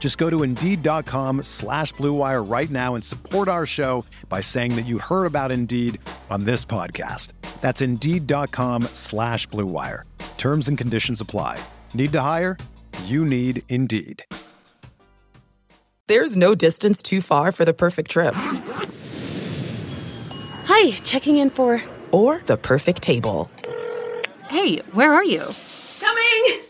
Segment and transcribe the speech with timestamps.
[0.00, 4.86] Just go to Indeed.com slash BlueWire right now and support our show by saying that
[4.86, 6.00] you heard about Indeed
[6.30, 7.34] on this podcast.
[7.60, 10.02] That's Indeed.com slash BlueWire.
[10.38, 11.62] Terms and conditions apply.
[11.94, 12.56] Need to hire?
[13.04, 14.24] You need Indeed.
[16.08, 18.34] There's no distance too far for the perfect trip.
[20.64, 21.80] Hi, checking in for...
[22.10, 23.48] Or the perfect table.
[24.48, 25.44] Hey, where are you?
[26.00, 26.69] Coming!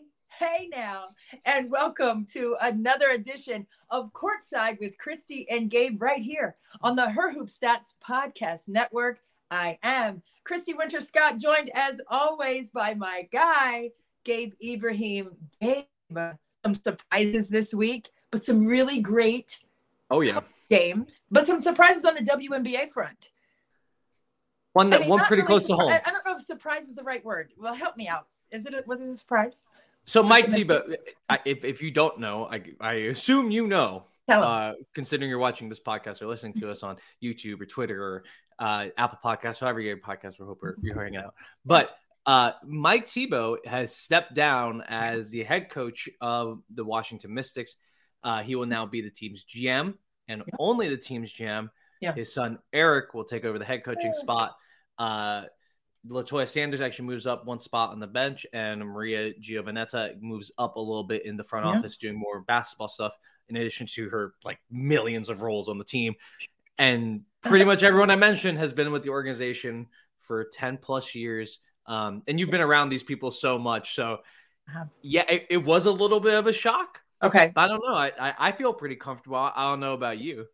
[0.41, 1.09] Hey now,
[1.45, 7.11] and welcome to another edition of Courtside with Christy and Gabe right here on the
[7.11, 9.19] Her Hoop Stats Podcast Network.
[9.51, 13.91] I am Christy Winters-Scott, joined as always by my guy,
[14.23, 15.37] Gabe Ibrahim.
[15.61, 15.85] Gabe,
[16.65, 19.59] some surprises this week, but some really great
[20.09, 23.29] oh yeah games, but some surprises on the WNBA front.
[24.73, 25.91] One that I mean, one pretty really close to home.
[25.91, 27.51] I, I don't know if surprise is the right word.
[27.59, 28.25] Well, help me out.
[28.51, 28.73] Is it?
[28.73, 29.67] A, was it a surprise?
[30.05, 30.87] So Mike Thibault,
[31.45, 34.05] if if you don't know, I I assume you know.
[34.27, 38.23] Uh, considering you're watching this podcast or listening to us on YouTube or Twitter or
[38.59, 41.33] uh, Apple Podcasts, however you get podcasts, we hope you're hanging out.
[41.65, 41.91] But
[42.25, 47.75] uh, Mike Thibault has stepped down as the head coach of the Washington Mystics.
[48.23, 49.95] Uh, he will now be the team's GM
[50.27, 51.69] and only the team's GM.
[51.99, 52.13] Yeah.
[52.13, 54.55] His son Eric will take over the head coaching spot.
[56.07, 60.75] Latoya Sanders actually moves up one spot on the bench, and Maria Giovanetta moves up
[60.75, 61.73] a little bit in the front Yeah.
[61.73, 63.15] office, doing more basketball stuff
[63.49, 66.15] in addition to her like millions of roles on the team.
[66.77, 69.87] And pretty much everyone I mentioned has been with the organization
[70.21, 71.59] for 10 plus years.
[71.85, 73.93] Um, and you've been around these people so much.
[73.95, 74.21] So,
[74.67, 74.85] Uh-huh.
[75.01, 77.01] yeah, it, it was a little bit of a shock.
[77.21, 77.51] Okay.
[77.53, 77.93] But I don't know.
[77.93, 79.37] I, I, I feel pretty comfortable.
[79.37, 80.47] I don't know about you.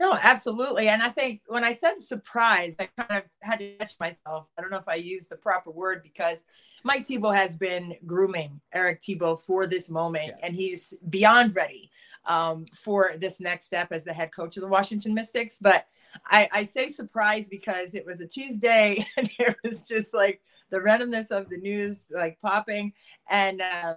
[0.00, 0.88] No, absolutely.
[0.88, 4.46] And I think when I said surprise, I kind of had to catch myself.
[4.56, 6.44] I don't know if I used the proper word because
[6.84, 11.90] Mike Thibault has been grooming Eric Thibault for this moment, and he's beyond ready
[12.26, 15.58] um, for this next step as the head coach of the Washington Mystics.
[15.60, 15.86] But
[16.26, 20.78] I, I say surprise because it was a Tuesday and it was just like the
[20.78, 22.92] randomness of the news like popping.
[23.28, 23.94] And uh,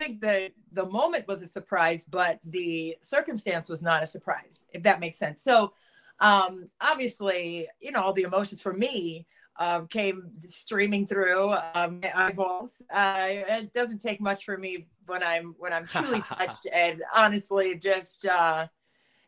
[0.00, 4.82] think the the moment was a surprise, but the circumstance was not a surprise, if
[4.84, 5.42] that makes sense.
[5.42, 5.74] So,
[6.20, 9.26] um, obviously, you know, all the emotions for me
[9.58, 12.82] uh, came streaming through um, my eyeballs.
[12.92, 17.78] Uh, it doesn't take much for me when I'm when I'm truly touched, and honestly,
[17.78, 18.66] just uh,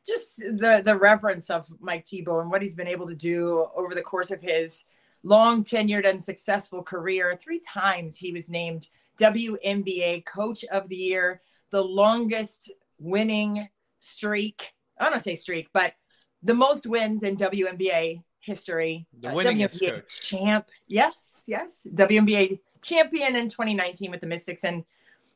[0.06, 3.94] just the the reverence of Mike Thibault and what he's been able to do over
[3.94, 4.84] the course of his
[5.22, 7.38] long tenured and successful career.
[7.41, 8.88] Three times he was named
[9.22, 11.41] WNBA Coach of the Year,
[11.71, 13.69] the longest winning
[14.00, 14.72] streak.
[14.99, 15.94] I don't want to say streak, but
[16.43, 19.06] the most wins in WNBA history.
[19.21, 20.21] The Uh, WNBA coach.
[20.21, 20.69] champ.
[20.88, 21.87] Yes, yes.
[21.94, 24.84] WNBA champion in 2019 with the Mystics and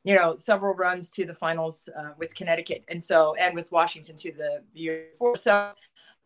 [0.02, 4.16] you know several runs to the finals uh, with Connecticut and so and with Washington
[4.16, 5.36] to the, the year before.
[5.36, 5.72] So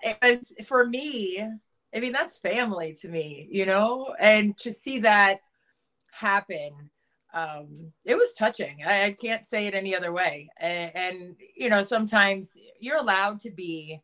[0.02, 1.46] it was for me.
[1.94, 5.40] I mean that's family to me, you know, and to see that
[6.12, 6.90] happen
[7.32, 8.78] um it was touching.
[8.86, 10.48] I, I can't say it any other way.
[10.58, 14.00] And, and you know sometimes you're allowed to be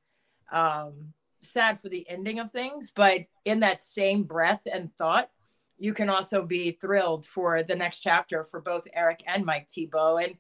[0.53, 1.13] um
[1.43, 5.31] sad for the ending of things but in that same breath and thought
[5.79, 10.19] you can also be thrilled for the next chapter for both eric and mike Thibault
[10.19, 10.35] and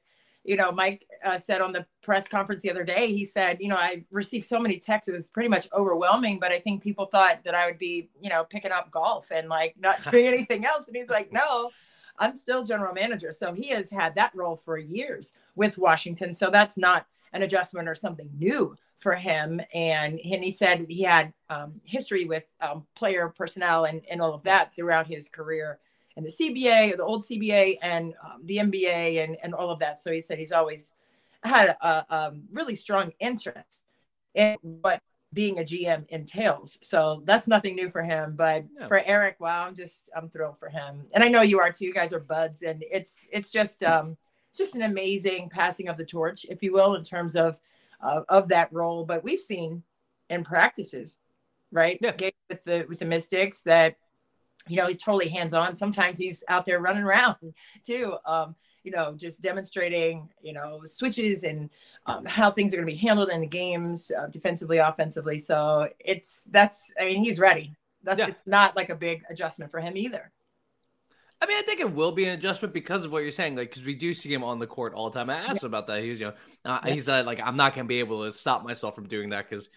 [0.44, 3.69] you know mike uh, said on the press conference the other day he said you
[3.69, 7.06] know i received so many texts it was pretty much overwhelming but i think people
[7.06, 10.65] thought that i would be you know picking up golf and like not doing anything
[10.65, 10.88] else.
[10.88, 11.71] And he's like no
[12.18, 13.32] I'm still general manager.
[13.32, 16.32] So he has had that role for years with Washington.
[16.32, 19.60] So that's not an adjustment or something new for him.
[19.74, 24.34] And, and he said he had um, history with um, player personnel and, and all
[24.34, 25.78] of that throughout his career
[26.16, 30.00] in the CBA, the old CBA, and um, the NBA, and, and all of that.
[30.00, 30.92] So he said he's always
[31.42, 33.84] had a, a really strong interest
[34.34, 35.02] in what
[35.37, 36.79] being a GM entails.
[36.81, 38.35] So that's nothing new for him.
[38.37, 38.87] But yeah.
[38.87, 41.03] for Eric, wow, I'm just I'm thrilled for him.
[41.12, 41.85] And I know you are too.
[41.85, 44.17] You guys are buds, and it's it's just um
[44.49, 47.61] it's just an amazing passing of the torch, if you will, in terms of
[48.00, 49.05] uh, of that role.
[49.05, 49.83] But we've seen
[50.31, 51.19] in practices,
[51.71, 51.99] right?
[52.00, 52.15] Yeah.
[52.49, 53.97] With the with the Mystics that
[54.67, 55.77] you know he's totally hands on.
[55.77, 57.37] Sometimes he's out there running around
[57.87, 58.17] too.
[58.25, 58.56] Um,
[58.87, 61.69] you know, just demonstrating, you know, switches and
[62.06, 65.38] um, how things are going to be handled in the games, uh, defensively, offensively.
[65.38, 67.75] So it's that's, I mean, he's ready.
[68.05, 68.29] That's yeah.
[68.29, 70.31] it's not like a big adjustment for him either.
[71.43, 73.71] I mean, I think it will be an adjustment because of what you're saying, like
[73.71, 75.29] because we do see him on the court all the time.
[75.29, 75.67] I asked yeah.
[75.67, 76.03] him about that.
[76.03, 76.35] He was, you know,
[76.65, 76.93] uh, yeah.
[76.94, 79.69] he said like I'm not gonna be able to stop myself from doing that because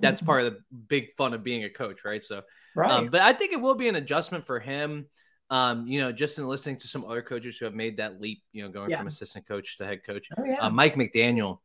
[0.00, 2.22] that's part of the big fun of being a coach, right?
[2.22, 2.42] So,
[2.76, 2.90] right.
[2.90, 5.06] Um, but I think it will be an adjustment for him.
[5.50, 8.42] Um, you know, just in listening to some other coaches who have made that leap,
[8.52, 8.98] you know, going yeah.
[8.98, 10.28] from assistant coach to head coach.
[10.36, 10.58] Oh, yeah.
[10.60, 11.60] uh, Mike McDaniel,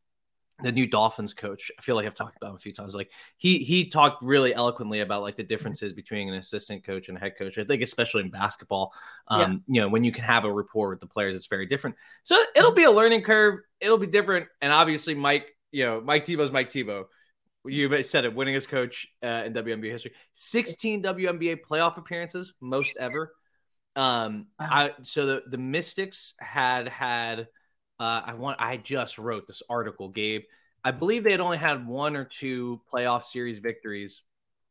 [0.61, 2.95] the new Dolphins coach, I feel like I've talked about him a few times.
[2.95, 7.17] Like he he talked really eloquently about like the differences between an assistant coach and
[7.17, 7.57] a head coach.
[7.57, 8.93] I think especially in basketball,
[9.27, 9.75] um, yeah.
[9.75, 11.95] you know, when you can have a rapport with the players, it's very different.
[12.23, 13.59] So it'll be a learning curve.
[13.81, 17.07] It'll be different, and obviously Mike, you know, Mike Thibault's Mike Thibault.
[17.65, 23.33] You said it, winningest coach uh, in WNBA history, 16 WNBA playoff appearances, most ever.
[23.95, 24.67] Um, wow.
[24.69, 27.47] I so the the Mystics had had
[27.99, 30.43] uh, I want I just wrote this article, Gabe.
[30.83, 34.21] I believe they had only had one or two playoff series victories.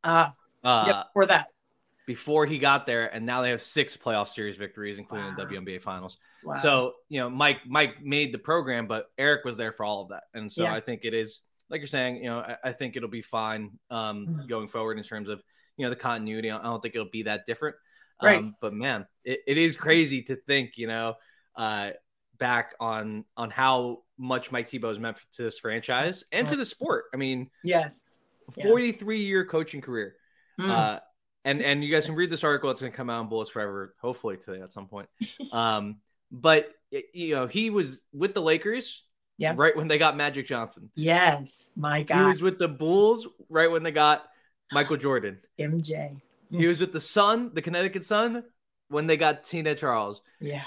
[0.04, 0.30] Uh,
[0.62, 1.48] uh yep, for that.
[2.04, 5.36] Before he got there, and now they have six playoff series victories, including wow.
[5.36, 6.19] the WNBA finals.
[6.42, 6.56] Wow.
[6.56, 10.08] So, you know, Mike Mike made the program, but Eric was there for all of
[10.08, 10.24] that.
[10.34, 10.72] And so yes.
[10.72, 11.40] I think it is
[11.72, 14.46] like you're saying, you know, I, I think it'll be fine um, mm-hmm.
[14.46, 15.42] going forward in terms of,
[15.76, 16.50] you know, the continuity.
[16.50, 17.76] I don't think it'll be that different.
[18.22, 18.38] Right.
[18.38, 21.14] Um, but man, it, it is crazy to think, you know,
[21.56, 21.90] uh,
[22.38, 26.64] back on on how much Mike Thibault has meant to this franchise and to the
[26.64, 27.04] sport.
[27.12, 28.04] I mean, yes,
[28.62, 29.26] 43 yeah.
[29.26, 30.16] year coaching career.
[30.60, 30.70] Mm.
[30.70, 31.00] Uh,
[31.44, 32.70] and and you guys can read this article.
[32.70, 35.08] It's going to come out in Bullets Forever, hopefully today at some point.
[35.52, 35.96] Um,
[36.30, 39.02] but you know, he was with the Lakers,
[39.36, 40.90] yeah, right when they got Magic Johnson.
[40.94, 44.24] Yes, my God, he was with the Bulls right when they got
[44.72, 46.20] Michael Jordan, MJ.
[46.60, 48.44] He was with the Sun, the Connecticut Sun,
[48.88, 50.22] when they got Tina Charles.
[50.40, 50.64] Yeah.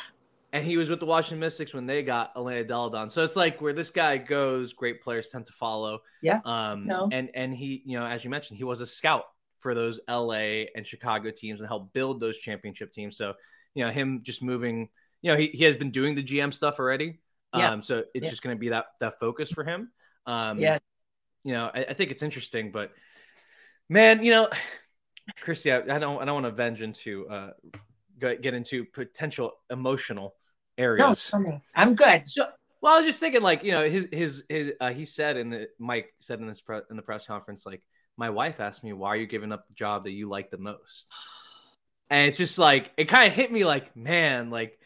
[0.52, 3.10] And he was with the Washington Mystics when they got Elena Delle Donne.
[3.10, 6.00] So it's like where this guy goes, great players tend to follow.
[6.22, 6.40] Yeah.
[6.46, 7.10] Um, no.
[7.12, 9.26] and and he, you know, as you mentioned, he was a scout
[9.60, 13.18] for those LA and Chicago teams and helped build those championship teams.
[13.18, 13.34] So,
[13.74, 14.90] you know, him just moving,
[15.22, 17.20] you know, he, he has been doing the GM stuff already.
[17.54, 17.72] Yeah.
[17.72, 18.30] Um, so it's yeah.
[18.30, 19.92] just going to be that that focus for him.
[20.26, 20.80] Um, yeah.
[21.44, 22.92] You know, I, I think it's interesting, but
[23.90, 24.50] man, you know,
[25.40, 27.52] Christy, I, I, don't I don't want to venge into uh
[28.20, 30.36] get into potential emotional
[30.78, 31.30] areas.
[31.34, 32.28] No, I'm good.
[32.28, 32.48] So,
[32.82, 35.50] well, I was just thinking, like, you know, his his his uh, he said in
[35.50, 37.82] the Mike said in this pre- in the press conference, like,
[38.18, 40.58] my wife asked me, "Why are you giving up the job that you like the
[40.58, 41.08] most?"
[42.10, 44.80] And it's just like it kind of hit me, like, man, like,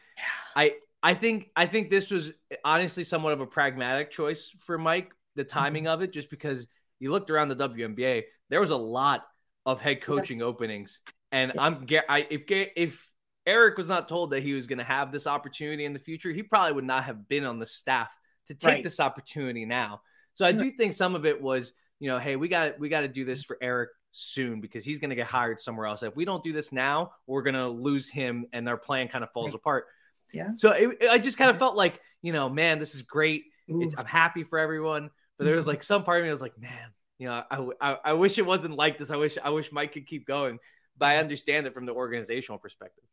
[0.56, 2.32] I I think I think this was
[2.64, 5.94] honestly somewhat of a pragmatic choice for Mike, the timing mm-hmm.
[5.94, 6.68] of it, just because
[7.00, 9.26] you looked around the WNBA, there was a lot
[9.72, 10.46] of head coaching yes.
[10.46, 11.00] openings.
[11.32, 13.10] And I'm I, if if
[13.46, 16.32] Eric was not told that he was going to have this opportunity in the future,
[16.32, 18.10] he probably would not have been on the staff
[18.48, 18.84] to take right.
[18.84, 20.02] this opportunity now.
[20.34, 23.02] So I do think some of it was, you know, hey, we got we got
[23.02, 26.04] to do this for Eric soon because he's going to get hired somewhere else.
[26.04, 29.24] If we don't do this now, we're going to lose him, and their plan kind
[29.24, 29.56] of falls right.
[29.56, 29.86] apart.
[30.34, 30.52] Yeah.
[30.56, 33.46] So it, I just kind of felt like, you know, man, this is great.
[33.70, 36.90] I'm happy for everyone, but there was like some part of me was like, man,
[37.20, 39.12] you know, I, I, I wish it wasn't like this.
[39.12, 40.58] I wish I wish Mike could keep going,
[40.98, 43.04] but I understand it from the organizational perspective.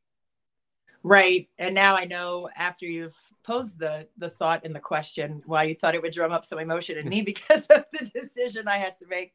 [1.02, 1.48] Right.
[1.58, 5.74] And now I know after you've posed the the thought and the question why you
[5.74, 8.96] thought it would drum up some emotion in me because of the decision I had
[8.98, 9.34] to make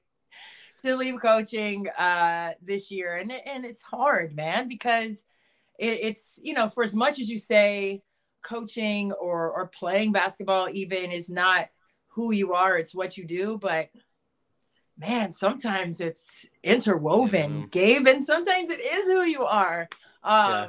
[0.84, 3.18] to leave coaching uh, this year.
[3.18, 5.26] And and it's hard, man, because
[5.78, 8.04] it, it's you know for as much as you say
[8.42, 11.68] coaching or or playing basketball even is not
[12.08, 13.90] who you are, it's what you do, but
[15.02, 17.68] man, sometimes it's interwoven, mm-hmm.
[17.68, 19.90] Gabe, and sometimes it is who you are.
[20.24, 20.68] Um, yeah.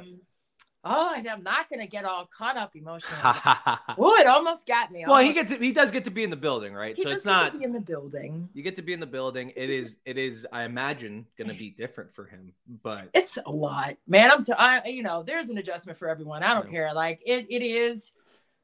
[0.85, 3.21] Oh, I'm not gonna get all caught up emotionally.
[3.23, 5.05] oh, it almost got me.
[5.07, 6.93] Well, he gets to, he does get to be in the building, right?
[6.93, 8.49] He so it's not be in the building.
[8.53, 9.53] you get to be in the building.
[9.55, 12.51] It is it is I imagine going to be different for him,
[12.83, 14.29] but It's a lot, man.
[14.29, 16.43] I'm, t- I, you know, there's an adjustment for everyone.
[16.43, 16.71] I don't Yeah.
[16.71, 16.93] care.
[16.93, 18.11] Like it, it is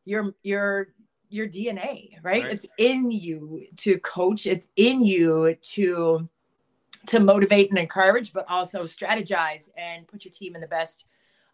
[0.03, 0.89] your your
[1.29, 2.43] your DNA, right?
[2.43, 2.51] Right.
[2.51, 4.45] It's in you to coach.
[4.45, 6.27] It's in you to
[7.05, 11.05] to motivate and encourage, but also strategize and put your team in the best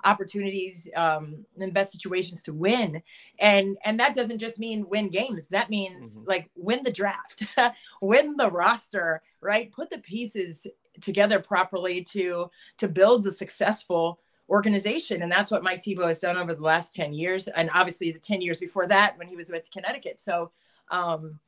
[0.03, 3.01] opportunities um in best situations to win
[3.39, 6.27] and and that doesn't just mean win games that means Mhm.
[6.27, 7.43] like win the draft
[8.01, 10.67] win the roster right put the pieces
[11.01, 16.37] together properly to to build a successful organization and that's what mike Thibault has done
[16.37, 19.49] over the last 10 years and obviously the 10 years before that when he was
[19.49, 20.51] with connecticut so
[20.91, 21.39] um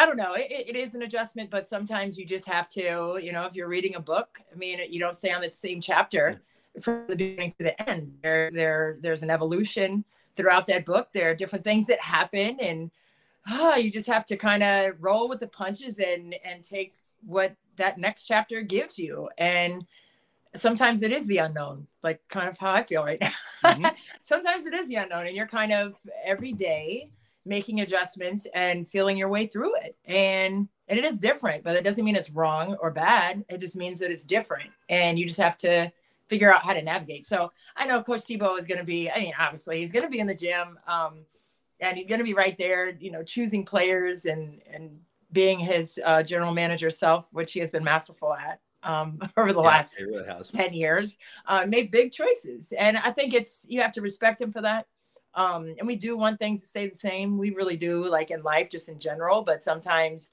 [0.00, 0.32] I don't know.
[0.32, 3.68] It, it is an adjustment, but sometimes you just have to, you know, if you're
[3.68, 6.40] reading a book, I mean, you don't stay on the same chapter
[6.80, 8.14] from the beginning to the end.
[8.22, 10.06] There, there, there's an evolution
[10.36, 11.08] throughout that book.
[11.12, 12.90] There are different things that happen, and
[13.46, 16.94] ah, you just have to kind of roll with the punches and and take
[17.26, 19.28] what that next chapter gives you.
[19.36, 19.84] And
[20.54, 23.30] sometimes it is the unknown, like kind of how I feel right now.
[23.64, 23.94] Mhm.
[24.20, 27.10] sometimes it is the unknown, and you're kind of every day
[27.44, 29.96] making adjustments and feeling your way through it.
[30.04, 33.44] And and it is different, but it doesn't mean it's wrong or bad.
[33.48, 35.92] It just means that it's different, and you just have to
[36.26, 37.24] figure out how to navigate.
[37.26, 39.10] So I know Coach Thibault is going to be.
[39.10, 41.24] I mean, obviously, he's going to be in the gym, um,
[41.78, 45.00] and he's going to be right there, you know, choosing players and and
[45.32, 49.60] being his uh, general manager self, which he has been masterful at um, over the
[49.60, 52.72] Yeah, last really 10 years uh, made big choices.
[52.72, 54.86] And i think it's you have to respect him for that.
[55.34, 57.38] Um, and we do want things to stay the same.
[57.38, 59.42] We really do like in life just in general.
[59.42, 60.30] But sometimes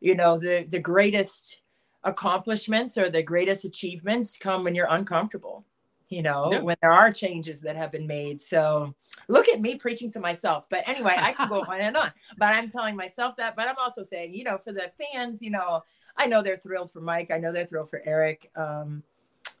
[0.00, 1.60] you know the the greatest
[2.04, 5.64] accomplishments or the greatest achievements come when you're uncomfortable
[6.08, 6.60] you know Yeah.
[6.60, 8.40] when there are changes that have been made.
[8.40, 8.94] So
[9.28, 10.66] look at me preaching to myself.
[10.70, 12.12] But anyway i can go on and on.
[12.38, 13.56] But i'm telling myself that.
[13.56, 15.82] But i'm also saying you know for the fans you know
[16.18, 19.02] i know they're thrilled for mike i know they're thrilled for eric um,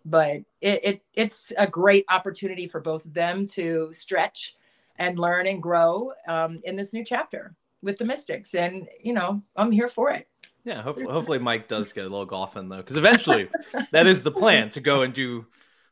[0.04, 4.56] but it, it it's a great opportunity for both of them to stretch
[4.96, 9.40] and learn and grow um, in this new chapter with the mystics and you know
[9.56, 10.26] i'm here for it
[10.64, 13.48] Yeah, hopefully, hopefully Mike does get a little golf in though, because eventually
[13.92, 15.46] that is the plan to go and do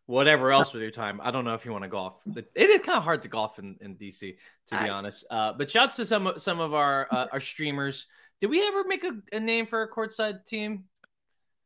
[0.06, 1.18] whatever else with your time.
[1.22, 2.14] I don't know if you want to golf.
[2.36, 5.24] It it is kind of hard to golf in, in DC, to be I- honest.
[5.30, 8.06] Uh, but shouts to some of- some of our uh, our streamers.
[8.40, 10.84] Did we ever make a, a name for a courtside team?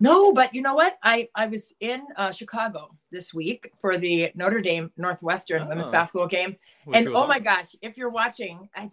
[0.02, 4.30] no but you know what i i was in uh, chicago this week for the
[4.34, 5.92] notre dame northwestern women's Oh.
[5.92, 6.56] basketball game
[6.94, 8.88] and oh my gosh if you're watching i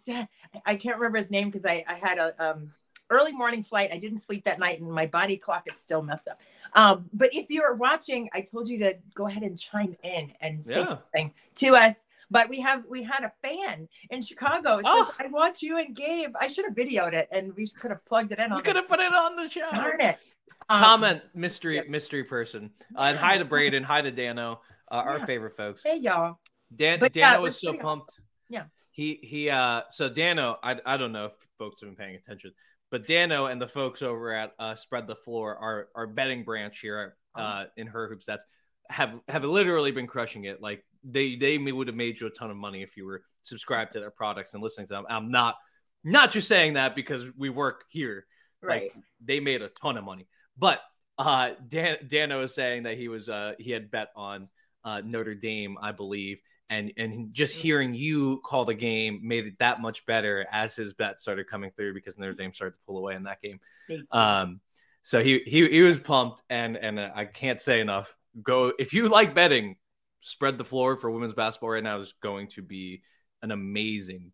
[0.65, 2.73] i can't remember his name because i i had a um
[3.09, 6.27] early morning flight i didn't sleep that night and my body clock is still messed
[6.27, 6.41] up
[6.73, 10.65] um but if you're watching i told you to go ahead and chime in and
[10.65, 10.83] say Yeah.
[10.83, 15.05] something to us but we have we had a fan in chicago it Oh.
[15.05, 18.03] says i watch you and gabe i should have videoed it and we could have
[18.05, 19.69] plugged it in We on could the, have put it on the show.
[19.71, 20.17] darn it
[20.69, 21.87] Um, Comment mystery yep.
[21.87, 22.71] mystery person.
[22.95, 24.59] Uh, and hi to Braden, hi to Dano,
[24.91, 25.81] uh, our favorite folks.
[25.83, 26.39] hey y'all
[26.75, 28.13] Dan But Dano yeah, was so pumped.
[28.49, 28.65] Yeah.
[28.91, 32.51] He he uh so Dano, I I don't know if folks have been paying attention,
[32.91, 36.79] but Dano and the folks over at uh Spread the Floor, our our betting branch
[36.79, 37.65] here uh Uh-huh.
[37.77, 38.41] in Her Hoop Stats
[38.89, 40.61] have have literally been crushing it.
[40.61, 43.23] Like they they may- would have made you a ton of money if you were
[43.43, 45.05] subscribed to their products and listening to them.
[45.09, 45.55] I'm not
[46.03, 48.25] not just saying that because we work here.
[48.61, 50.27] right Like they made a ton of money.
[50.57, 50.81] But
[51.17, 54.47] uh Dan Dano is saying that he was uh he had bet on
[54.83, 56.39] uh Notre Dame, I believe.
[56.69, 57.61] And and just Mm-hmm.
[57.61, 61.71] hearing you call the game made it that much better as his bet started coming
[61.75, 63.59] through because Notre Dame started to pull away in that game.
[64.11, 64.59] Um
[65.03, 68.13] so he he he was pumped and and uh, I can't say enough.
[68.43, 69.77] Go if you like betting,
[70.27, 73.01] spread the floor for women's basketball right now is going to be
[73.41, 74.31] an amazing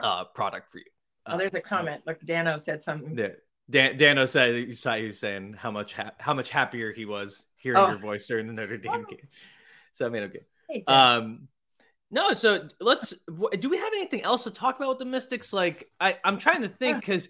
[0.00, 0.84] uh product for you.
[1.26, 3.28] oh there's a comment look dano said something Yeah.
[3.70, 7.46] Dan, Dano said he saw was saying how much ha- how much happier he was
[7.56, 7.88] hearing Oh.
[7.88, 9.26] your voice during the Notre Dame game.
[9.92, 10.40] So I mean, okay.
[10.68, 10.84] Hey.
[10.86, 11.48] Um,
[12.10, 13.14] no, so let's.
[13.58, 15.54] Do we have anything else to talk about with the Mystics?
[15.54, 17.26] Like, I I'm trying to think because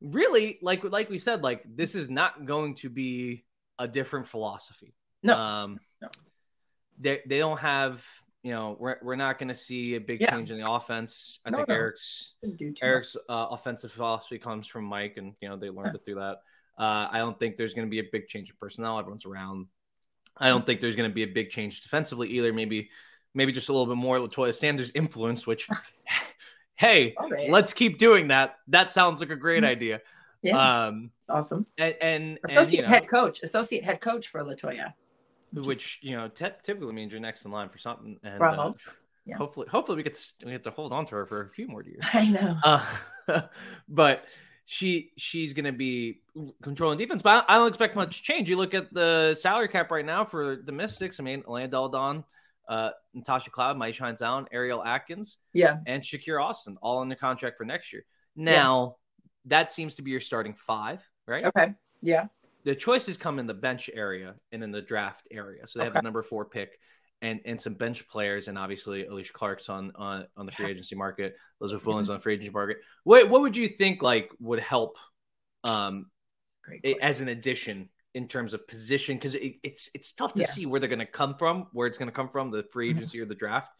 [0.00, 3.44] really, like like we said, like this is not going to be
[3.78, 4.92] a different philosophy.
[5.22, 5.36] No.
[5.38, 6.08] Um, No.
[7.00, 8.04] They they don't have.
[8.42, 10.30] You know, we're, we're not going to see a big Yeah.
[10.30, 11.40] change in the offense.
[11.44, 11.74] I No, think no.
[11.74, 12.78] Eric's Didn't do too much.
[12.82, 16.38] Eric's uh, offensive philosophy comes from Mike, and you know they learned it through that.
[16.78, 18.98] Uh, I don't think there's going to be a big change in personnel.
[18.98, 19.66] Everyone's around.
[20.38, 22.50] I don't think there's going to be a big change defensively either.
[22.54, 22.88] Maybe,
[23.34, 25.46] maybe just a little bit more Latoya Sanders influence.
[25.46, 25.68] Which,
[26.76, 27.50] hey, right.
[27.50, 28.56] let's keep doing that.
[28.68, 30.00] That sounds like a great idea.
[30.42, 34.40] yeah Um, awesome and and, and associate you know, head coach associate head coach for
[34.42, 34.94] latoya
[35.52, 38.18] which you know typically means you're next in line for something.
[38.22, 38.70] And Bravo.
[38.70, 38.72] uh,
[39.26, 39.36] Yeah.
[39.36, 41.66] hopefully, hopefully we get to, we get to hold on to her for a few
[41.68, 42.04] more years.
[42.12, 42.56] I know.
[42.62, 43.42] Uh,
[43.88, 44.24] but
[44.64, 46.22] she she's going to be
[46.62, 47.22] controlling defense.
[47.22, 48.48] But I, don't expect much change.
[48.48, 51.18] You look at the salary cap right now for the Mystics.
[51.18, 52.24] I mean, Elena Delle Donne,
[52.68, 55.78] uh, Natasha Cloud, Myisha Hines Allen, Ariel Atkins, Yeah.
[55.86, 58.04] and Shakira Austin, all under contract for next year.
[58.36, 58.96] Now,
[59.46, 61.44] that seems to be your starting five, right?
[61.44, 61.74] Okay.
[62.00, 62.26] Yeah.
[62.64, 65.66] The choices come in the bench area and in the draft area.
[65.66, 66.00] So they have Okay.
[66.00, 66.78] the number four pick
[67.22, 70.94] and and some bench players, and obviously Alysha Clark's on on, on the free agency
[70.94, 72.12] market, Elizabeth Williams Mm-hmm.
[72.12, 72.78] on the free agency market.
[73.04, 74.96] What what would you think like would help
[75.64, 76.06] um
[77.00, 79.16] as an addition in terms of position?
[79.16, 80.46] Because it, it's it's tough to Yeah.
[80.46, 82.90] see where they're going to come from, where it's going to come from, the free
[82.90, 82.96] Mhm.
[82.96, 83.70] agency or the draft.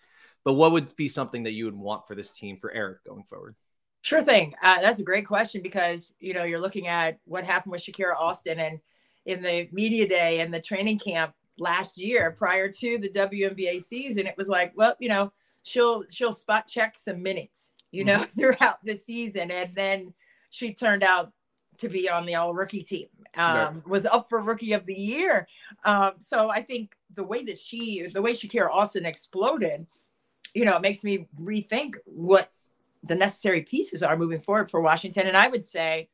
[0.45, 3.25] But what would be something that you would want for this team for Eric going
[3.25, 3.57] forward?
[4.03, 4.55] Sure thing.
[4.63, 8.17] Uh, that's a great question because you know you're looking at what happened with Shakira
[8.17, 8.81] Austin and
[9.27, 14.27] in the media day and the training camp last year prior to the WNBA season.
[14.27, 18.83] It was like, well, you know, she'll she'll spot check some minutes, you know, throughout
[18.83, 20.15] the season, and then
[20.51, 21.33] she turned out
[21.79, 23.09] to be on the all rookie team.
[23.37, 25.47] Um, Was up for rookie of the year.
[25.85, 29.87] Um, so I think the way that she, the way Shakira Austin exploded,
[30.53, 32.51] you know, it makes me rethink what
[33.03, 35.27] the necessary pieces are moving forward for Washington.
[35.27, 36.09] And I would say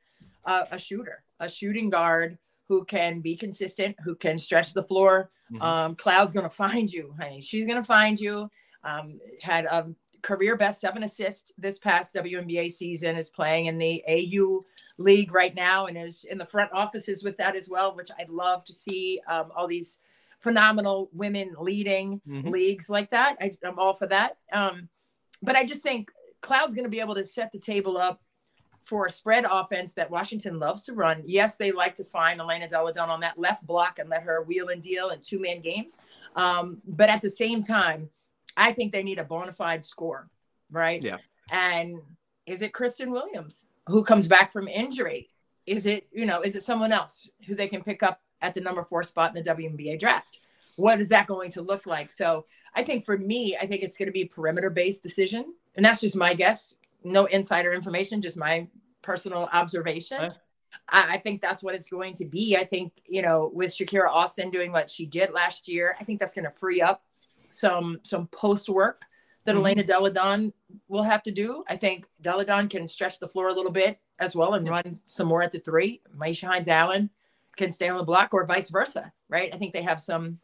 [0.44, 2.38] uh, a shooter, a shooting guard
[2.68, 5.30] who can be consistent, who can stretch the floor.
[5.52, 5.62] Mhm.
[5.62, 7.40] Um, Cloud's going to find you, honey.
[7.40, 8.50] She's going to find you.
[8.84, 9.88] Um, had a
[10.22, 14.64] career best seven assists this past WNBA season, is playing in the AU
[14.98, 18.28] league right now and is in the front offices with that as well, which I'd
[18.30, 19.98] love to see um, all these
[20.40, 22.50] phenomenal women leading Mhm.
[22.50, 23.36] leagues like that.
[23.40, 24.38] I, I'm all for that.
[24.52, 24.88] Um,
[25.42, 28.20] but I just think Cloud's going to be able to set the table up
[28.80, 31.22] for a spread offense that Washington loves to run.
[31.26, 34.44] Yes, they like to find Elena Delle Donne on that left block and let her
[34.44, 35.86] wheel and deal in two man game.
[36.36, 38.10] Um, but at the same time,
[38.56, 40.28] I think they need a bona fide score,
[40.70, 41.02] right?
[41.02, 41.16] Yeah.
[41.50, 42.00] And
[42.46, 45.30] is it Kristen Williams who comes back from injury?
[45.66, 48.60] Is it, you know, is it someone else who they can pick up at the
[48.60, 50.38] number four spot in the WNBA draft?
[50.76, 52.12] What is that going to look like?
[52.12, 55.54] So I think for me, I think it's going to be a perimeter based decision.
[55.76, 56.74] And that's just my guess.
[57.04, 58.66] No insider information, just my
[59.02, 60.30] personal observation.
[60.88, 62.56] I, I think that's what it's going to be.
[62.56, 66.18] I think, you know, with Shakira Austin doing what she did last year, I think
[66.18, 67.04] that's going to free up
[67.48, 69.04] some some post work
[69.44, 69.58] that Mhm.
[69.60, 70.52] Elena Delle Donne
[70.88, 71.62] will have to do.
[71.68, 74.96] I think Delle Donne can stretch the floor a little bit as well and run
[75.06, 76.02] some more at the three.
[76.16, 77.10] Myisha Hines Allen
[77.56, 79.54] can stay on the block or vice versa, right?
[79.54, 80.40] I think they have some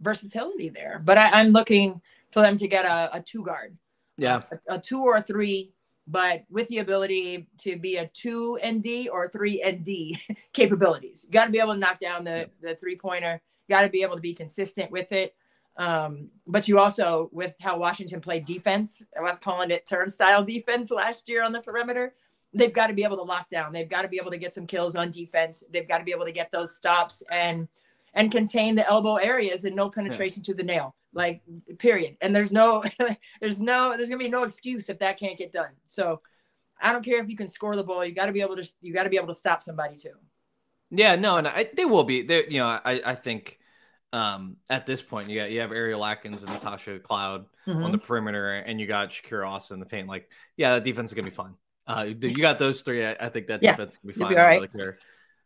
[0.00, 1.00] versatility there.
[1.02, 3.76] But I, I'm looking for them to get a, a two guard,
[4.16, 4.42] Yeah.
[4.68, 5.72] a, a two or a three,
[6.06, 10.18] but with the ability to be a two and D or three and D
[10.52, 11.24] capabilities.
[11.26, 13.40] You got to be able to knock down the, the three pointer.
[13.68, 15.34] Got to be able to be consistent with it.
[15.76, 20.90] Um, but you also, with how Washington played defense, I was calling it turnstile defense
[20.90, 22.14] last year on the perimeter.
[22.52, 23.72] They've got to be able to lock down.
[23.72, 25.64] They've got to be able to get some kills on defense.
[25.72, 27.66] They've got to be able to get those stops and
[28.14, 30.94] and contain the elbow areas and no penetration to the nail.
[31.14, 31.42] Like
[31.78, 32.16] period.
[32.20, 32.82] And there's no
[33.40, 35.72] there's no there's gonna be no excuse if that can't get done.
[35.86, 36.20] So
[36.80, 38.04] I don't care if you can score the ball.
[38.04, 40.14] You got to be able to you got to be able to stop somebody too.
[40.90, 42.22] Yeah, no, and I, they will be.
[42.22, 43.58] They, you know, I, I think
[44.12, 47.84] um, at this point, you got you have Ariel Atkins and Natasha Cloud Mm-hmm.
[47.84, 50.08] on the perimeter, and you got Shakira Austin in the paint.
[50.08, 51.54] Like, yeah, that defense is gonna be fine.
[51.86, 53.04] Uh, you got those three.
[53.04, 54.30] I, I think that Yeah, defense can be fine.
[54.32, 54.68] be all right.
[54.72, 54.88] really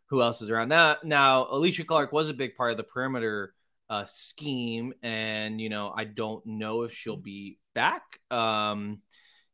[0.07, 0.97] who else is around now.
[1.03, 3.53] Now, Alysha Clark was a big part of the perimeter
[3.89, 8.03] uh, scheme, and you know, I don't know if she'll be back.
[8.31, 9.01] Um,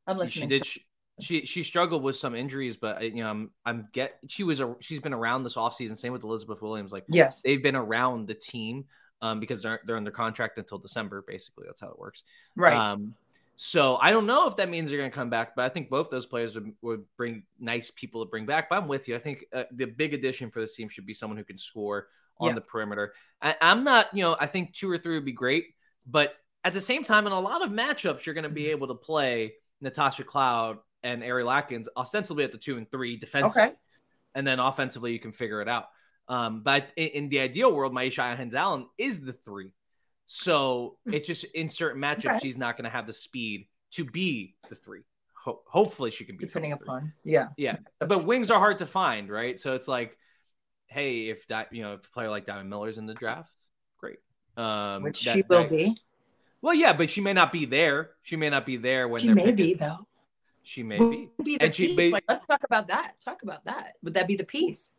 [0.08, 0.50] I'm listening.
[0.50, 0.66] she did.
[0.66, 0.86] She,
[1.20, 4.18] she she struggled with some injuries, but you know, I'm I'm get.
[4.28, 4.76] She was a.
[4.80, 5.98] She's been around this offseason.
[5.98, 6.92] Same with Elizabeth Williams.
[6.92, 7.42] Like yes.
[7.42, 8.86] they've been around the team
[9.22, 11.24] um, because they're they're under contract until December.
[11.28, 12.24] Basically, that's how it works.
[12.56, 12.74] Right.
[12.74, 13.14] Um,
[13.56, 15.90] so I don't know if that means they're going to come back, but I think
[15.90, 18.70] both those players would, would bring nice people to bring back.
[18.70, 19.16] But I'm with you.
[19.16, 22.08] I think uh, the big addition for this team should be someone who can score
[22.40, 22.56] on Yeah.
[22.56, 23.14] the perimeter.
[23.42, 25.66] I, I'm not, you know, I think two or three would be great,
[26.08, 28.72] but at the same time, in a lot of matchups, you're going to be Mm-hmm.
[28.72, 33.62] able to play Natasha Cloud and Ariel Atkins ostensibly at the two and three defensively,
[33.64, 33.74] okay.
[34.34, 35.86] and then offensively you can figure it out.
[36.30, 39.74] Um, but in, in the ideal world, Myisha Hines Allen is the three.
[40.36, 41.14] So Hmm.
[41.14, 42.40] it's just in certain matchups, Okay.
[42.42, 45.02] she's not going to have the speed to be the three.
[45.44, 47.14] Ho- hopefully, she can be Depending upon.
[47.24, 47.50] Yeah.
[47.56, 49.60] Yeah, but wings are hard to find, right?
[49.60, 50.18] So it's like,
[50.88, 53.54] hey, if that you know, if a player like Diamond Miller's in the draft,
[54.00, 54.18] great.
[54.58, 55.96] Um, Which that- she will that- be.
[56.64, 58.16] Well, yeah, but she may not be there.
[58.24, 59.56] She may not be there when She may picking.
[59.56, 60.08] be though.
[60.64, 61.30] She may be.
[61.44, 63.20] be the And she- but- like, let's talk about that.
[63.24, 63.98] Talk about that.
[64.02, 64.94] Would that be the piece?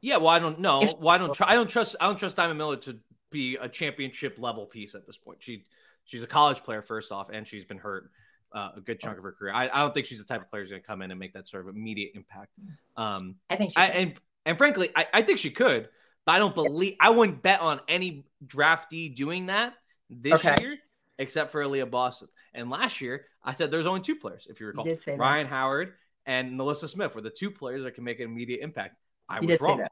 [0.00, 0.80] Yeah, well, I don't know.
[1.00, 1.34] Well, I don't.
[1.34, 1.96] Tr- I don't trust.
[2.00, 3.00] I don't trust Diamond Miller to
[3.34, 5.42] be a championship level piece at this point.
[5.42, 5.66] She
[6.04, 8.10] she's a college player first off, and she's been hurt
[8.54, 9.52] uh, a good chunk of her career.
[9.52, 11.18] I, I, don't think she's the type of player who's going to come in and
[11.18, 12.50] make that sort of immediate impact.
[12.96, 14.14] Um, I think she I, and
[14.46, 15.88] and frankly, I, I think she could,
[16.24, 19.74] but I don't believe I wouldn't bet on any draftee doing that
[20.08, 20.54] this Okay.
[20.62, 20.78] year,
[21.18, 22.28] except for Aaliyah Boston.
[22.54, 25.18] And last year, I said there's only two players, if you recall, did say that.
[25.18, 25.94] Rhyne Howard
[26.24, 28.96] and NaLyssa Smith were the two players that can make an immediate impact.
[29.28, 29.84] I You was wrong.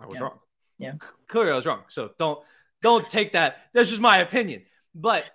[0.00, 0.22] I was Yeah.
[0.22, 0.38] wrong.
[0.78, 0.92] Yeah.
[1.28, 1.84] Clearly, I was wrong.
[1.88, 2.42] So don't
[2.84, 3.62] don't take that.
[3.72, 4.62] That's just my opinion.
[4.94, 5.28] But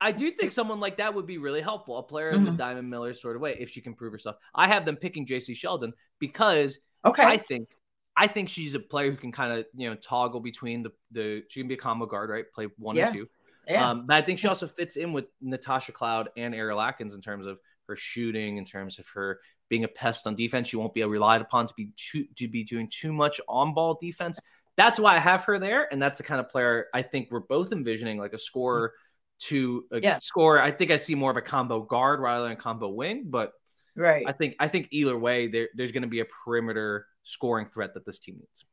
[0.00, 1.98] I do think someone like that would be really helpful.
[1.98, 2.56] A player in the Mhm.
[2.58, 4.36] Diamond Miller sort of way, if she can prove herself.
[4.54, 7.24] I have them picking Jacy Sheldon because Okay.
[7.24, 7.68] I think
[8.16, 11.42] I think she's a player who can kind of you know toggle between the the
[11.48, 12.44] she can be a combo guard, right?
[12.52, 13.06] Play one Yeah.
[13.06, 13.28] and two.
[13.66, 13.88] yeah.
[13.90, 17.22] Um, but I think she also fits in with Natasha Cloud and Ariel Atkins in
[17.22, 17.58] terms of
[17.88, 20.68] her shooting, in terms of her being a pest on defense.
[20.68, 23.94] She won't be relied upon to be too, to be doing too much on ball
[24.00, 24.38] defense.
[24.76, 27.40] That's why I have her there, and that's the kind of player I think we're
[27.40, 28.94] both envisioning, like a scorer
[29.40, 30.18] to a Yeah.
[30.20, 30.60] scorer.
[30.60, 33.52] I think I see more of a combo guard rather than a combo wing, but
[33.94, 34.24] right.
[34.26, 37.94] I think I think either way, there, there's going to be a perimeter scoring threat
[37.94, 38.64] that this team needs.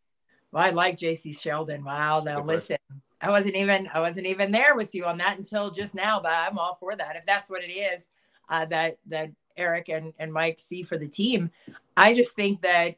[0.51, 1.83] Well, I like Jacy Sheldon.
[1.83, 2.21] Wow.
[2.21, 2.77] Now listen,
[3.21, 6.31] I wasn't even I wasn't even there with you on that until just now, but
[6.31, 7.15] I'm all for that.
[7.15, 8.07] If that's what it is
[8.49, 11.51] uh, that that Eric and, and Mike see for the team,
[11.95, 12.95] I just think that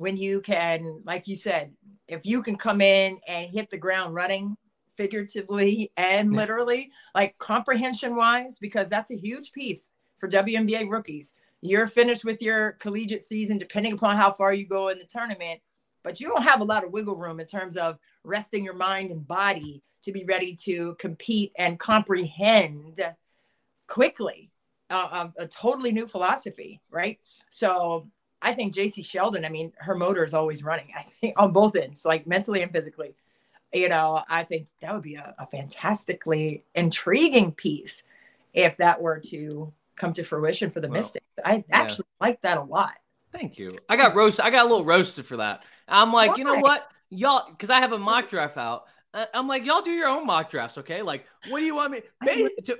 [0.00, 1.72] when you can, like you said,
[2.08, 4.56] if you can come in and hit the ground running
[4.96, 11.34] figuratively and literally, like comprehension wise, because that's a huge piece for WNBA rookies.
[11.60, 15.60] You're finished with your collegiate season, depending upon how far you go in the tournament
[16.02, 19.10] but you don't have a lot of wiggle room in terms of resting your mind
[19.10, 22.98] and body to be ready to compete and comprehend
[23.86, 24.50] quickly
[24.88, 27.18] uh, a, a totally new philosophy, right?
[27.50, 28.08] So
[28.42, 31.76] I think Jacy Sheldon, I mean, her motor is always running, I think, on both
[31.76, 33.14] ends, like mentally and physically.
[33.72, 38.02] You know, I think that would be a, a fantastically intriguing piece
[38.52, 41.26] if that were to come to fruition for the Well, Mystics.
[41.44, 41.62] I yeah.
[41.70, 42.94] actually like that a lot.
[43.32, 43.78] Thank you.
[43.88, 44.44] I got roasted.
[44.44, 45.62] I got a little roasted for that.
[45.86, 48.84] I'm like, you know what, y'all, because I have a mock draft out.
[49.12, 51.02] I'm like, y'all do your own mock drafts, okay?
[51.02, 52.00] Like, what do you want me?
[52.24, 52.78] To-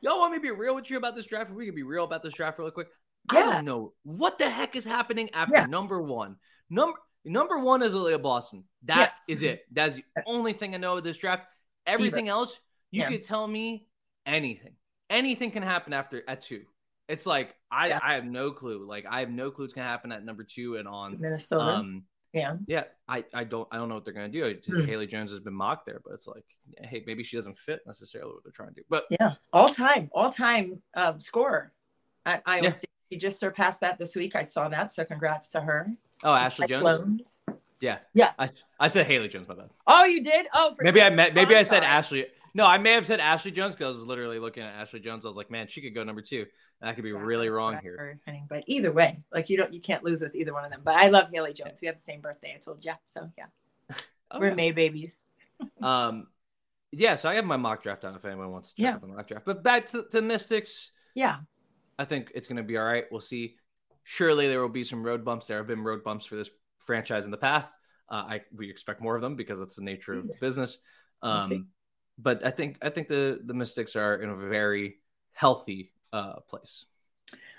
[0.00, 1.50] y'all want me to be real with you about this draft?
[1.50, 2.88] If we can be real about this draft really quick,
[3.28, 6.36] I don't know what the heck is happening after number one.
[6.68, 8.64] Number number one is Aaliyah Boston.
[8.84, 9.52] That is Yeah.
[9.52, 9.66] it.
[9.72, 11.46] That's the only thing I know of this draft.
[11.86, 12.58] Everything else,
[12.90, 13.86] you could tell me
[14.26, 14.74] anything.
[15.10, 16.64] Anything can happen after at two.
[17.08, 18.00] It's like I, Yeah.
[18.02, 18.86] I have no clue.
[18.86, 21.20] Like I have no clue what's gonna happen at number two and on.
[21.20, 21.64] Minnesota.
[21.64, 22.56] Um, yeah.
[22.68, 24.56] yeah, I, I don't I don't know what they're gonna do.
[24.66, 24.84] Hmm.
[24.84, 26.44] Haley Jones has been mocked there, but it's like,
[26.82, 28.82] hey, maybe she doesn't fit necessarily what they're trying to do.
[28.88, 31.72] But Yeah, all time, all time um, scorer
[32.24, 32.70] at Iowa Yeah.
[32.70, 32.89] State.
[33.10, 34.36] She just surpassed that this week.
[34.36, 35.90] I saw that, so congrats to her.
[36.24, 37.36] oh, Ashley Joens.
[37.80, 38.32] Yeah, Yeah.
[38.38, 39.48] I, I said Haley Jones.
[39.48, 39.70] My bad.
[39.86, 40.46] Oh, you did?
[40.54, 41.34] Oh, for Maybe I met.
[41.34, 41.82] Maybe I said.
[41.82, 42.26] Ashley.
[42.52, 45.24] No, I may have said Ashley Joens because I was literally looking at Ashley Joens.
[45.24, 46.44] I was like, man, she could go number two,
[46.80, 48.18] and I could be Yeah, really wrong here.
[48.48, 50.80] But either way, like you don't, you can't lose with either one of them.
[50.84, 51.78] But I love Haley Jones.
[51.80, 52.52] We have the same birthday.
[52.54, 52.92] I told you.
[53.06, 53.46] So yeah,
[54.30, 54.54] Oh, we're yeah.
[54.54, 55.22] May babies.
[55.82, 56.26] Um,
[56.92, 57.16] yeah.
[57.16, 58.94] So I have my mock draft out if anyone wants to check Yeah.
[58.94, 59.44] out the mock draft.
[59.46, 60.90] But back to the Mystics.
[61.14, 61.36] Yeah,
[62.00, 63.04] I think it's going to be all right.
[63.10, 63.56] We'll see.
[64.04, 65.46] Surely there will be some road bumps.
[65.46, 67.74] There have been road bumps for this franchise in the past.
[68.08, 70.78] Uh, I we expect more of them because it's the nature of the business.
[71.22, 71.68] Um,
[72.18, 74.96] but I think I think the the Mystics are in a very
[75.32, 76.86] healthy uh, place.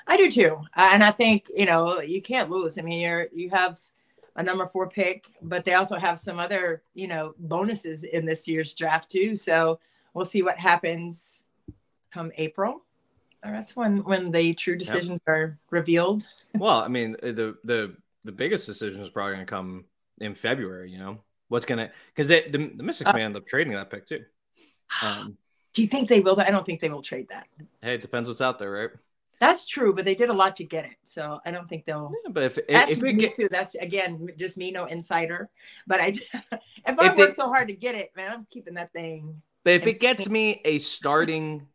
[0.07, 0.57] I do too.
[0.75, 2.79] Uh, and I think you know you can't lose.
[2.79, 3.79] I mean, you're you have
[4.35, 8.47] a number four pick, but they also have some other you know bonuses in this
[8.47, 9.35] year's draft too.
[9.35, 9.79] So
[10.15, 11.45] we'll see what happens
[12.11, 12.81] come April.
[13.43, 16.27] That's when when the true decisions are revealed.
[16.57, 19.85] well, I mean uh, the the the biggest decision is probably going to come
[20.19, 20.91] in February.
[20.91, 23.89] You know what's going to because the the Mystics Uh, may end up trading that
[23.89, 24.23] pick too.
[25.03, 25.37] Um,
[25.73, 26.39] Do you think they will?
[26.39, 27.47] I don't think they will trade that.
[27.81, 28.89] hey, it depends what's out there, right?
[29.39, 32.11] That's true, but they did a lot to get it, so I don't think they'll.
[32.23, 33.47] Yeah, but if That's if, it me get, too.
[33.49, 35.49] That's again just me, no insider.
[35.87, 36.43] But I, if
[36.99, 39.41] I If they- so hard to get it, man, I'm keeping that thing.
[39.63, 41.67] But if it gets me a starting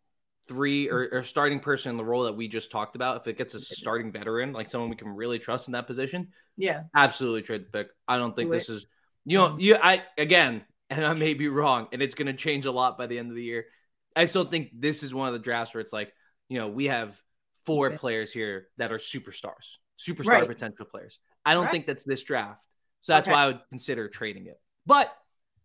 [0.48, 1.12] three or, mm.
[1.12, 3.60] or starting person in the role that we just talked about, if it gets a
[3.60, 7.78] starting veteran, like someone we can really trust in that position, Yeah, absolutely trade the
[7.78, 7.88] pick.
[8.06, 8.86] I don't think Do this is,
[9.24, 9.60] you know, mm.
[9.60, 12.96] you, I, again, and I may be wrong, and it's going to change a lot
[12.96, 13.66] by the end of the year.
[14.14, 16.12] I still think this is one of the drafts where it's like,
[16.48, 17.20] you know, we have
[17.64, 17.96] four Okay.
[17.96, 20.46] players here that are superstars, superstar Right.
[20.46, 21.18] potential players.
[21.44, 21.72] I don't Right.
[21.72, 22.64] think that's this draft.
[23.02, 23.34] So that's Okay.
[23.34, 24.60] why I would consider trading it.
[24.86, 25.12] But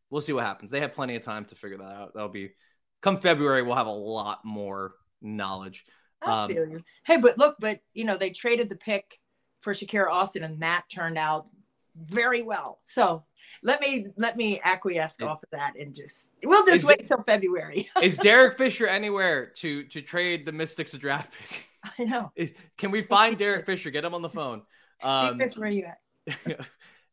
[0.10, 0.72] we'll see what happens.
[0.72, 2.14] They have plenty of time to figure that out.
[2.16, 2.52] That'll be
[3.02, 5.86] come February, we'll have a lot more knowledge.
[6.22, 6.84] I Um, feel you.
[7.06, 9.20] Hey, but look, but you know they traded the pick
[9.62, 11.50] for Shakira Austin, and that turned out
[11.96, 12.80] very well.
[12.88, 13.26] So
[13.64, 17.00] let me let me acquiesce It- off of that and just we'll just Is wait
[17.02, 17.90] it- till February.
[18.02, 21.66] Is Derek Fisher anywhere to to trade the Mystics a draft pick?
[22.00, 22.32] I know.
[22.36, 23.90] Is- Can we find Derek Fisher?
[23.90, 24.62] Get him on the phone.
[25.04, 26.60] Um, where are you at?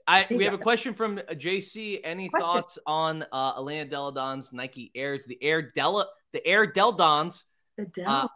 [0.08, 2.00] I we have a question from JC.
[2.02, 2.50] Any Question.
[2.50, 5.26] thoughts on uh, Elena Delle Donne's Nike Airs?
[5.26, 7.44] The Air Della, the Air Deldons.
[7.76, 8.08] The Dell.
[8.10, 8.28] Uh,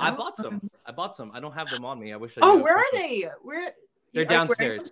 [0.00, 0.68] I bought some.
[0.86, 1.30] I bought some.
[1.32, 2.12] I don't have them on me.
[2.12, 2.36] I wish.
[2.36, 3.28] I Oh, where are they?
[3.42, 3.70] Where?
[4.12, 4.82] They're you- are you wearing downstairs.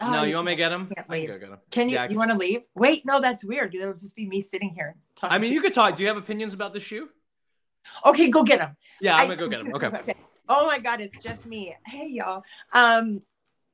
[0.00, 0.12] them?
[0.12, 0.86] no, Oh, you want me to get them?
[0.94, 1.58] can't I can go get them.
[1.70, 1.94] Can you?
[1.96, 2.62] Yeah, you want to leave?
[2.74, 3.74] Wait, no, that's weird.
[3.74, 4.96] It'll just be me sitting here.
[5.14, 5.96] Talking I mean, you could talk.
[5.96, 7.08] Do you have opinions about the shoe?
[8.06, 8.76] Okay, go get them.
[9.00, 9.74] Yeah, I'm I- gonna go get them.
[9.74, 9.86] Okay.
[9.88, 10.14] Okay.
[10.48, 11.74] Oh my God, it's just me.
[11.86, 12.42] Hey y'all.
[12.72, 13.22] Um,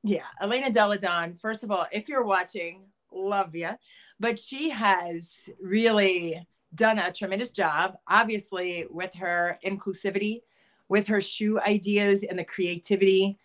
[0.03, 1.35] yeah, Elena Delle Donne.
[1.35, 3.71] First of all, if you're watching, love you,
[4.19, 7.97] but she has really done a tremendous job.
[8.07, 10.41] Obviously, with her inclusivity,
[10.87, 13.37] with her shoe ideas and the creativity.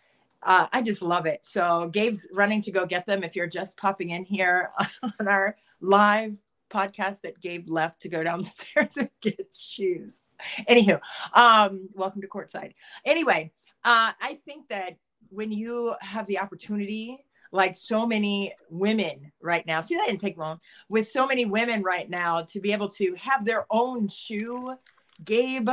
[0.43, 1.45] Uh, I just love it.
[1.45, 3.23] So Gabe's running to go get them.
[3.23, 4.69] If you're just popping in here
[5.19, 6.37] on our live
[6.69, 10.21] podcast that Gabe left to go downstairs and get shoes.
[10.69, 10.99] Anywho,
[11.33, 12.73] um, welcome to courtside.
[13.05, 13.51] Anyway,
[13.83, 14.97] uh, I think that
[15.29, 20.37] when you have the opportunity, like so many women right now, see that didn't take
[20.37, 20.59] long,
[20.89, 24.75] with so many women right now to be able to have their own shoe,
[25.23, 25.69] Gabe,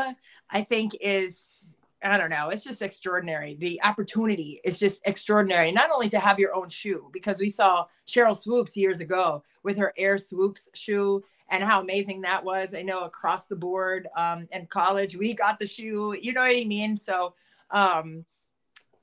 [0.51, 2.49] I think is I don't know.
[2.49, 3.55] It's just extraordinary.
[3.55, 5.71] The opportunity is just extraordinary.
[5.71, 9.79] Not only to have your own shoe, because we saw Sheryl Swoopes years ago with
[9.79, 12.75] her Air Swoopes shoe and how amazing that was.
[12.75, 16.17] I know across the board um, in college, we got the shoe.
[16.21, 16.97] You know what I mean?
[16.97, 17.35] So
[17.71, 18.25] um,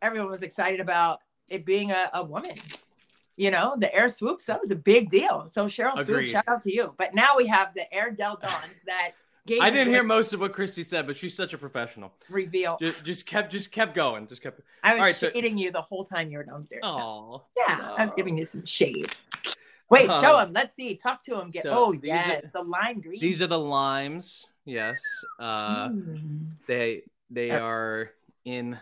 [0.01, 2.55] everyone was excited about it being a, a woman.
[3.38, 5.47] You know, the Air Swoopes, that was a big deal.
[5.47, 6.29] So Sheryl Agreed.
[6.29, 6.93] shout out to you.
[6.97, 9.12] But now we have the Air Deldons that
[9.47, 12.13] gave I didn't hear most of what Christy said, but she's such a professional.
[12.29, 12.77] reveal.
[12.81, 14.27] Just, just kept, just kept going.
[14.27, 14.59] Just kept.
[14.83, 16.81] I was right, so- shading you the whole time you were downstairs.
[16.83, 19.07] so- Oh, yeah, I was giving you some shade.
[19.89, 20.53] Wait, show Um, him.
[20.53, 20.95] Let's see.
[20.97, 21.49] Talk to him.
[21.49, 21.63] Get.
[21.63, 23.19] so oh yeah, are- the lime green.
[23.21, 24.45] These are the limes.
[24.65, 24.99] Yes.
[25.39, 26.49] Uh, Mm.
[26.67, 28.12] they they are
[28.45, 28.77] in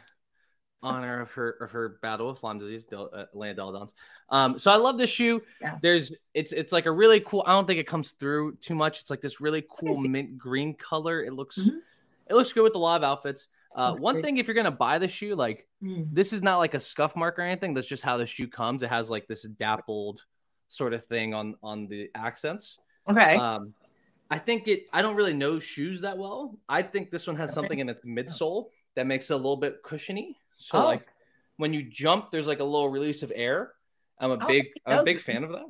[0.83, 3.93] honor of her of her battle with Lyme disease, Del, uh, Elena Delle Donnes.
[4.29, 5.41] Um, so I love this shoe.
[5.61, 5.77] Yeah.
[5.81, 7.43] There's it's it's like a really cool.
[7.45, 9.01] I don't think it comes through too much.
[9.01, 11.23] It's like this really cool mint green color.
[11.23, 11.79] It looks Mhm.
[12.27, 13.47] it looks good with a lot of outfits.
[13.75, 14.25] Uh, one great.
[14.25, 16.07] thing if you're gonna buy the shoe, like Mm.
[16.11, 17.73] this is not like a scuff mark or anything.
[17.75, 18.81] That's just how the shoe comes.
[18.81, 20.23] It has like this dappled
[20.67, 22.77] sort of thing on on the accents.
[23.07, 23.35] Okay.
[23.35, 23.73] Um,
[24.29, 24.87] I think it.
[24.91, 26.57] I don't really know shoes that well.
[26.67, 29.81] I think this one has something in its midsole that makes it a little bit
[29.83, 30.37] cushiony.
[30.57, 30.85] So Oh.
[30.85, 31.07] like
[31.57, 33.73] when you jump, there's like a little release of air.
[34.19, 34.65] I'm a Oh, big.
[34.85, 35.65] I'm a big fan of that.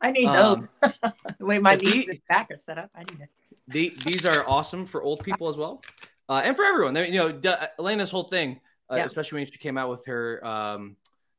[0.00, 0.92] I need um, those.
[1.38, 3.28] the way my knees and back are set up, I need it.
[3.68, 5.82] The, these are awesome for old people as well,
[6.28, 6.94] uh, and for everyone.
[6.96, 9.04] You know, Elena's whole thing, uh, Yeah.
[9.04, 10.44] especially when she came out with her.
[10.46, 10.96] Um,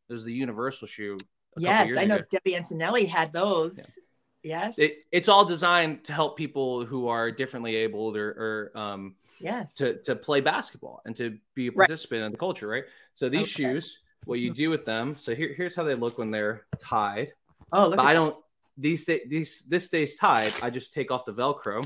[0.10, 1.18] was the Universal shoe.
[1.58, 2.26] Yes, I know ago.
[2.30, 3.98] Debbie Antonelli had those.
[4.46, 4.78] Yes.
[4.78, 9.74] It, it's all designed to help people who are differently abled or, or um, yes.
[9.76, 11.88] to to play basketball and to be a Right.
[11.88, 12.84] participant in the culture, right?
[13.16, 13.64] So these Okay.
[13.74, 15.16] shoes, what you do with them.
[15.18, 17.34] So here, here's how they look when they're tied.
[17.74, 18.14] oh, look I that.
[18.14, 18.38] don't.
[18.78, 20.54] These stay, these this stays tied.
[20.62, 21.82] I just take off the Velcro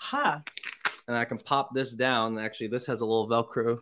[0.00, 0.42] Ha.
[1.06, 2.38] and I can pop this down.
[2.38, 3.80] Actually, this has a little Velcro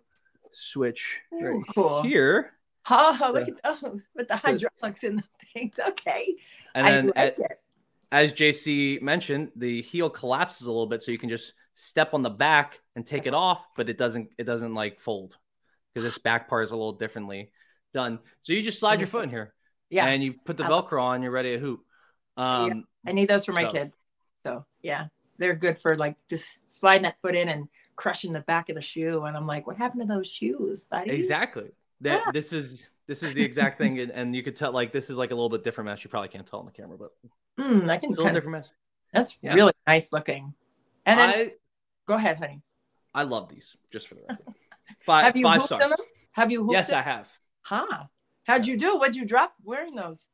[0.53, 2.03] switch Ooh, right cool.
[2.03, 2.53] here,
[2.85, 3.31] Ha.
[3.33, 5.23] Look at those with the so- in the
[5.55, 5.79] things.
[5.89, 6.35] Okay.
[6.75, 7.61] and I then like at- it.
[8.12, 12.23] As JC mentioned, the heel collapses a little bit, so you can just step on
[12.23, 15.37] the back and take it off, but it doesn't it doesn't like fold
[15.92, 17.51] because this back part is a little differently
[17.92, 18.19] done.
[18.42, 19.55] So you just slide your foot in here,
[19.90, 20.07] Yeah.
[20.07, 21.81] and you put the Velcro on, you're ready to hoop.
[22.37, 23.97] Um, I need those for my so- kids.
[24.45, 25.07] So yeah,
[25.38, 28.83] they're good for like just sliding that foot in and crushing the back of the
[28.83, 29.25] shoe.
[29.25, 31.11] And I'm like, what happened to those shoes, buddy?
[31.12, 31.71] exactly.
[32.03, 32.31] That Yeah.
[32.33, 35.16] this is this is the exact thing, and, and you could tell like this is
[35.16, 36.03] like a little bit different mess.
[36.05, 37.11] You probably can't tell on the camera, but
[37.59, 38.75] Mm, I can it's a little different mess.
[39.12, 39.55] that's Yeah.
[39.55, 40.53] really nice looking.
[41.07, 41.53] And then I
[42.07, 42.62] go ahead, honey.
[43.14, 44.47] I love these just for the record.
[45.07, 45.88] Five Have you five stars.
[45.88, 45.99] them?
[46.33, 46.99] Have you Yes, them?
[46.99, 47.29] I have.
[47.62, 48.05] Huh.
[48.47, 48.97] How'd you do?
[48.99, 50.29] What'd you drop wearing those?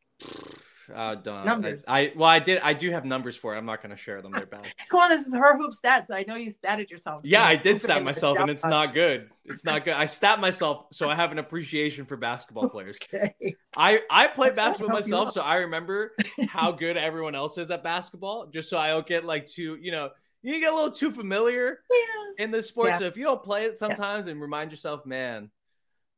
[0.92, 1.84] Uh, don't, Numbers.
[1.86, 2.60] I, I well, I did.
[2.62, 3.58] I do have numbers for it.
[3.58, 4.32] I'm not going to share them.
[4.32, 4.66] They're bad.
[4.88, 6.06] Come on, this is her hoop stats.
[6.10, 7.22] I know you statted yourself.
[7.24, 9.30] Yeah, I did stat myself, and it's not good.
[9.44, 9.94] It's not good.
[9.94, 12.98] I stat myself, so I have an appreciation for basketball players.
[13.02, 13.34] Okay.
[13.76, 16.12] I I play That's basketball myself, so I remember
[16.48, 18.46] how good everyone else is at basketball.
[18.46, 20.10] Just so I don't get like too, you know,
[20.42, 22.44] you get a little too familiar Yeah.
[22.44, 22.90] in this sport.
[22.90, 22.98] Yeah.
[22.98, 25.50] So if you don't play it sometimes and remind yourself, man,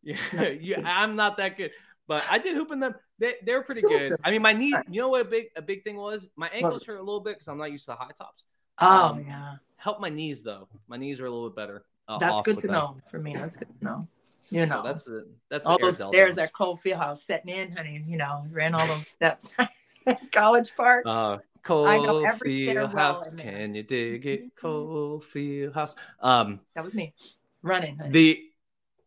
[0.03, 1.71] yeah, you, I'm not that good.
[2.07, 2.95] But I did hoop in them.
[3.19, 4.13] They they were pretty good.
[4.25, 4.75] I mean, my knee.
[4.91, 6.29] You know what a big a big thing was?
[6.37, 8.45] My ankles hurt a little bit because I'm not used to high tops.
[8.79, 9.55] Oh Um, yeah.
[9.77, 10.69] Help my knees though.
[10.89, 11.85] My knees are a little bit better.
[12.09, 12.75] uh, That's good to them.
[12.75, 13.35] know for me.
[13.35, 14.09] That's good to know.
[14.51, 18.05] You know, So that's the that's all those stairs at Cole Fieldhouse setting in, honey.
[18.07, 19.55] You know, ran all those steps.
[20.33, 21.07] College Park.
[21.07, 23.39] Uh, I know Cole every Field stairwell House, there.
[23.39, 24.55] can you dig it?
[24.57, 25.95] Cole Field House.
[26.21, 27.15] Um, that was me
[27.63, 27.97] running.
[27.97, 28.11] honey.
[28.11, 28.43] the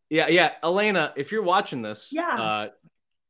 [0.09, 2.27] yeah, yeah, Elena, if you're watching this, Yeah.
[2.41, 2.67] uh,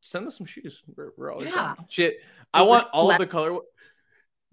[0.09, 0.81] send us some shoes.
[0.95, 1.75] We're, we're always Yeah.
[1.89, 2.17] shit.
[2.53, 3.59] I want all of the color.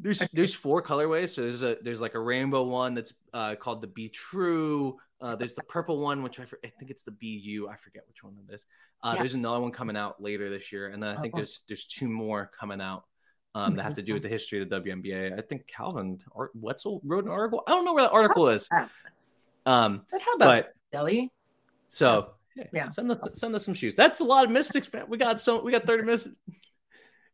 [0.01, 1.31] There's there's four colorways.
[1.35, 4.99] So there's a there's like a rainbow one that's uh, called the Be True.
[5.21, 7.69] Uh, there's the purple one, which I, for- I think it's the BU.
[7.71, 8.67] I forget which one it is.
[9.03, 9.21] Uh, Yeah.
[9.21, 11.39] There's another one coming out later this year, and then I think Uh-oh.
[11.39, 13.05] there's there's two more coming out
[13.55, 15.39] um, that have to do with the history of the WNBA.
[15.39, 16.19] I think Calvin
[16.55, 17.63] Wetzel wrote an article.
[17.67, 18.69] I don't know where that article is.
[19.65, 21.31] Um, But how about but Delhi?
[21.89, 22.89] so yeah, Yeah.
[22.91, 23.95] send us send us some shoes.
[23.95, 25.05] That's a lot of Mystics, man.
[25.09, 26.29] We got so we got 30 minutes.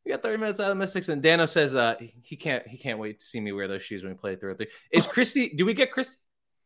[0.04, 2.98] We got 30 minutes out of Mystics, and Dano says uh he- can't he can't
[2.98, 4.68] wait to see me wear those shoes when we play through it.
[4.90, 5.50] Is Christy?
[5.50, 6.16] Do we get Christy?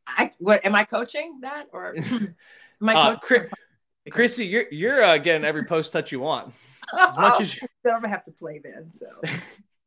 [0.07, 2.37] I what am I coaching that or am
[2.83, 3.47] I Uh, coaching?
[4.07, 6.53] Chri- Christy, you're you're uh, getting every post touch you want
[7.09, 8.93] as much as you, I'm gonna have to play then.
[8.93, 9.07] So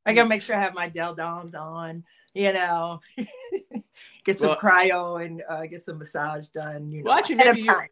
[0.05, 2.03] I gotta make sure I have my Delle Donnes on.
[2.33, 2.99] You know,
[4.25, 6.89] get some Well- cryo and uh, get some massage done.
[6.89, 7.87] You know, Well, actually, ahead of time.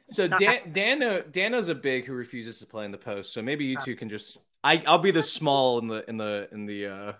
[0.12, 3.32] So Dan, Dano, Dano's a big who refuses to play in the post.
[3.32, 3.82] So maybe you Uh.
[3.84, 7.12] two can just I I'll be the small in the in the in the uh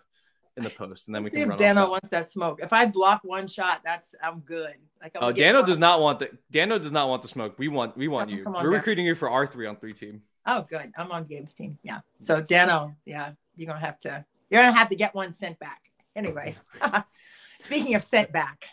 [0.57, 1.59] in the post, and then Let's we see can if run.
[1.59, 2.61] Dano wants that smoke.
[2.63, 4.75] If I block one shot, that's I'm good.
[5.03, 7.59] Like I'm Oh, Dano does not want the Dano does not want the smoke.
[7.59, 8.45] We want we want you.
[8.45, 8.71] on, We're Dan.
[8.73, 10.23] recruiting you for our three on three team.
[10.47, 10.93] Oh, good.
[10.97, 11.79] I'm on Gabe's team.
[11.83, 12.01] Yeah.
[12.21, 14.25] So Dano, yeah, you're gonna have to.
[14.51, 15.81] You're gonna have to get one sent back.
[16.15, 16.55] Anyway,
[17.59, 18.67] speaking of sent back.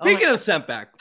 [0.00, 0.94] oh Speaking of sent back,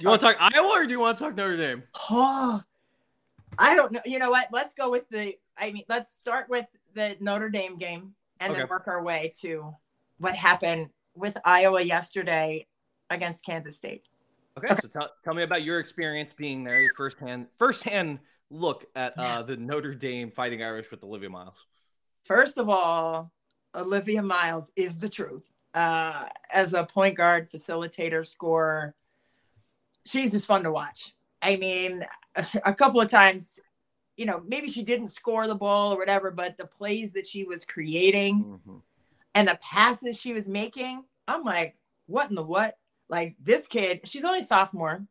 [0.00, 1.82] you want to talk Iowa or do you want to talk Notre Dame?
[2.10, 2.62] Oh,
[3.58, 4.00] I don't know.
[4.04, 4.48] You know what?
[4.52, 5.34] Let's go with the.
[5.58, 9.74] I mean, let's start with the Notre Dame game and then work our way to
[10.18, 12.66] what happened with Iowa yesterday
[13.10, 14.06] against Kansas State.
[14.58, 18.18] Okay, so tell, tell me about your experience being there, your firsthand firsthand
[18.50, 21.66] look at uh, the Notre Dame Fighting Irish with Olivia Miles.
[22.24, 23.32] First of all,
[23.74, 25.50] Olivia Miles is the truth.
[25.74, 28.94] Uh, as a point guard, facilitator, scorer,
[30.04, 31.14] she's just fun to watch.
[31.40, 32.04] I mean,
[32.64, 33.58] a couple of times,
[34.16, 37.44] you know, maybe she didn't score the ball or whatever, but the plays that she
[37.44, 38.60] was creating
[39.34, 42.78] and the passes she was making, I'm like, what in the what?
[43.08, 45.04] Like this kid, she's only sophomore,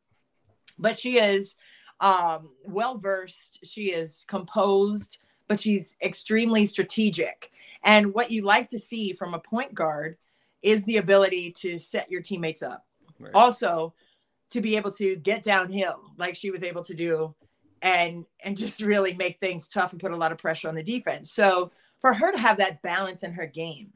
[0.79, 1.55] but she is
[1.99, 3.59] um, well versed.
[3.63, 7.51] She is composed, but she's extremely strategic.
[7.83, 10.17] And what you like to see from a point guard
[10.61, 12.85] is the ability to set your teammates up.
[13.19, 13.33] Right.
[13.33, 13.93] Also,
[14.51, 17.33] to be able to get downhill like she was able to do
[17.81, 20.83] and and just really make things tough and put a lot of pressure on the
[20.83, 21.31] defense.
[21.31, 23.91] So for her to have that balance in her game,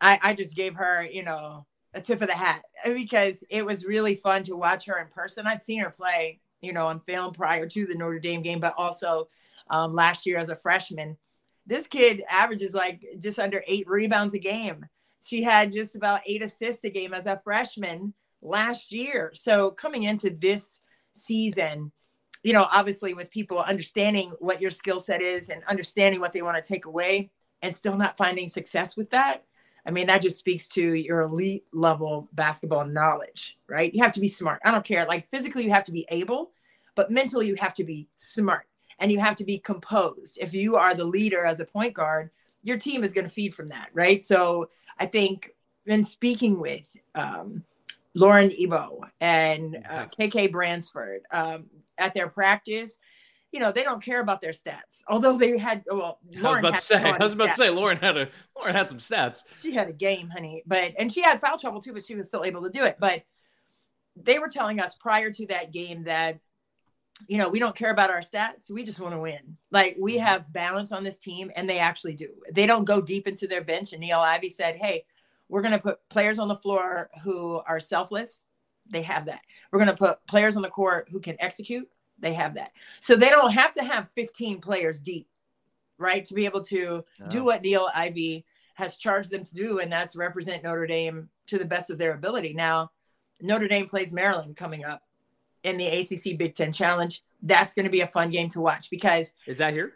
[0.00, 3.84] I, I just gave her, you know, a tip of the hat because it was
[3.84, 5.46] really fun to watch her in person.
[5.46, 8.74] I'd seen her play, you know, on film prior to the Notre Dame game, but
[8.76, 9.28] also
[9.70, 11.16] um, last year as a freshman.
[11.66, 14.86] This kid averages like just under eight rebounds a game.
[15.24, 19.32] She had just about eight assists a game as a freshman last year.
[19.34, 20.80] So coming into this
[21.14, 21.92] season,
[22.42, 26.42] you know, obviously with people understanding what your skill set is and understanding what they
[26.42, 27.30] want to take away
[27.62, 29.44] and still not finding success with that.
[29.84, 33.92] I mean, that just speaks to your elite level basketball knowledge, right?
[33.92, 34.60] You have to be smart.
[34.64, 35.06] I don't care.
[35.06, 36.50] Like physically, you have to be able,
[36.94, 38.66] but mentally, you have to be smart
[38.98, 40.38] and you have to be composed.
[40.40, 42.30] If you are the leader as a point guard,
[42.62, 44.22] your team is going to feed from that, right?
[44.22, 45.54] So I think
[45.86, 47.64] in speaking with um,
[48.18, 52.98] Lauren Ebo and uh, KK Bransford um, at their practice,
[53.52, 55.02] you know, they don't care about their stats.
[55.08, 57.70] Although they had, well, I was Lauren about to say, I was about to say,
[57.70, 58.28] Lauren had a
[58.58, 59.44] Lauren had some stats.
[59.60, 62.28] She had a game, honey, but and she had foul trouble too, but she was
[62.28, 62.96] still able to do it.
[62.98, 63.22] But
[64.16, 66.40] they were telling us prior to that game that
[67.26, 70.16] you know we don't care about our stats we just want to win like we
[70.16, 70.24] Mm-hmm.
[70.26, 73.62] have balance on this team and they actually do they don't go deep into their
[73.64, 75.04] bench and Niele Ivey said hey
[75.48, 78.46] we're going to put players on the floor who are selfless
[78.90, 82.32] they have that we're going to put players on the court who can execute they
[82.32, 85.28] have that so they don't have to have 15 players deep
[85.98, 89.90] right to be able to do what Niele Ivey has charged them to do and
[89.90, 92.90] that's represent notre dame to the best of their ability now
[93.40, 95.02] notre dame plays maryland coming up
[95.64, 97.22] in the ACC Big Ten Challenge.
[97.42, 99.92] That's going to be a fun game to watch because, Is that here?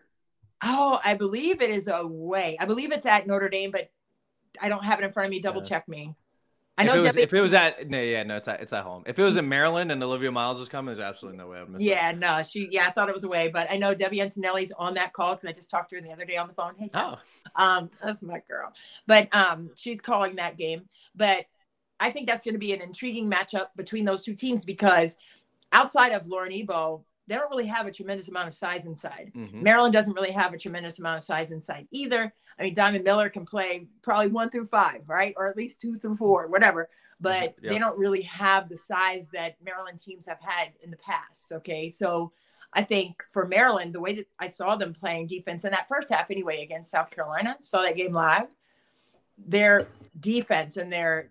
[0.65, 2.57] oh, I believe it is away.
[2.61, 3.91] I believe it's at Notre Dame, but
[4.61, 5.41] I don't have it in front of me.
[5.41, 5.69] Double Yeah.
[5.69, 6.15] check me.
[6.79, 8.61] I if know it was, Debbie- if it was at no, yeah, no, it's at
[8.63, 9.03] it's at home.
[9.07, 11.69] If it was in Maryland and Olivia Miles was coming, there's absolutely no way I'd
[11.69, 11.85] miss it.
[11.85, 14.95] Yeah, no, she, yeah, I thought it was away, but I know Debbie Antonelli's on
[14.95, 16.75] that call because I just talked to her the other day on the phone.
[16.79, 16.91] Hey.
[16.95, 17.19] Oh,
[17.57, 18.73] um, that's my girl,
[19.07, 20.89] but um, she's calling that game.
[21.15, 21.45] But
[22.01, 25.19] I think that's going to be an intriguing matchup between those two teams because
[25.73, 29.31] outside of Lauren Ebo, they don't really have a tremendous amount of size inside.
[29.37, 29.63] Mhm.
[29.63, 32.33] Maryland doesn't really have a tremendous amount of size inside either.
[32.59, 35.35] I mean, Diamond Miller can play probably one through five, right?
[35.37, 36.89] Or at least two through four, whatever.
[37.21, 37.71] But Yeah.
[37.71, 41.53] they don't really have the size that Maryland teams have had in the past.
[41.53, 41.89] Okay.
[41.89, 42.33] So
[42.73, 46.11] I think for Maryland, the way that I saw them playing defense in that first
[46.11, 48.49] half anyway against South Carolina, saw that game live,
[49.39, 49.89] their
[50.19, 51.31] defense and their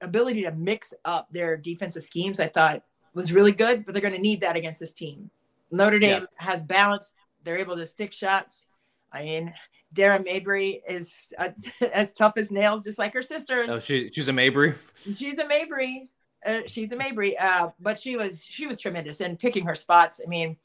[0.00, 2.82] ability to mix up their defensive schemes, I thought
[3.14, 5.30] was really good, but they're going to need that against this team.
[5.70, 6.26] Notre Dame Yeah.
[6.36, 7.14] has balance.
[7.42, 8.66] They're able to stick shots.
[9.12, 9.54] I mean,
[9.94, 11.50] Dara Mabry is uh,
[11.92, 13.68] as tough as nails, just like her sisters.
[13.70, 14.74] Oh, she, she's a Mabry.
[15.14, 16.08] She's a Mabry.
[16.44, 17.38] Uh, she's a Mabry.
[17.38, 20.20] Uh, but she was she was tremendous in picking her spots.
[20.24, 20.56] I mean,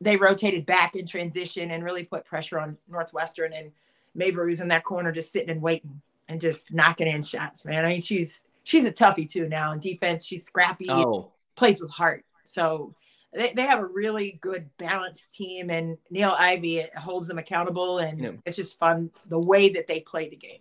[0.00, 3.72] they rotated back in transition and really put pressure on Northwestern and
[4.14, 7.84] Mabry was in that corner just sitting and waiting and just knocking in shots, man.
[7.84, 10.24] I mean, she's she's a toughie too now in defense.
[10.24, 12.24] She's scrappy, Oh, plays with heart.
[12.44, 12.94] So
[13.32, 18.20] they, they have a really good balanced team and Niele Ivey holds them accountable and
[18.20, 18.30] Yeah.
[18.46, 20.60] it's just fun the way that they play the game.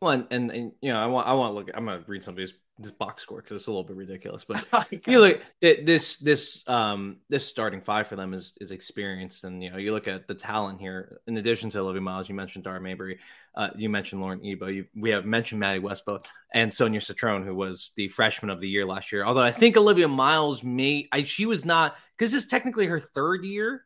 [0.00, 1.70] well, and, and, and you know, I want I want to look.
[1.74, 4.64] I'm gonna read somebody's this box score because it's a little bit ridiculous, but
[5.06, 9.62] you look th- this this um this starting five for them is is experienced and
[9.62, 11.20] you know you look at the talent here.
[11.26, 13.18] In addition to Olivia Miles you mentioned Dar Mabry
[13.54, 17.54] uh, you mentioned Lauren Ebo you, we have mentioned Maddy Westbeld and Sonia Citron who
[17.54, 19.24] was the freshman of the year last year.
[19.24, 23.00] Although I think Olivia Miles may I she was not because this is technically her
[23.00, 23.84] third year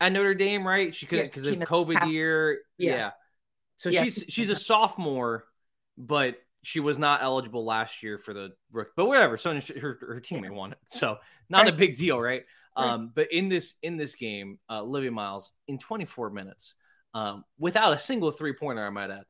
[0.00, 0.94] at Notre Dame right?
[0.94, 2.60] She could Yes, because of she COVID half- year.
[2.78, 2.98] Yes.
[2.98, 3.10] yeah.
[3.76, 4.04] So Yes.
[4.04, 5.44] she's she's a sophomore
[5.98, 8.88] but she was not eligible last year for the rook.
[8.96, 12.44] But whatever, So her her teammate won it, so not a big deal, right?
[12.76, 16.74] Um, but in this in this game, uh, Olivia Miles in 24 minutes,
[17.14, 19.24] um, without a single three pointer, I might add,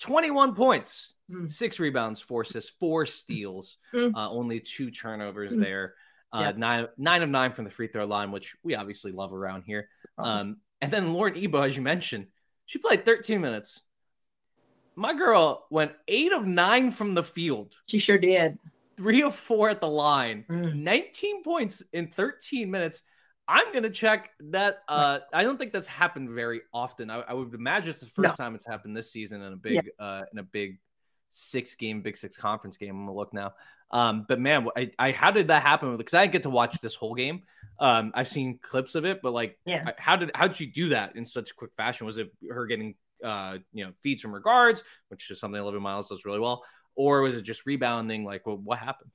[0.00, 1.48] 21 points, Mm.
[1.50, 4.14] six rebounds, four assists, four steals, Mm.
[4.14, 5.60] uh, only two turnovers Mm.
[5.60, 5.94] there.
[6.32, 6.56] Uh, Yep.
[6.58, 9.88] nine nine of nine from the free throw line, which we obviously love around here.
[10.18, 10.28] Uh-huh.
[10.28, 12.26] Um, and then Lauren Ebo, as you mentioned,
[12.66, 13.80] she played 13 minutes.
[14.96, 18.58] My girl went eight of nine from the field, She sure did.
[18.96, 20.76] three of four at the line, Mm.
[20.76, 23.02] 19 points in 13 minutes.
[23.48, 24.78] I'm gonna check that.
[24.88, 27.10] Uh, I don't think that's happened very often.
[27.10, 28.44] I, I would imagine it's the first No.
[28.44, 30.78] time it's happened this season in a big, uh, in a big
[31.30, 32.90] six game, Big Six conference game.
[32.96, 33.54] I'm gonna look now.
[33.92, 35.96] Um, but man, I, I how did that happen?
[35.96, 37.42] Because I didn't get to watch this whole game.
[37.78, 39.90] Um, I've seen clips of it, but like, Yeah.
[39.98, 42.06] How did how did she do that in such quick fashion?
[42.06, 46.08] Was it her getting uh, you know, feeds from regards, which is something Olivia Miles
[46.08, 46.64] does really well,
[46.94, 48.24] or was it just rebounding?
[48.24, 49.10] Like, well, what happened?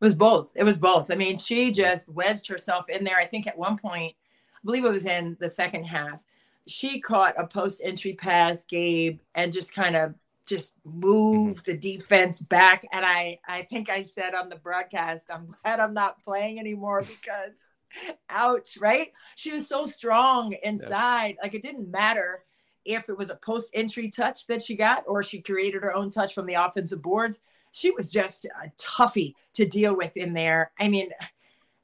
[0.00, 0.52] It was both.
[0.54, 1.10] It was both.
[1.10, 3.16] I mean, she just wedged herself in there.
[3.16, 4.14] I think at one point,
[4.54, 6.22] I believe it was in the second half,
[6.66, 10.14] she caught a post entry pass, Gabe, and just kind of
[10.46, 12.86] just moved the defense back.
[12.92, 17.02] And I, I think I said on the broadcast, I'm glad I'm not playing anymore
[17.02, 17.56] because,
[18.30, 19.12] ouch, right?
[19.34, 21.36] She was so strong inside.
[21.42, 22.44] Like it didn't matter
[22.86, 26.10] if it was a post entry touch that she got or she created her own
[26.10, 27.40] touch from the offensive boards
[27.76, 30.72] she was just a toughie to deal with in there.
[30.80, 31.10] I mean,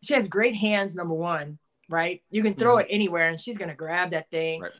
[0.02, 1.58] she has great hands, number one,
[1.90, 2.22] right?
[2.30, 2.86] You can throw mm-hmm.
[2.88, 4.62] it anywhere and she's going to grab that thing.
[4.62, 4.72] Right.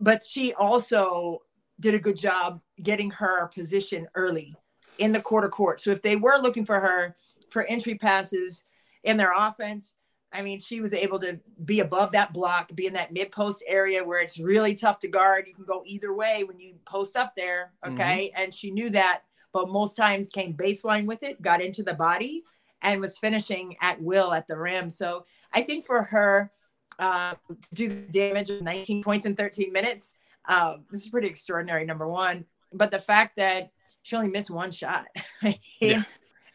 [0.00, 1.42] But she also
[1.78, 4.56] did a good job getting her position early
[4.98, 5.80] in the quarter court.
[5.80, 7.14] So if they were looking for her
[7.48, 8.64] for entry passes
[9.04, 9.94] in their offense,
[10.32, 13.64] I mean, she was able to be above that block, be in that mid post
[13.66, 15.46] area where it's really tough to guard.
[15.48, 17.72] You can go either way when you post up there.
[17.84, 18.30] Okay.
[18.36, 19.22] And she knew that
[19.52, 22.44] but most times came baseline with it, got into the body,
[22.82, 24.90] and was finishing at will at the rim.
[24.90, 26.50] So I think for her
[26.98, 30.14] uh, to do the damage of 19 points in 13 minutes,
[30.48, 31.84] uh, this is pretty extraordinary.
[31.84, 33.72] Number one, but the fact that
[34.02, 35.06] she only missed one shot,
[35.42, 36.02] I mean, Yeah.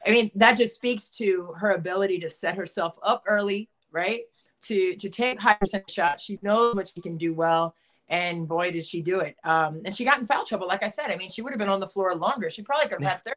[0.05, 4.21] I mean that just speaks to her ability to set herself up early, right?
[4.63, 6.23] To to take high percent shots.
[6.23, 7.75] She knows what she can do well
[8.07, 9.35] and boy did she do it.
[9.43, 11.11] Um, and she got in foul trouble like i said.
[11.11, 12.49] I mean she would have been on the floor longer.
[12.49, 13.35] She probably could have had 30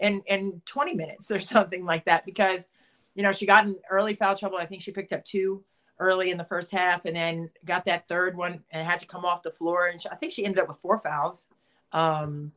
[0.00, 2.68] in in 20 minutes or something like that because
[3.14, 4.58] you know she got in early foul trouble.
[4.58, 5.64] I think she picked up two
[6.00, 9.24] early in the first half and then got that third one and had to come
[9.24, 9.86] off the floor.
[9.88, 11.46] And she, i think she ended up with four fouls.
[11.92, 12.52] Um,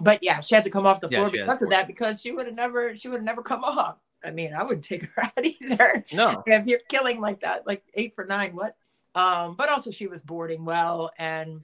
[0.00, 2.32] but yeah she had to come off the Yeah, floor because of that because she
[2.32, 5.22] would have never she would have never come off i mean i wouldn't take her
[5.24, 8.76] out either No, if you're killing like that, like eight for nine, what?
[9.14, 11.60] Um, but also she was boarding well, and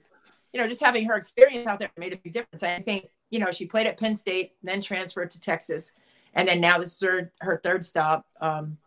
[0.53, 2.63] you know, just having her experience out there made a big difference.
[2.63, 5.93] I think you know she played at Penn State, then transferred to Texas,
[6.35, 8.77] and then now this is her, her third stop um,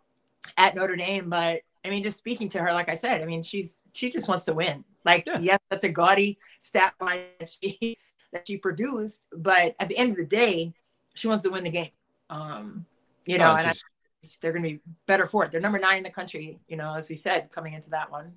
[0.57, 1.28] at Notre Dame.
[1.28, 4.28] But I mean, just speaking to her, like I said, I mean, she's she just
[4.28, 4.84] wants to win.
[5.05, 5.38] Like, Yeah.
[5.40, 7.99] yes, that's a gaudy stat line she
[8.32, 10.72] that she produced, but at the end of the day,
[11.14, 11.90] she wants to win the game.
[12.30, 12.86] Um,
[13.26, 13.74] you know, No, and I,
[14.40, 15.52] they're going to be better for it.
[15.52, 18.32] They're number nine in the country, you know, as we said, coming into that one.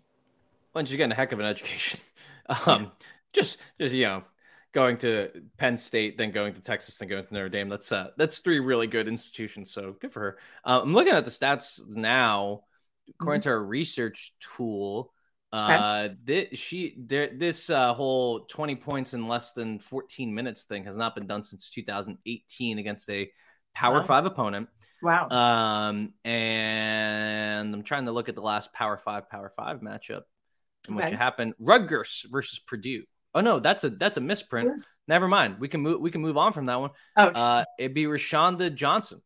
[0.74, 2.00] Once you get a heck of an education,
[2.66, 2.92] um,
[3.34, 4.24] just, just, you know,
[4.76, 7.70] going to Penn State, then going to Texas, then going to Notre Dame.
[7.70, 9.72] That's uh, that's three really good institutions.
[9.72, 10.38] So good for her.
[10.66, 12.64] Uh, I'm looking at the stats now.
[13.08, 13.50] According mm-hmm.
[13.50, 15.14] to our research tool,
[15.54, 20.86] uh, this, she there this uh, whole 20 points in less than 14 minutes thing
[20.86, 23.30] has not been done since 2018 against a
[23.76, 24.04] Power wow.
[24.04, 24.70] Five opponent.
[25.04, 25.28] Wow.
[25.30, 30.22] Um, and I'm trying to look at the last Power Five Power Five matchup
[30.88, 31.10] in okay.
[31.10, 31.56] which happened.
[31.60, 33.04] Rutgers versus Purdue.
[33.34, 34.82] Oh no, that's a that's a misprint.
[35.10, 35.60] Never mind.
[35.60, 36.92] We can move we can move on from that one.
[37.18, 39.22] Oh, uh, it'd be Rashonda Johnson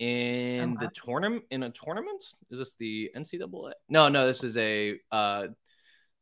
[0.00, 0.86] in uh-huh.
[0.86, 2.24] the tournament in a tournament.
[2.50, 3.72] Is this the NCAA?
[3.88, 4.26] No, no.
[4.26, 5.48] This is a uh,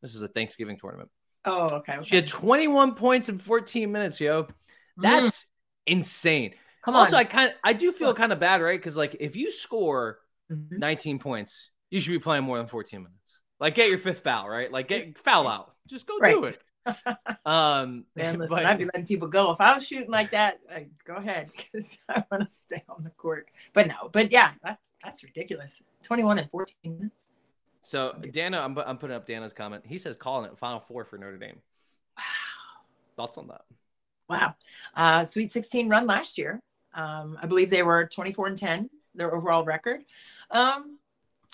[0.02, 1.08] this is a Thanksgiving tournament.
[1.44, 1.94] Oh, okay.
[1.94, 2.02] okay.
[2.06, 4.48] She had 21 points in 14 minutes, yo.
[4.96, 5.44] That's mm.
[5.86, 6.54] insane.
[6.82, 7.00] Come on.
[7.00, 8.78] Also, I kind of I do feel kind of bad, right?
[8.78, 10.18] Because like if you score
[10.52, 10.78] mm-hmm.
[10.78, 13.14] 19 points, you should be playing more than 14 minutes.
[13.60, 14.70] Like get your fifth foul, right?
[14.70, 15.72] Like get foul out.
[15.88, 16.34] Just go right.
[16.34, 16.60] do it.
[16.86, 20.60] Um, Man, listen, but, I'd be letting people go if I was shooting like that.
[21.04, 23.48] Go ahead, because I want to stay on the court.
[23.72, 25.82] But no, but yeah, that's that's ridiculous.
[26.02, 27.26] Twenty-one and fourteen minutes.
[27.82, 29.84] So Dana, I'm, I'm putting up Dana's comment.
[29.86, 31.58] He says calling it Final Four for Notre Dame.
[32.16, 32.24] Wow.
[33.16, 33.62] Thoughts on that?
[34.28, 34.54] Wow.
[34.94, 36.60] Uh, Sweet 16 run last year.
[36.92, 40.04] Um, I believe they were 24 and 10, their overall record.
[40.50, 40.98] Um,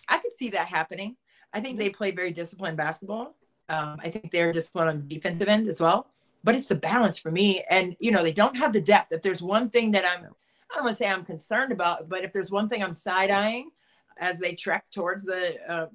[0.09, 1.17] I could see that happening.
[1.53, 3.37] I think they play very disciplined basketball.
[3.69, 6.09] Um, I think they're disciplined on the defensive end as well.
[6.43, 7.65] But it's the balance for me.
[7.71, 9.13] And, you know, they don't have the depth.
[9.13, 10.27] If there's one thing that I'm,
[10.71, 13.31] I don't want to say I'm concerned about, but if there's one thing I'm side
[13.31, 13.71] eyeing
[14.19, 15.87] as they trek towards the uh,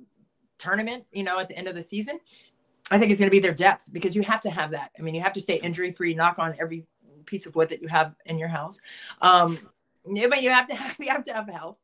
[0.57, 2.19] tournament, you know, at the end of the season,
[2.91, 4.91] I think it's going to be their depth because you have to have that.
[4.97, 6.87] I mean, you have to stay injury free, knock on every
[7.25, 8.81] piece of wood that you have in your house.
[9.21, 9.59] Um,
[10.03, 11.77] but you have to have, you have to have health.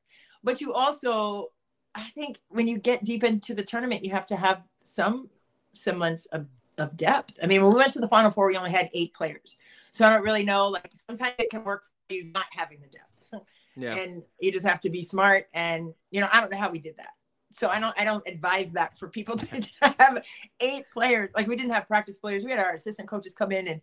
[0.44, 1.52] But you also,
[1.94, 5.30] I think, when you get deep into the tournament, you have to have some
[5.76, 6.48] semblance of,
[6.78, 7.38] of depth.
[7.42, 9.58] I mean, when we went to the final four, we only had eight players.
[9.92, 10.68] So I don't really know.
[10.68, 13.46] Like sometimes it can work for you not having the depth.
[13.78, 13.96] Yeah.
[13.96, 15.48] And you just have to be smart.
[15.54, 17.12] And you know, I don't know how we did that.
[17.52, 20.24] So I don't I don't advise that for people to have
[20.60, 21.32] eight players.
[21.36, 22.44] Like we didn't have practice players.
[22.44, 23.82] We had our assistant coaches come in and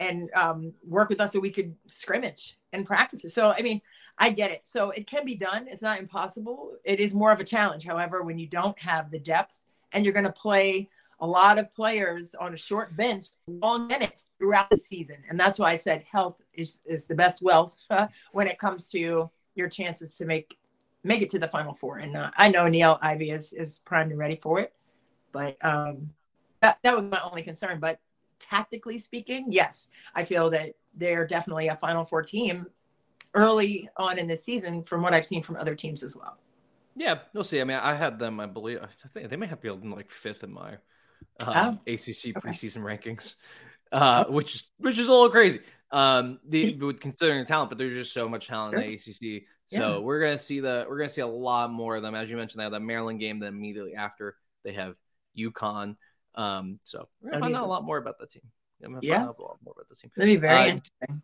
[0.00, 3.30] and um, work with us so we could scrimmage and practice it.
[3.30, 3.80] So I mean,
[4.18, 4.66] I get it.
[4.66, 5.66] So it can be done.
[5.68, 6.72] It's not impossible.
[6.84, 7.86] It is more of a challenge.
[7.86, 9.60] However, when you don't have the depth
[9.92, 10.90] and you're going to play
[11.20, 15.16] a lot of players on a short bench long minutes throughout the season.
[15.28, 17.76] And that's why I said health is, is the best wealth
[18.32, 20.58] when it comes to your chances to make
[21.04, 21.98] make it to the final four.
[21.98, 24.72] And uh, I know Niele Ivey is, is primed and ready for it,
[25.32, 26.10] but um,
[26.60, 27.78] that, that was my only concern.
[27.78, 28.00] But
[28.40, 32.66] tactically speaking, yes, I feel that they're definitely a final four team
[33.34, 36.38] early on in the season from what I've seen from other teams as well.
[36.96, 37.60] Yeah, we'll see.
[37.60, 40.44] I mean, I had them, I believe, I think they may have been like fifth
[40.44, 40.76] in my
[41.46, 41.92] um, oh.
[41.92, 43.34] ACC preseason rankings,
[43.92, 44.32] uh, oh.
[44.32, 45.60] which is which is a little crazy.
[45.90, 48.82] Um, the would considering the talent, but there's just so much talent sure.
[48.82, 49.44] in the ACC.
[49.66, 49.98] So yeah.
[49.98, 52.14] we're gonna see the we're gonna see a lot more of them.
[52.14, 53.38] As you mentioned, they have that Maryland game.
[53.38, 54.96] Then immediately after, they have
[55.38, 55.96] UConn.
[56.34, 58.42] Um, so we're gonna find out a lot more about the team.
[58.80, 60.10] yeah, find out a lot more about the team.
[60.16, 61.22] That'd be very uh, interesting.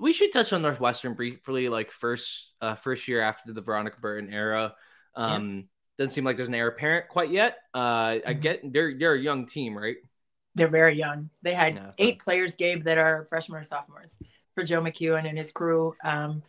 [0.00, 4.32] We should touch on Northwestern briefly, like first uh, first year after the Veronica Burton
[4.32, 4.74] era.
[5.14, 5.62] Um, yeah.
[6.02, 7.58] Doesn't seem like there's an heir apparent quite yet.
[7.72, 8.28] Uh, mm-hmm.
[8.28, 9.98] I get they're they're a young team, right?
[10.56, 11.30] They're very young.
[11.42, 14.16] They had yeah, eight players, Gabe, that are freshmen or sophomores
[14.52, 15.94] for Joe McKeown and his crew.
[16.02, 16.42] Um,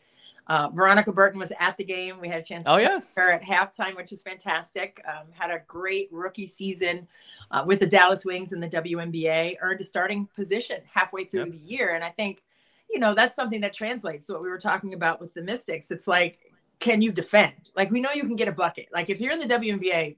[0.47, 2.19] uh, Veronica Burton was at the game.
[2.19, 3.01] We had a chance to oh, yeah.
[3.15, 4.99] her at halftime, which is fantastic.
[5.07, 7.07] Um, had a great rookie season
[7.51, 9.57] uh, with the Dallas Wings in the WNBA.
[9.61, 11.51] Earned a starting position halfway through yep.
[11.51, 12.41] the year, and I think,
[12.89, 14.27] you know, that's something that translates.
[14.29, 16.39] What we were talking about with the Mystics, it's like
[16.83, 17.71] can you defend?
[17.77, 18.87] Like we know you can get a bucket.
[18.91, 20.17] Like if you're in the WNBA,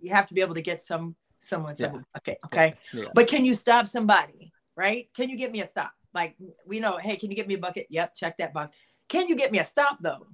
[0.00, 1.92] you have to be able to get some someone yeah.
[1.92, 2.38] some bucket.
[2.46, 2.74] Okay.
[2.92, 3.04] Yeah.
[3.14, 4.52] But can you stop somebody?
[4.74, 5.08] Right?
[5.14, 5.92] Can you get me a stop?
[6.12, 6.34] Like
[6.66, 7.86] we know, hey, can you get me a bucket?
[7.88, 8.72] Yep, check that box.
[9.08, 10.26] Can you get me a stop though?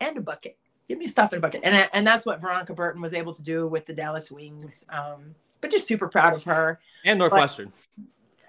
[0.00, 0.56] And a bucket.
[0.88, 1.60] Give me a stop and a bucket.
[1.64, 4.86] And and that's what Veronica Burton was able to do with the Dallas Wings.
[4.88, 6.80] Um, but just super proud of her.
[7.04, 7.74] And Northwestern.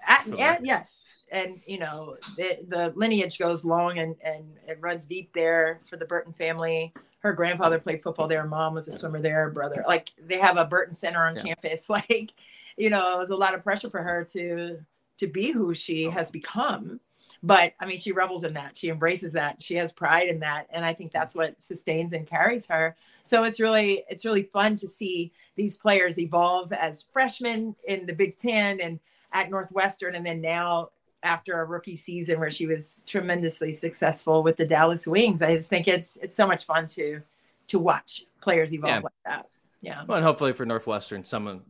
[0.06, 5.06] At, at, yes, and you know the, the lineage goes long and and it runs
[5.06, 6.92] deep there for the Burton family.
[7.20, 8.44] Her grandfather played football there.
[8.46, 9.50] Mom was a swimmer there.
[9.50, 11.42] Brother, like they have a Burton Center on yeah.
[11.42, 11.88] campus.
[11.90, 12.32] Like,
[12.76, 14.78] you know, it was a lot of pressure for her to
[15.18, 16.98] to be who she has become.
[17.42, 18.76] But I mean, she revels in that.
[18.76, 19.62] She embraces that.
[19.62, 22.96] She has pride in that, and I think that's what sustains and carries her.
[23.22, 28.14] So it's really it's really fun to see these players evolve as freshmen in the
[28.14, 28.98] Big Ten and
[29.32, 30.90] at Northwestern, and then now
[31.22, 35.42] after a rookie season where she was tremendously successful with the Dallas Wings.
[35.42, 37.20] I just think it's it's so much fun to
[37.68, 39.00] to watch players evolve Yeah.
[39.00, 39.46] like that.
[39.82, 40.04] Yeah.
[40.06, 41.62] Well, and hopefully for Northwestern, someone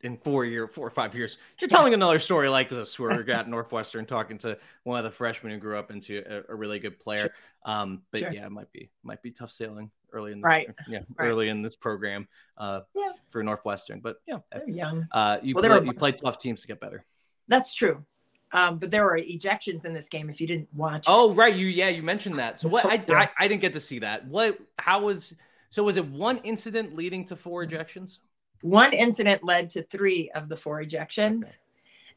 [0.00, 3.30] in four year, four or five years, you're telling another story like this, where we're
[3.34, 6.78] at Northwestern talking to one of the freshmen who grew up into a, a really
[6.78, 7.30] good player.
[7.66, 8.32] Um, but Sure.
[8.32, 10.68] yeah, it might be might be tough sailing early in the, Right.
[10.88, 11.28] yeah Right.
[11.28, 13.12] early in this program uh, Yeah.
[13.30, 14.00] for Northwestern.
[14.00, 15.08] But yeah, They're young.
[15.12, 17.04] uh, you Well, play, were- you play tough teams to get better.
[17.48, 18.04] That's true.
[18.52, 21.04] Um, but there were ejections in this game if you didn't watch.
[21.06, 22.60] Oh right, you yeah you mentioned that.
[22.60, 24.26] So what I, I I didn't get to see that.
[24.26, 25.34] What how was
[25.70, 27.76] so was it one incident leading to four Mm-hmm.
[27.76, 28.18] ejections?
[28.62, 31.44] one incident led to three of the four ejections.
[31.44, 31.56] Okay.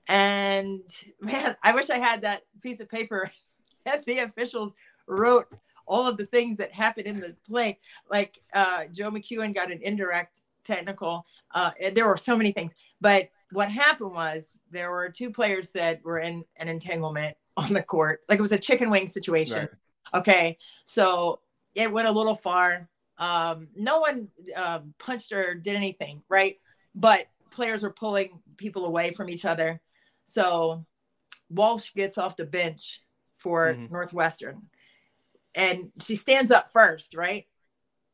[0.08, 0.82] And
[1.20, 3.30] man, I wish I had that piece of paper
[3.86, 4.74] that the officials
[5.08, 5.48] wrote
[5.92, 7.78] all of the things that happened in the play.
[8.10, 11.26] Like uh, Joe McKeown got an indirect technical.
[11.54, 12.74] Uh, there were so many things.
[13.02, 17.84] But what happened was there were two players that were in an entanglement on the
[17.84, 18.22] court.
[18.30, 19.68] Like it was a chicken wing situation.
[20.14, 20.20] Right.
[20.22, 20.58] Okay.
[20.86, 21.42] So
[21.76, 22.90] it went a little far.
[23.18, 26.56] Um, no one um, punched or did anything, right?
[26.96, 29.82] But players were pulling people away from each other.
[30.24, 30.86] So
[31.50, 33.02] Walsh gets off the bench
[33.36, 33.92] for Mhm.
[33.92, 34.70] Northwestern
[35.56, 37.48] and she stands up first, right?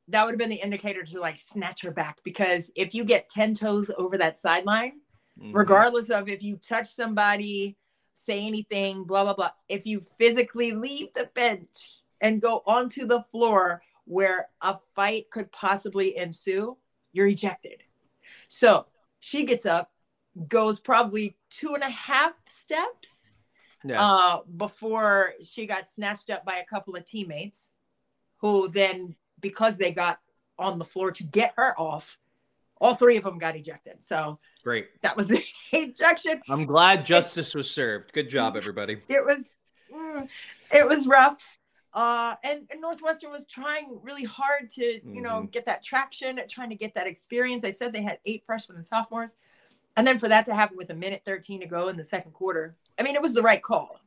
[0.10, 3.30] That would have been the indicator to like snatch her back because if you get
[3.30, 5.02] 10 toes over that sideline,
[5.40, 5.54] Mhm.
[5.54, 7.78] regardless of if you touch somebody,
[8.14, 9.52] say anything, blah, blah, blah.
[9.70, 15.52] If you physically leave the bench and go onto the floor where a fight could
[15.52, 16.78] possibly ensue,
[17.12, 17.84] you're ejected.
[18.48, 18.88] So
[19.20, 19.92] she gets up,
[20.48, 23.32] goes probably two and a half steps
[23.88, 24.04] Yeah.
[24.04, 27.70] uh, before she got snatched up by a couple of teammates
[28.38, 30.20] who then, because they got
[30.60, 32.18] on the floor to get her off,
[32.80, 34.04] all three of them got ejected.
[34.04, 34.88] So Great.
[35.02, 36.42] that was the ejection.
[36.50, 38.14] I'm glad justice was served.
[38.14, 38.98] Good job, everybody.
[39.10, 39.54] It was,
[39.94, 40.28] mm,
[40.74, 41.42] it was rough.
[41.94, 45.52] Uh, and, and Northwestern was trying really hard to, you know, Mhm.
[45.52, 47.64] get that traction, trying to get that experience.
[47.64, 49.34] I said they had eight freshmen and sophomores.
[49.98, 52.32] And then for that to happen with a minute 13 to go in the second
[52.32, 54.00] quarter, I mean, it was the right call.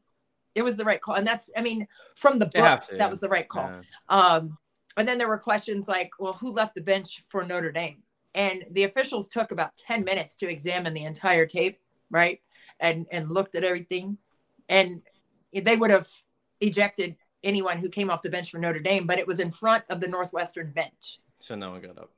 [0.55, 1.17] It was the right call.
[1.17, 3.71] And that's, I mean, from the book, to, that was the right call.
[3.71, 3.81] Yeah.
[4.09, 4.57] Um,
[4.97, 8.03] and then there were questions like, well, who left the bench for Notre Dame?
[8.35, 11.81] And the officials took about 10 minutes to examine the entire tape,
[12.11, 12.41] right?
[12.79, 14.19] And and looked at everything.
[14.69, 15.03] And
[15.53, 16.09] they would have
[16.61, 19.85] ejected anyone who came off the bench for Notre Dame, but it was in front
[19.91, 21.19] of the Northwestern bench.
[21.41, 22.11] So no one got up.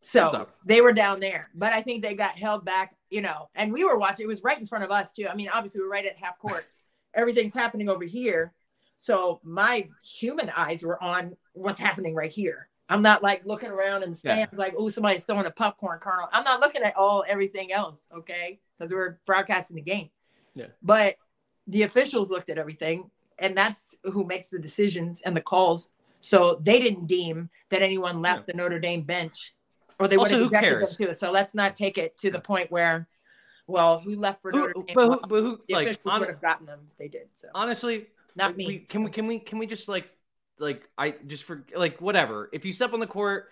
[0.00, 3.72] So they were down there, but I think they got held back, you know, and
[3.72, 5.26] we were watching, it was right in front of us too.
[5.28, 6.66] I mean, obviously we're right at half court.
[7.14, 8.52] Everything's happening over here.
[8.96, 12.68] So my human eyes were on what's happening right here.
[12.88, 14.34] I'm not like looking around in the Yeah.
[14.34, 16.28] stands like, oh, somebody's throwing a popcorn kernel.
[16.32, 18.60] I'm not looking at all everything else, okay?
[18.78, 20.10] Because we're broadcasting the game.
[20.54, 20.68] Yeah.
[20.82, 21.16] But
[21.66, 25.90] the officials looked at everything, and that's who makes the decisions and the calls.
[26.20, 29.54] So they didn't deem that anyone left the Notre Dame bench,
[29.98, 30.98] or they would have who ejected cares?
[30.98, 31.14] them too.
[31.14, 33.08] So let's not take it to the point where,
[33.66, 36.40] well, who left for Who, Notre but, who, but who, the like, hon- would have
[36.40, 37.28] gotten them if they did.
[37.34, 38.66] So honestly, not me.
[38.66, 40.08] we- can we, can we, can we just like,
[40.58, 42.48] like, I just for like whatever.
[42.52, 43.48] If you step on the court,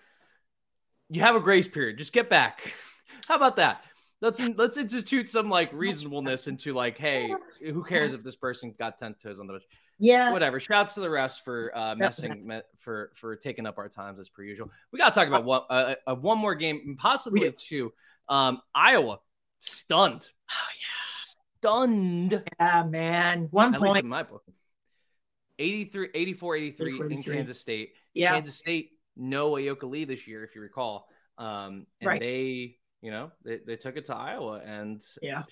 [1.09, 1.97] you have a grace period.
[1.97, 2.73] Just get back.
[3.27, 3.83] How about that?
[4.19, 7.31] Let's let's institute some like reasonableness into like, hey,
[7.61, 9.63] who cares if this person got ten toes on the bench?
[9.99, 10.31] Yeah.
[10.31, 10.59] Whatever.
[10.59, 14.29] Shouts to the refs for uh, messing me, for for taking up our times as
[14.29, 14.69] per usual.
[14.91, 17.91] We got to talk about one uh, uh, one more game, possibly two.
[18.29, 19.19] Um, Iowa
[19.59, 21.33] stunned, Oh yeah.
[21.59, 22.43] stunned.
[22.59, 23.47] Yeah, man.
[23.51, 24.03] One At point.
[24.03, 24.43] in my book.
[25.59, 27.93] 83, 84, 83 in Kansas State.
[28.13, 28.33] Yeah.
[28.33, 31.07] Kansas State, no Ayoka Lee this year, if you recall.
[31.39, 32.19] Um, and Right.
[32.19, 34.61] they, you know, they, they took it to Iowa.
[34.63, 35.43] And Yeah.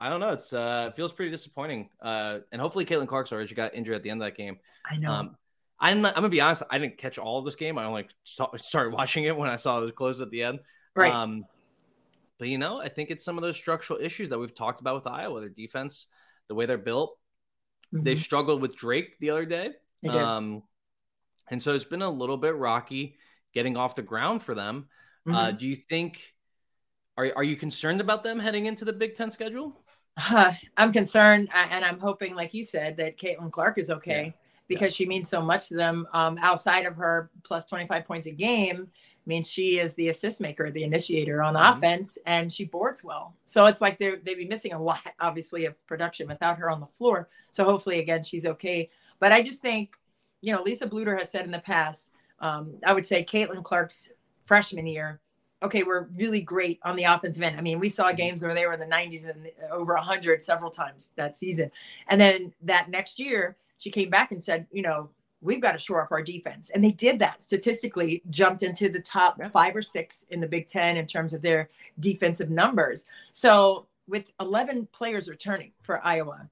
[0.00, 0.30] I don't know.
[0.30, 1.90] It's uh, it feels pretty disappointing.
[2.00, 4.58] Uh, and hopefully Caitlin Clarkson she got injured at the end of that game.
[4.88, 5.12] I know.
[5.12, 5.36] Um,
[5.78, 6.62] I'm, I'm gonna be honest.
[6.70, 7.76] I didn't catch all of this game.
[7.78, 8.06] I only
[8.56, 10.60] started watching it when I saw it was closed at the end.
[10.94, 11.12] right.
[11.12, 11.44] Um,
[12.38, 14.96] but you know, I think it's some of those structural issues that we've talked about
[14.96, 15.40] with Iowa.
[15.40, 16.06] Their defense,
[16.48, 17.18] the way they're built.
[17.92, 18.20] They Mhm.
[18.20, 19.70] struggled with Drake the other day.
[20.24, 20.62] Um,
[21.50, 23.18] and so it's been a little bit rocky
[23.52, 24.88] getting off the ground for them.
[25.26, 25.58] Uh, Mhm.
[25.58, 26.34] do you think?
[27.16, 29.76] Are are you concerned about them heading into the Big Ten schedule?
[30.18, 34.34] Huh, I'm concerned, uh, and I'm hoping, like you said, that Caitlin Clark is okay
[34.68, 36.06] because she means so much to them.
[36.12, 38.90] Um, outside of her plus 25 points a game,
[39.24, 41.76] means she is the assist maker, the initiator on Mhm.
[41.76, 43.34] offense, and she boards well.
[43.44, 46.86] So it's like they'd be missing a lot, obviously, of production without her on the
[46.98, 47.28] floor.
[47.50, 48.90] So hopefully, again, she's okay.
[49.18, 49.96] But I just think,
[50.42, 52.10] you know, Lisa Bluder has said in the past,
[52.40, 54.10] um, I would say Caitlin Clark's
[54.42, 55.20] freshman year
[55.62, 57.56] okay, we're really great on the offensive end.
[57.56, 58.16] I mean, we saw mm-hmm.
[58.16, 61.70] games where they were in the 90s and over 100 several times that season.
[62.08, 65.10] And then that next year, she came back and said, you know,
[65.40, 66.70] we've got to shore up our defense.
[66.70, 70.68] And they did that statistically, jumped into the top five or six in the Big
[70.68, 73.04] Ten in terms of their defensive numbers.
[73.32, 76.48] So with 11 players returning for Iowa,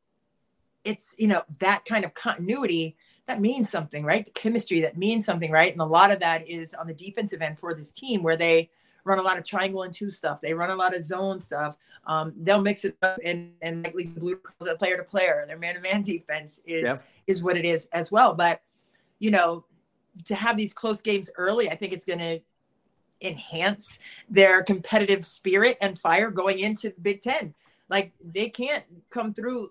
[0.83, 2.97] it's, you know, that kind of continuity
[3.27, 4.25] that means something, right?
[4.25, 5.71] The chemistry that means something, right?
[5.71, 8.71] And a lot of that is on the defensive end for this team where they
[9.05, 10.41] run a lot of triangle and two stuff.
[10.41, 11.77] They run a lot of zone stuff.
[12.07, 15.45] Um, they'll mix it up and and like Lisa Blue calls it player to player.
[15.47, 16.99] Their man to man defense is yeah.
[17.27, 18.35] is what it is as well.
[18.35, 18.63] But
[19.19, 19.65] you know,
[20.25, 22.41] to have these close games early, I think it's going to
[23.23, 23.99] enhance
[24.29, 27.55] their competitive spirit and fire going into the Big Ten.
[27.89, 29.71] Like they can't come through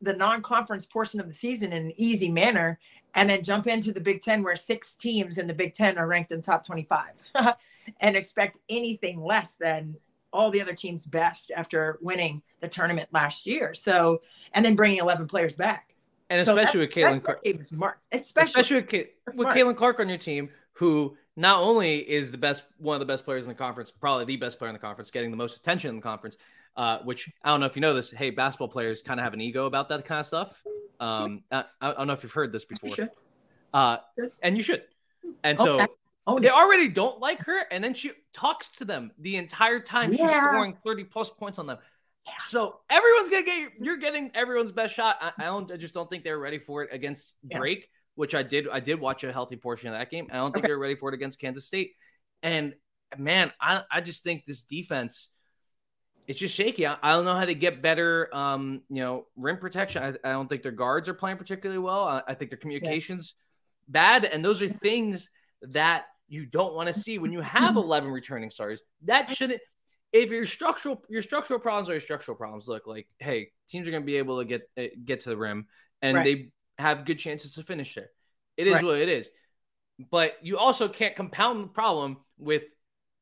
[0.00, 2.78] the non-conference portion of the season in an easy manner
[3.14, 6.06] and then jump into the Big Ten where six teams in the Big Ten are
[6.06, 7.10] ranked in top 25
[8.00, 9.96] and expect anything less than
[10.32, 13.72] all the other teams best after winning the tournament last year.
[13.74, 14.20] So,
[14.52, 15.94] and then bringing 11 players back
[16.30, 17.98] and especially with Caitlin Clark, smart.
[18.10, 18.76] Especially, especially
[19.26, 23.00] with, with Caitlin Clark on your team, who not only is the best, one of
[23.00, 25.36] the best players in the conference, probably the best player in the conference, getting the
[25.36, 26.36] most attention in the conference.
[26.76, 28.10] Uh, which I don't know if you know this.
[28.10, 30.60] Hey, basketball players kind of have an ego about that kind of stuff.
[30.98, 33.08] Um, I, I, don't know if you've heard this before.
[33.72, 33.98] Uh,
[34.42, 34.82] and you should.
[35.42, 35.86] And so okay.
[36.26, 40.12] oh, they already don't like her, and then she talks to them the entire time.
[40.12, 40.26] Yeah.
[40.26, 41.78] She's scoring thirty plus points on them.
[42.48, 45.18] So everyone's gonna get you're getting everyone's best shot.
[45.20, 47.86] I, I, don't I just don't think they're ready for it against Drake, yeah.
[48.14, 50.28] which I did I did watch a healthy portion of that game.
[50.30, 50.68] I don't think okay.
[50.68, 51.92] they're ready for it against Kansas State.
[52.42, 52.74] And
[53.18, 55.28] man, I I just think this defense
[56.26, 56.86] it's just shaky.
[56.86, 60.02] I, I don't know how they get better um, you know, rim protection.
[60.02, 62.04] I, I, don't think their guards are playing particularly well.
[62.04, 63.34] I, I think their communications
[63.88, 63.92] yeah.
[63.92, 64.24] bad.
[64.24, 65.28] And those are things
[65.62, 68.80] that you don't want to see when you have 11 returning stars.
[69.02, 69.60] That shouldn't
[70.14, 73.90] if your structural your structural problems are your structural problems, look like hey, teams are
[73.90, 75.66] going to be able to get eh, get to the rim
[76.00, 76.24] and right.
[76.24, 76.52] they
[76.82, 78.10] have good chances to finish there.
[78.56, 78.84] It is right.
[78.84, 79.28] what it is.
[80.10, 82.62] But you also can't compound the problem with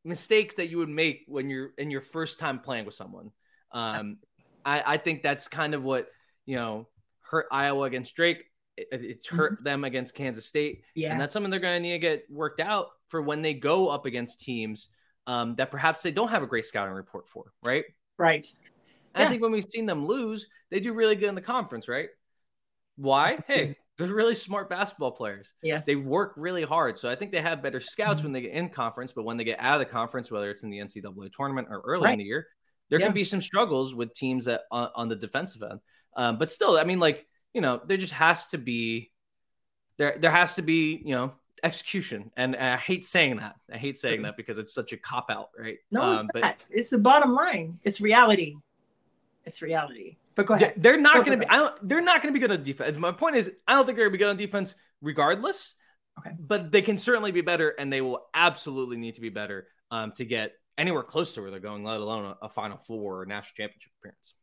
[0.04, 3.30] mistakes that you would make when you're in your first time playing with someone.
[3.72, 4.18] Um,
[4.64, 6.08] I, I think that's kind of what
[6.46, 6.88] you know
[7.20, 8.44] hurt Iowa against Drake.
[8.76, 9.64] It, it's hurt mm-hmm.
[9.64, 11.12] them against Kansas State, yeah.
[11.12, 13.88] and that's something they're going to need to get worked out for when they go
[13.88, 14.88] up against teams
[15.26, 17.84] um, that perhaps they don't have a great scouting report for, right?
[18.18, 18.46] Right.
[19.14, 19.26] Yeah.
[19.26, 22.08] I think when we've seen them lose, they do really good in the conference, right?
[22.96, 23.38] Why?
[23.46, 25.46] Hey, they're really smart basketball players.
[25.62, 25.84] Yes.
[25.84, 26.98] They work really hard.
[26.98, 28.24] So I think they have better scouts mm-hmm.
[28.24, 30.62] when they get in conference, but when they get out of the conference, whether it's
[30.62, 32.12] in the NCAA tournament or early right.
[32.12, 32.46] in the year,
[32.88, 33.06] there yeah.
[33.06, 35.80] can be some struggles with teams that on, on the defensive end.
[36.16, 39.10] Um, but still, I mean, like, you know, there just has to be
[39.98, 41.32] there there has to be, you know,
[41.62, 42.30] execution.
[42.36, 43.56] And, I hate saying that.
[43.72, 45.78] I hate saying that because it's such a cop out, right?
[45.90, 47.78] No, it's um, but it's the bottom line.
[47.82, 48.56] It's reality.
[49.44, 50.16] It's reality.
[50.34, 50.74] But go ahead.
[50.76, 51.48] They're not going to be.
[51.48, 51.88] I don't.
[51.88, 52.96] They're not going to be good on defense.
[52.96, 55.74] My point is, I don't think they're going to be good on defense regardless.
[56.18, 56.36] Okay.
[56.38, 60.12] But they can certainly be better, and they will absolutely need to be better um,
[60.12, 63.26] to get anywhere close to where they're going, let alone a, a Final Four or
[63.26, 64.34] national championship appearance.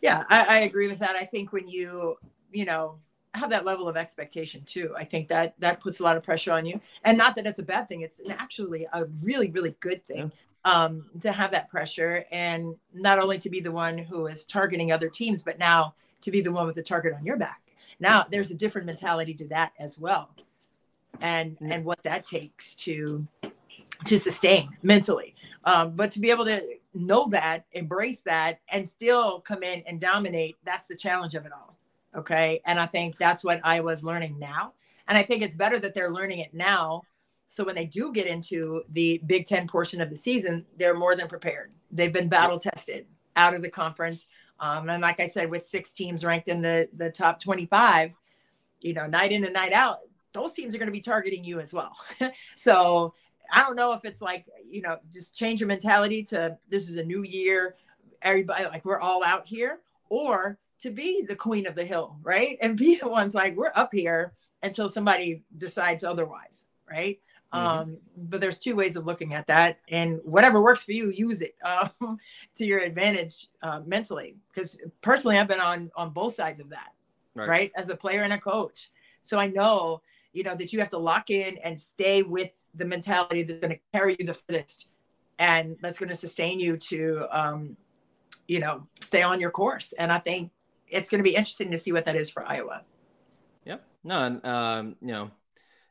[0.00, 1.16] Yeah, I, I agree with that.
[1.16, 2.16] I think when you,
[2.52, 2.98] you know,
[3.34, 4.94] have that level of expectation too.
[4.96, 7.58] I think that that puts a lot of pressure on you, and not that it's
[7.58, 8.02] a bad thing.
[8.02, 10.30] It's actually a really, really good thing
[10.64, 14.92] um, to have that pressure, and not only to be the one who is targeting
[14.92, 17.60] other teams, but now to be the one with the target on your back.
[18.00, 20.30] Now there's a different mentality to that as well,
[21.20, 23.26] and and what that takes to
[24.04, 25.34] to sustain mentally.
[25.64, 26.62] Um, but to be able to
[26.94, 31.52] know that, embrace that, and still come in and dominate, that's the challenge of it
[31.52, 31.76] all.
[32.14, 32.60] Okay.
[32.64, 34.72] And I think that's what I was learning now.
[35.08, 37.02] And I think it's better that they're learning it now.
[37.54, 41.14] So when they do get into the Big Ten portion of the season, they're more
[41.14, 41.70] than prepared.
[41.92, 44.26] They've been battle tested out of the conference.
[44.58, 48.16] Um, and like I said, with six teams ranked in the, the top 25,
[48.80, 50.00] you know, night in and night out,
[50.32, 51.96] those teams are going to be targeting you as well.
[52.56, 53.14] so
[53.52, 56.96] I don't know if it's like, you know, just change your mentality to this is
[56.96, 57.76] a new year.
[58.20, 59.78] Everybody, like, we're all out here.
[60.08, 62.58] Or to be the queen of the hill, right?
[62.60, 67.20] And be the ones like we're up here until somebody decides otherwise, right?
[67.54, 67.66] Mm-hmm.
[67.66, 71.40] Um, but there's two ways of looking at that, and whatever works for you, use
[71.40, 72.18] it um,
[72.56, 74.36] to your advantage uh, mentally.
[74.52, 76.92] Because personally, I've been on on both sides of that,
[77.34, 77.48] right.
[77.48, 77.72] right?
[77.76, 78.90] As a player and a coach,
[79.22, 80.02] so I know
[80.32, 83.74] you know that you have to lock in and stay with the mentality that's going
[83.74, 84.88] to carry you the furthest,
[85.38, 87.76] and that's going to sustain you to um,
[88.48, 89.94] you know stay on your course.
[89.96, 90.50] And I think
[90.88, 92.82] it's going to be interesting to see what that is for Iowa.
[93.64, 93.84] Yep.
[94.02, 95.30] No, and um, you know,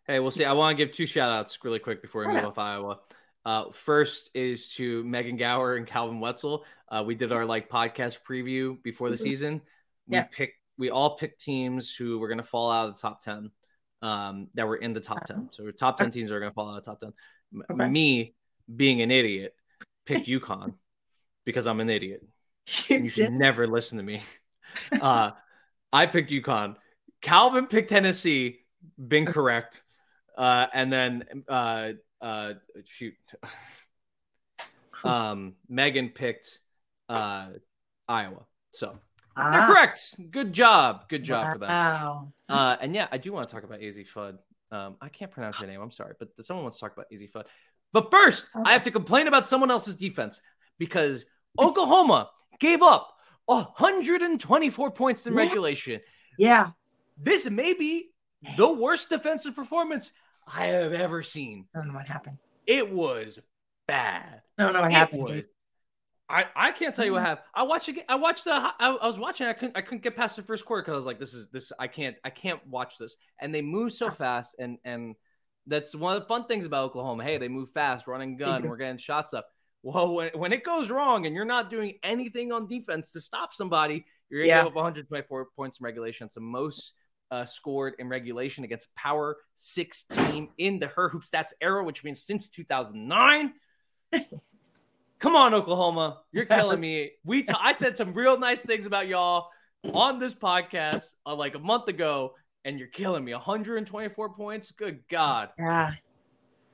[0.08, 0.45] hey, we'll see.
[0.45, 2.99] I want to give two shout outs really quick before we move off Iowa.
[3.45, 6.66] Uh, first is to Megan Gauer and Calvin Wetzel.
[6.89, 9.24] Uh, we did our like podcast preview before the mm-hmm.
[9.24, 9.62] season.
[10.08, 10.24] We yeah.
[10.32, 13.51] picked, we all picked teams who were going to fall out of the top 10.
[14.01, 15.49] um, that were in the top 10.
[15.51, 17.14] So top 10 teams are going to fall out of top 10.
[17.72, 17.89] Okay.
[17.89, 18.34] Me
[18.74, 19.56] being an idiot
[20.06, 20.74] picked UConn
[21.45, 22.22] because I'm an idiot.
[22.89, 24.24] And you should never listen to me.
[25.01, 25.32] Uh,
[25.91, 26.76] I picked UConn.
[27.22, 28.62] Calvin picked Tennessee.
[28.97, 29.83] Been correct.
[30.38, 31.90] Uh, and then uh,
[32.22, 32.54] uh,
[32.86, 33.14] shoot.
[35.04, 36.60] um, Megan picked
[37.10, 37.48] uh,
[38.08, 38.46] Iowa.
[38.72, 38.98] So
[39.36, 40.32] they're Ah, correct.
[40.32, 41.10] Good job.
[41.10, 41.70] Good job for them.
[41.70, 42.34] Wow.
[42.50, 44.38] Uh, and yeah, I do want to talk about Azzi Fudd.
[44.72, 45.82] Um, I can't pronounce your name.
[45.82, 47.46] I'm sorry, but someone wants to talk about Azzi Fudd.
[47.92, 50.42] But first, I have to complain about someone else's defense
[50.80, 51.26] because
[51.60, 52.30] Oklahoma
[52.60, 53.14] gave up
[53.46, 55.40] 124 points in Yeah.
[55.40, 56.02] regulation.
[56.40, 56.72] Yeah.
[57.18, 58.12] This may be
[58.58, 60.12] the worst defensive performance
[60.48, 61.66] I have ever seen.
[61.76, 62.38] I don't know what happened.
[62.66, 63.39] It was
[63.88, 64.41] bad.
[64.58, 65.24] I don't know what It happened.
[65.24, 65.41] was-
[66.30, 67.26] I, I can't tell you what Mm-hmm.
[67.28, 67.46] happened.
[67.54, 67.89] I watched.
[68.10, 68.52] I watched the.
[68.54, 69.46] I, I was watching.
[69.46, 69.78] I couldn't.
[69.78, 71.72] I couldn't get past the first quarter because I was like, "This is this.
[71.78, 72.16] I can't.
[72.24, 75.16] I can't watch this." And they move so fast, and and
[75.68, 77.24] that's one of the fun things about Oklahoma.
[77.24, 78.68] Hey, they move fast, running gun.
[78.68, 79.48] We're getting shots up.
[79.84, 83.54] Well, when, when it goes wrong and you're not doing anything on defense to stop
[83.54, 84.60] somebody, you're gonna Yeah.
[84.62, 86.26] give up 124 points in regulation.
[86.26, 86.94] It's the most
[87.34, 92.04] uh, scored in regulation against Power Six team in the Her Hoop Stats era, which
[92.04, 93.54] means since 2009.
[95.20, 97.12] Come on, Oklahoma, you're killing me.
[97.26, 99.48] We t- I said some real nice things about y'all
[99.94, 103.34] on this podcast uh, like a month ago, and you're killing me.
[103.34, 104.72] 124 points.
[104.72, 105.50] Good God.
[105.58, 105.94] Yeah.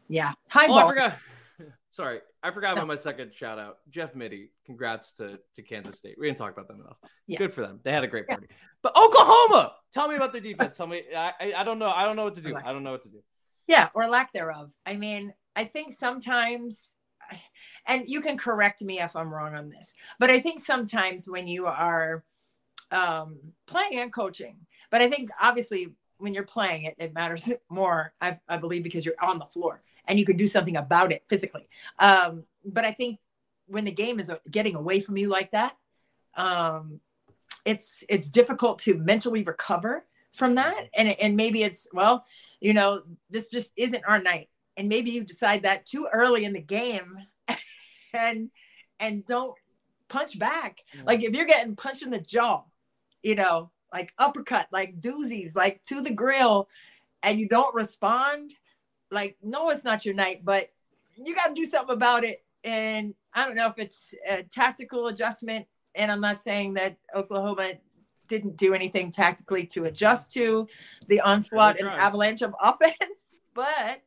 [0.10, 0.34] Yeah.
[0.49, 1.18] High Oh, I forgot.
[1.91, 3.77] Sorry, I forgot about my second shout out.
[3.89, 6.17] Jeff Mittie, congrats to, to Kansas State.
[6.19, 6.97] We didn't talk about them enough.
[7.25, 7.39] Yeah.
[7.39, 7.79] Good for them.
[7.83, 8.35] They had a great Yeah.
[8.35, 8.47] party.
[8.83, 10.77] But Oklahoma, tell me about their defense.
[10.77, 11.03] Tell me.
[11.15, 11.89] I, I I don't know.
[11.89, 12.55] I don't know what to do.
[12.55, 13.21] I don't know what to do.
[13.67, 14.71] Yeah, or lack thereof.
[14.85, 16.93] I mean, I think sometimes,
[17.85, 21.47] and you can correct me if I'm wrong on this, but I think sometimes when
[21.47, 22.23] you are
[22.91, 24.57] um, playing and coaching,
[24.91, 29.05] but I think obviously when you're playing it, it matters more, I, I believe, because
[29.05, 31.67] you're on the floor and you can do something about it physically.
[31.97, 33.20] Um, but I think
[33.67, 35.76] when the game is uh, getting away from you like that,
[36.36, 36.99] um,
[37.65, 42.26] it's it's difficult to mentally recover from that, and and maybe it's well,
[42.59, 44.47] you know, this just isn't our night,
[44.78, 47.17] and maybe you decide that too early in the game,
[48.13, 48.49] and
[48.99, 49.55] and don't
[50.07, 50.82] punch back.
[51.05, 52.63] Like if you're getting punched in the jaw,
[53.22, 56.67] you know, like uppercut, like doozies, like to the grill,
[57.23, 58.53] and you don't respond,
[59.11, 60.69] like no, it's not your night, but
[61.15, 62.43] you got to do something about it.
[62.63, 65.65] And I don't know if it's a tactical adjustment.
[65.95, 67.73] And I'm not saying that Oklahoma
[68.27, 70.67] didn't do anything tactically to adjust to
[71.07, 74.03] the onslaught and avalanche of offense, but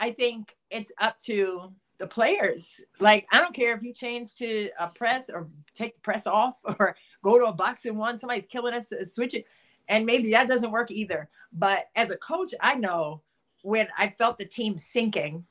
[0.00, 1.72] I think it's up to
[2.02, 2.80] the players.
[2.98, 6.58] Like, I don't care if you change to a press or take the press off
[6.80, 9.46] or go to a boxing one, somebody's killing us, uh, switch it.
[9.88, 11.28] And maybe that doesn't work either.
[11.52, 13.22] But as a coach, I know
[13.62, 15.44] when I felt the team sinking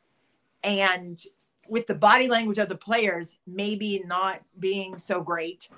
[0.62, 1.24] and
[1.70, 5.70] with the body language of the players maybe not being so great,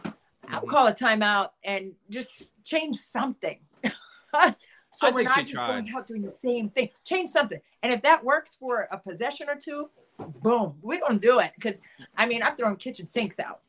[0.48, 0.70] I'll Mhm.
[0.70, 3.60] call a timeout and just change something.
[3.84, 5.68] so I we're not just tried.
[5.68, 6.90] going out doing the same thing.
[7.04, 7.62] Change something.
[7.84, 11.52] And if that works for a possession or two, boom, we're gonna do it.
[11.56, 11.80] Because
[12.18, 13.62] I mean, I've thrown kitchen sinks out.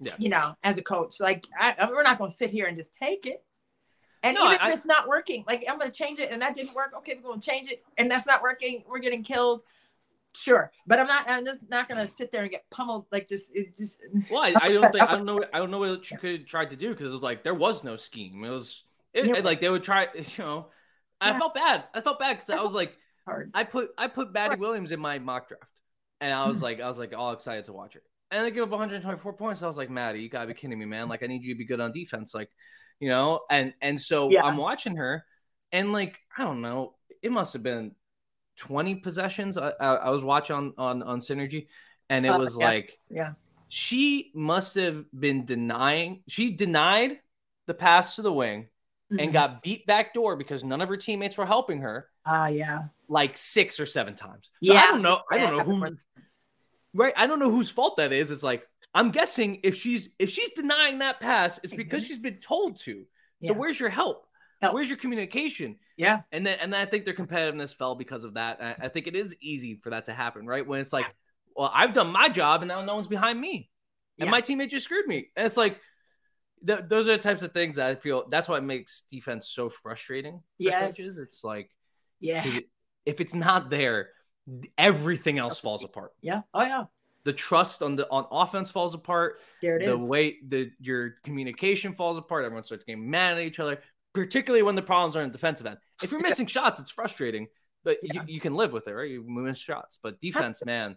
[0.00, 0.14] Yeah.
[0.18, 3.26] You know, as a coach, like I, we're not gonna sit here and just take
[3.26, 3.42] it.
[4.24, 6.54] And No, even I- if it's not working, like I'm gonna change it, and that
[6.54, 6.92] didn't work.
[6.98, 8.84] Okay, we're gonna change it, and that's not working.
[8.88, 9.62] We're getting killed.
[10.34, 11.28] Sure, but I'm not.
[11.28, 13.04] I'm just not gonna sit there and get pummeled.
[13.12, 14.00] Like just, it just.
[14.30, 15.44] Well, I, I don't think I don't know.
[15.52, 17.84] I don't know what you could try to do because it was like there was
[17.84, 18.42] no scheme.
[18.42, 19.40] It was it, Yeah.
[19.44, 20.08] like they would try.
[20.14, 20.66] You know,
[21.20, 21.38] I Yeah.
[21.38, 21.84] felt bad.
[21.92, 22.96] I felt bad because I was like,
[23.26, 23.50] Hard.
[23.52, 25.64] I put I put Madi Williams in my mock draft,
[26.22, 28.02] and I was like, I was like all excited to watch it.
[28.30, 29.62] And they give up 124 points.
[29.62, 31.08] I was like, Maddie, you gotta be kidding me, man!
[31.08, 32.48] Like I need you to be good on defense, like
[33.00, 33.40] you know.
[33.50, 34.42] And and so Yeah.
[34.42, 35.24] I'm watching her,
[35.72, 37.94] and like I don't know, it must have been
[38.56, 39.58] 20 possessions.
[39.58, 41.66] I, I, I was watching on on on Synergy,
[42.08, 42.66] and it Uh, was yeah.
[42.66, 43.32] like Yeah.
[43.68, 47.18] she must have been denying she denied
[47.66, 48.68] the pass to the wing
[49.18, 49.32] and Mhm.
[49.32, 52.88] got beat back door because none of her teammates were helping her Ah, yeah.
[53.12, 54.48] Like six or seven times.
[54.64, 55.20] So I don't know.
[55.30, 55.96] I don't know who
[56.94, 57.12] right.
[57.14, 58.30] I don't know whose fault that is.
[58.30, 62.06] It's like I'm guessing if she's if she's denying that pass, it's because Mhm.
[62.06, 63.04] she's been told to.
[63.40, 63.48] Yeah.
[63.52, 64.26] So where's your help?
[64.62, 64.72] Help.
[64.74, 65.76] Where's your communication?
[65.98, 66.22] Yeah.
[66.32, 68.62] And then and then I think their competitiveness fell because of that.
[68.62, 70.66] I, I think it is easy for that to happen, right?
[70.66, 71.14] When it's like,
[71.54, 73.68] well, I've done my job and now no one's behind me.
[74.18, 74.30] And Yeah.
[74.30, 75.30] my teammate just screwed me.
[75.36, 75.78] And it's like
[76.66, 79.48] th- those are the types of things that I feel that's why it makes defense
[79.48, 80.42] so frustrating.
[80.58, 80.98] Yes.
[80.98, 81.68] It's like
[82.20, 82.46] Yeah.
[83.06, 84.10] If it's not there,
[84.78, 86.12] everything else falls apart.
[86.20, 86.42] Yeah.
[86.54, 86.84] Oh, yeah.
[87.24, 89.38] The trust on the on offense falls apart.
[89.60, 90.02] There it the is.
[90.08, 92.44] way the your communication falls apart.
[92.44, 93.78] Everyone starts getting mad at each other.
[94.14, 95.78] particularly when the problems are in the defensive end.
[96.02, 97.46] If you're missing shots, it's frustrating,
[97.84, 98.22] but Yeah.
[98.26, 99.08] you, you can live with it, right?
[99.08, 100.96] You miss shots, but defense, man,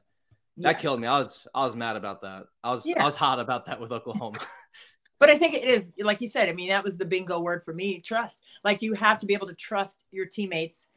[0.57, 0.81] that Yeah.
[0.81, 1.07] killed me.
[1.07, 2.43] I was I was mad about that.
[2.63, 3.03] I was Yeah.
[3.03, 4.39] I was hot about that with Oklahoma.
[5.17, 7.63] But I think it is, like you said, I mean, that was the bingo word
[7.63, 8.43] for me trust.
[8.65, 10.89] Like you have to be able to trust your teammates,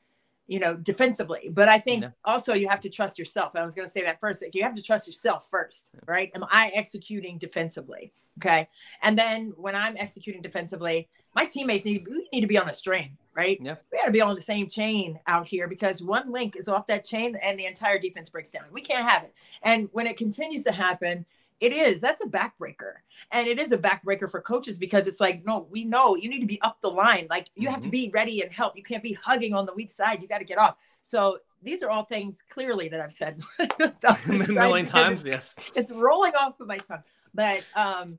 [0.49, 1.51] you know, defensively.
[1.53, 2.11] But I think Yeah.
[2.25, 3.53] also you have to trust yourself.
[3.55, 4.43] I was going to say that first.
[4.43, 6.33] Like you have to trust yourself first, right?
[6.35, 8.13] Am I executing defensively?
[8.39, 8.69] Okay.
[9.03, 12.73] And then when I'm executing defensively, my teammates need, we need to be on a
[12.73, 13.59] string, right?
[13.61, 13.77] Yeah.
[13.93, 16.87] We got to be on the same chain out here because one link is off
[16.87, 18.65] that chain and the entire defense breaks down.
[18.73, 19.35] We can't have it.
[19.63, 21.27] And when it continues to happen,
[21.61, 22.01] it is.
[22.01, 22.93] That's a backbreaker.
[23.33, 26.41] And it is a backbreaker for coaches because it's like no we know you need
[26.41, 27.27] to be up the line.
[27.29, 27.93] Like you have to Mhm.
[27.93, 28.77] be ready and help.
[28.77, 30.23] You can't be hugging on the weak side.
[30.23, 33.41] You got to get off so these are all things clearly that i've said.
[33.59, 35.55] A million times, yes.
[35.75, 37.03] it's rolling off of my tongue.
[37.35, 38.19] But um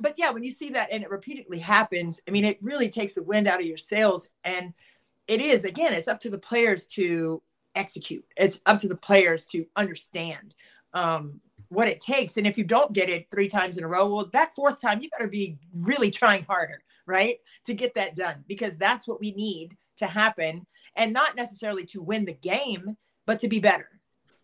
[0.00, 3.12] but yeah when you see that and it repeatedly happens i mean it really takes
[3.14, 4.28] the wind out of your sails.
[4.44, 4.72] And
[5.28, 7.42] it is again it's up to the players to
[7.74, 8.24] execute.
[8.36, 10.54] It's up to the players to understand
[10.94, 11.40] um
[11.72, 12.36] what it takes.
[12.36, 15.00] And if you don't get it three times in a row well that fourth time
[15.00, 19.32] you better be really trying harder right to get that done because that's what we
[19.32, 20.66] need to happen.
[20.94, 23.88] And not necessarily to win the game but to be better.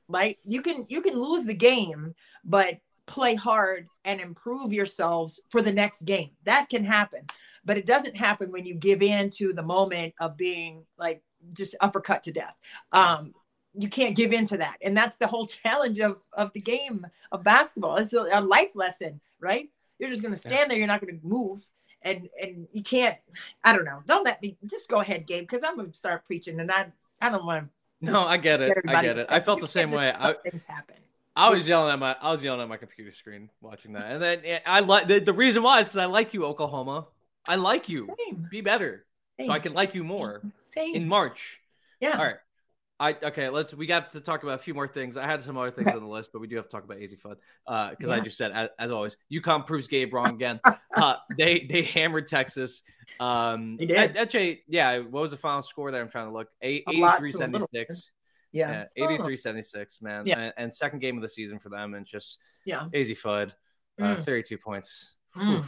[0.09, 2.15] Right you can you can lose the game
[2.45, 6.31] but play hard and improve yourselves for the next game.
[6.45, 7.27] That can happen
[7.63, 11.23] but it doesn't happen when you give in to the moment of being like
[11.53, 12.59] just uppercut to death.
[12.93, 13.35] Um
[13.75, 17.07] you can't give in to that and that's the whole challenge of of the game
[17.33, 20.87] of basketball it's a, a life lesson right you're just going to stand there you're
[20.87, 21.65] not going to move
[22.03, 23.17] and and you can't
[23.65, 26.25] i don't know don't let me just go ahead gabe because i'm going to start
[26.25, 26.87] preaching and i
[27.21, 28.79] i don't want to No, I get it.
[28.87, 29.27] I get it.
[29.29, 30.13] I felt the same way.
[30.17, 30.95] I, things happen
[31.39, 34.21] I was yelling at my I was yelling at my computer screen watching that, and
[34.21, 37.07] then yeah, I like the, the reason why is because I like you, Oklahoma.
[37.47, 38.13] I like you.
[38.29, 39.07] same, Be better,
[39.41, 40.97] so I can like you more same.
[40.97, 41.61] in March.
[42.01, 42.37] yeah All right.
[43.01, 43.49] I okay.
[43.49, 43.73] Let's.
[43.75, 45.17] We got to talk about a few more things.
[45.17, 46.99] I had some other things on the list, but we do have to talk about
[46.99, 47.37] Azzi Fudd
[47.91, 48.23] because I Yeah.
[48.23, 50.61] just said, as, as always, UConn proves Gabe wrong again.
[50.97, 52.83] uh, they they hammered Texas.
[53.21, 54.17] Um, They did.
[54.17, 54.99] Actually, yeah.
[54.99, 56.03] What was the final score there?
[56.03, 56.49] I'm trying to look.
[56.61, 58.11] Eight, A lot to a 83 76.
[58.53, 60.25] yeah Yeah, 83 76, man.
[60.27, 60.39] Yeah.
[60.41, 63.53] And, and second game of the season for them, and just yeah Azzi Fudd,
[64.01, 64.25] uh, Mm.
[64.25, 65.13] 32 points.
[65.37, 65.65] Mm.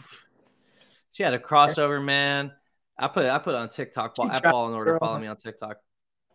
[1.13, 2.53] She had a crossover, man.
[2.99, 4.17] I put I put it on TikTok.
[4.17, 4.99] She At ball in order.
[4.99, 5.77] Follow me on TikTok.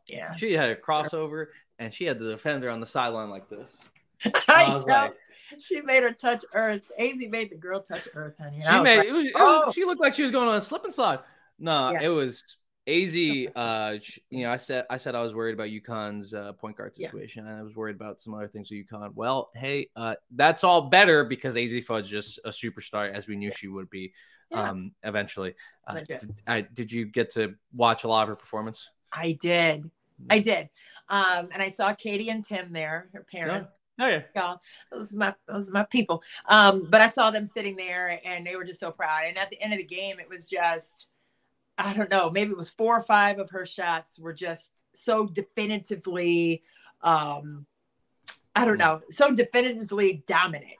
[0.07, 1.47] Yeah She had a crossover,
[1.79, 3.79] and she had the defender on the sideline like this.
[4.47, 4.93] I was know.
[4.93, 5.15] like-
[5.59, 6.91] she made her touch earth.
[6.97, 8.61] Az made the girl touch earth, honey.
[8.61, 9.65] She made like, it was, it oh.
[9.65, 11.19] was- she looked like she was going on a slip and slide.
[11.59, 12.01] No, Yeah.
[12.03, 12.43] it was
[12.87, 13.15] Az.
[13.55, 13.97] Uh,
[14.29, 17.07] you know, I said I said I was worried about UConn's uh, point guard Yeah.
[17.07, 19.13] situation, and I was worried about some other things with UConn.
[19.15, 23.51] Well, hey, uh, that's all better because Az Fudd's just a superstar, as we knew
[23.51, 24.13] she would be.
[24.51, 24.69] Yeah.
[24.69, 25.55] Um, eventually,
[25.87, 28.87] uh, did, I, did you get to watch a lot of her performance?
[29.15, 29.89] I did.
[30.29, 30.69] I did.
[31.09, 33.69] Um, and I saw Katie and Tim there, her parents.
[33.99, 34.61] Oh yeah, y'all.
[34.91, 36.21] Those are my those my people.
[36.49, 39.23] Um, but I saw them sitting there and they were just so proud.
[39.27, 41.07] And at the end of the game, it was just,
[41.77, 45.27] I don't know, maybe it was four or five of her shots were just so
[45.27, 46.63] definitively
[47.01, 47.65] um
[48.55, 50.75] I don't know, so definitively dominant.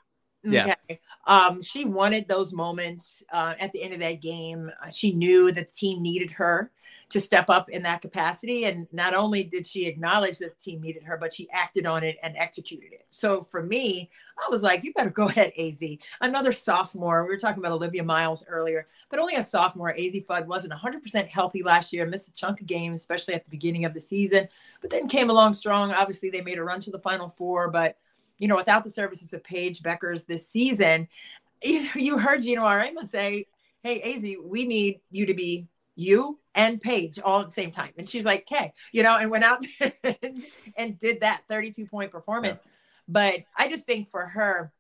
[0.54, 0.76] Yeah.
[0.90, 1.00] Okay.
[1.26, 4.72] Um, she wanted those moments uh, at the end of that game.
[4.84, 6.72] Uh, she knew that the team needed her
[7.10, 8.66] to step up in that capacity.
[8.66, 12.04] And not only did she acknowledge that the team needed her, but she acted on
[12.04, 13.06] it and executed it.
[13.10, 16.02] So for me, I was like, you better go ahead, Azzi.
[16.22, 17.24] Another sophomore.
[17.24, 19.94] We were talking about Olivia Miles earlier, but only a sophomore.
[19.94, 23.52] Azzi Fudd wasn't 100% healthy last year, missed a chunk of games, especially at the
[23.52, 24.48] beginning of the season,
[24.82, 25.92] but then came along strong.
[25.92, 27.98] Obviously, they made a run to the Final Four, but
[28.40, 31.08] you know, without the services of Paige Bueckers this season,
[31.64, 33.48] you, you heard Geno Auriemma say,
[33.82, 37.92] Hey, Azzi, we need you to be you and Paige all at the same time.
[37.98, 40.44] And she's like, okay, you know, and went out and,
[40.78, 42.60] and did that 32 point performance.
[42.64, 42.72] Yeah.
[43.08, 44.72] But I just think for her,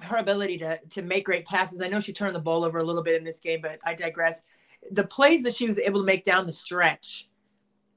[0.00, 1.80] her ability to to make great passes.
[1.80, 3.94] I know she turned the ball over a little bit in this game, but I
[3.94, 4.42] digress.
[4.90, 7.26] The plays that she was able to make down the stretch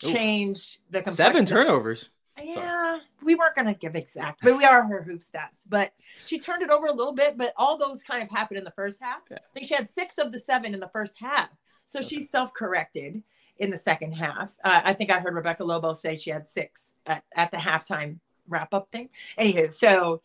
[0.06, 0.12] Ooh.
[0.12, 2.10] changed the seven turnovers.
[2.44, 5.64] Yeah, we weren't going to give exact, but we are her hoop stats.
[5.68, 5.94] But
[6.26, 8.72] she turned it over a little bit, but all those kind of happened in the
[8.72, 9.22] first half.
[9.30, 9.38] Yeah.
[9.38, 11.50] I think she had six of the seven in the first half.
[11.86, 12.08] So okay.
[12.08, 13.24] she self corrected
[13.58, 14.54] in the second half.
[14.64, 18.20] Uh, I think I heard Rebecca Lobo say she had six at, at the halftime
[18.48, 19.10] wrap up thing.
[19.38, 20.22] Anywho, so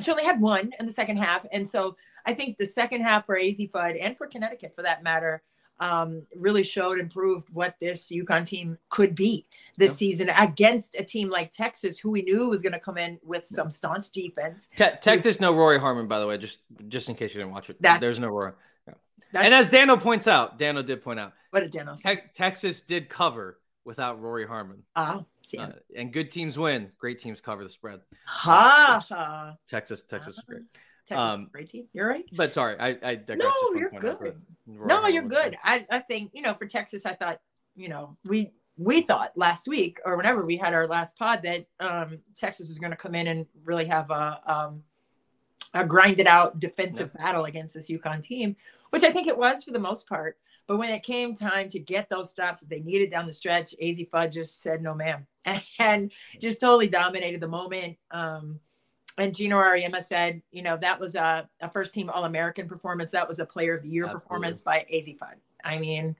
[0.00, 1.46] she only had one in the second half.
[1.52, 5.02] And so I think the second half for Azzi Fudd and for Connecticut for that
[5.02, 5.42] matter
[5.80, 9.46] um, really showed and proved what this UConn team could be
[9.76, 9.96] this yeah.
[9.96, 13.44] season against a team like Texas, who we knew was going to come in with
[13.46, 14.70] some staunch defense.
[14.76, 17.70] Te- Texas, no Rori Harmon, by the way, just just in case you didn't watch
[17.70, 17.76] it.
[17.80, 18.52] That's, There's no Rori.
[19.32, 22.16] That's and as Dano points out, Dano did point out, what did Dano say?
[22.16, 24.82] Te- Texas did cover without Rori Harmon.
[24.94, 25.58] Ah, see.
[25.58, 26.90] Uh, and good teams win.
[26.98, 28.00] Great teams cover the spread.
[28.24, 29.56] ha ha.
[29.66, 30.62] Texas, Texas is great.
[31.06, 31.86] Texas, Um, great team.
[31.92, 32.24] You're right.
[32.32, 33.20] But sorry, I, I.
[33.28, 34.42] No, Just wanted to you're good.
[34.66, 35.56] No, you're good.
[35.62, 37.40] I, I think, you know, for Texas, I thought,
[37.76, 41.66] you know, we we thought last week or whenever we had our last pod that
[41.80, 44.82] um, Texas was going to come in and really have a, um,
[45.72, 48.56] a grinded out defensive battle against this UConn team,
[48.90, 50.36] which I think it was for the most part.
[50.66, 53.74] But when it came time to get those stops that they needed down the stretch,
[53.82, 55.26] Azzi Fudd just said no, ma'am,
[55.78, 57.96] and just totally dominated the moment.
[58.10, 58.58] Um,
[59.18, 63.10] and Geno Auriemma said, you know, that was a, a first team All American performance.
[63.12, 64.20] That was a player of the year Absolutely.
[64.22, 65.34] performance by Azzi Fudd.
[65.64, 66.14] I mean,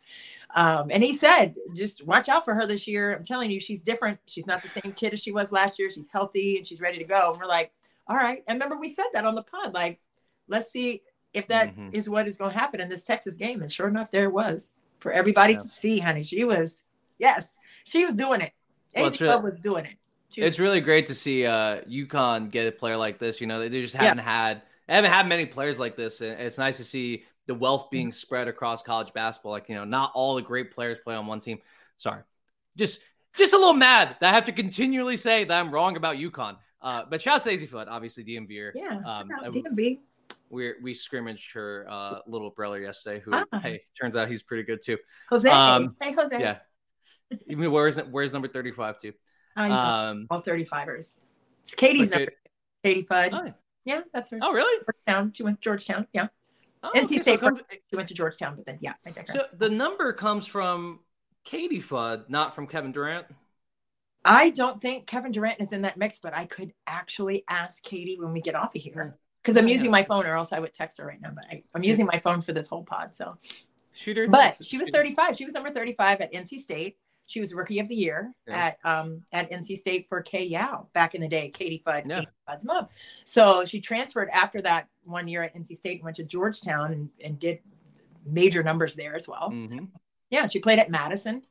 [0.56, 3.14] um, and he said, just watch out for her this year.
[3.14, 4.18] I'm telling you, she's different.
[4.26, 5.90] She's not the same kid as she was last year.
[5.90, 7.30] She's healthy and she's ready to go.
[7.32, 7.72] And we're like,
[8.08, 8.42] all right.
[8.48, 10.00] And remember, we said that on the pod, like,
[10.48, 12.12] let's see if that is Mhm.
[12.12, 13.60] what is going to happen in this Texas game.
[13.62, 15.58] And sure enough, there it was for everybody Yeah.
[15.60, 16.24] to see, honey.
[16.24, 16.82] She was,
[17.18, 18.52] yes, she was doing it.
[18.96, 19.96] Well, Azzi really- was doing it.
[20.34, 23.40] It's really great to see uh UConn get a player like this.
[23.40, 26.20] You know, they just haven't had they haven't had many players like this.
[26.20, 29.52] And it's nice to see the wealth being spread across college basketball.
[29.52, 31.58] Like, you know, not all the great players play on one team.
[31.96, 32.22] Sorry.
[32.76, 33.00] Just
[33.36, 36.56] just a little mad that I have to continually say that I'm wrong about UConn.
[36.82, 38.70] Uh, but shout out to Daisy Foot, obviously DMV.
[38.74, 39.98] Yeah, Um, out DMV.
[40.50, 43.44] we we scrimmaged her uh, little brother yesterday, who Ah.
[43.60, 44.98] hey turns out he's pretty good too.
[45.30, 45.48] Jose.
[45.48, 46.38] um, hey, Jose.
[46.38, 46.58] Yeah.
[47.48, 49.12] Even where's where's number thirty five too?
[49.56, 50.08] I.
[50.10, 51.16] Um, all 35ers.
[51.62, 52.32] It's Katie's number.
[52.84, 53.30] Katie Fudd.
[53.32, 53.52] oh,
[53.84, 54.38] Yeah, that's her.
[54.42, 54.84] oh, really?
[54.84, 55.32] Georgetown.
[55.32, 56.06] She went to Georgetown.
[56.12, 56.28] Yeah.
[56.82, 59.36] Oh, NC okay, so State comes- She went to Georgetown, but then, yeah, I digress.
[59.36, 61.00] So the number comes from
[61.44, 63.26] Katie Fudd, not from Kevin Durant.
[64.24, 68.18] I don't think Kevin Durant is in that mix, but I could actually ask Katie
[68.20, 70.74] when we get off of here because I'm using my phone, or else I would
[70.74, 71.30] text her right now.
[71.34, 73.14] But I, I'm using my phone for this whole pod.
[73.14, 73.28] So,
[73.92, 74.26] Shooter.
[74.26, 75.36] but she was 35.
[75.36, 76.98] She was number 35 at NC State.
[77.28, 78.56] She was Rookie of the Year Yeah.
[78.66, 81.48] at um at NC State for Kay Yow back in the day.
[81.50, 82.20] Katie Fudd, Yeah.
[82.20, 82.88] Katie Fudd's mom.
[83.24, 87.10] So she transferred after that one year at NC State and went to Georgetown and,
[87.24, 87.58] and did
[88.24, 89.50] major numbers there as well.
[89.50, 89.88] Mhm.
[90.30, 91.42] Yeah, she played at Madison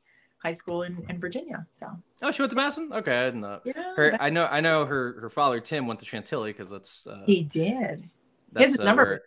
[0.42, 1.66] High School in, in Virginia.
[1.72, 1.88] So
[2.22, 2.90] Oh, she went to Madison.
[2.92, 3.60] Okay, I didn't know.
[3.64, 4.86] yeah, Her, that- I know, I know.
[4.86, 7.06] Her, her father Tim went to Chantilly because that's.
[7.06, 8.08] Uh, he did.
[8.56, 9.22] He has a uh, number where-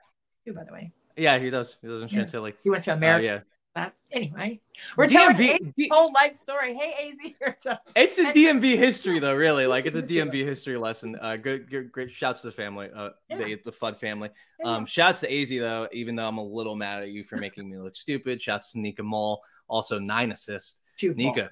[0.45, 0.91] too, by the way.
[1.15, 1.77] yeah, he does.
[1.81, 2.23] He lives in Yeah.
[2.23, 2.53] Chantilly.
[2.63, 3.25] He went to Uh, America.
[3.25, 3.39] yeah,
[3.79, 4.59] That- anyway,
[4.97, 6.73] we're telling DMV D- whole life story.
[6.73, 7.77] Hey, Azzi.
[7.95, 9.33] it's a DMV history though.
[9.35, 11.17] Really, like it's a DMV history lesson.
[11.21, 12.11] Uh, good, good, great.
[12.11, 12.89] Shouts to the family.
[12.93, 13.37] Uh, Yeah.
[13.37, 14.29] the the Fudd family.
[14.59, 14.75] Yeah.
[14.75, 15.87] Um, shouts to Azzi though.
[15.93, 18.41] Even though I'm a little mad at you for making me look stupid.
[18.41, 19.37] Shouts to Nika Mühl.
[19.67, 20.81] Also nine assists.
[20.97, 21.51] Shoot, Nika,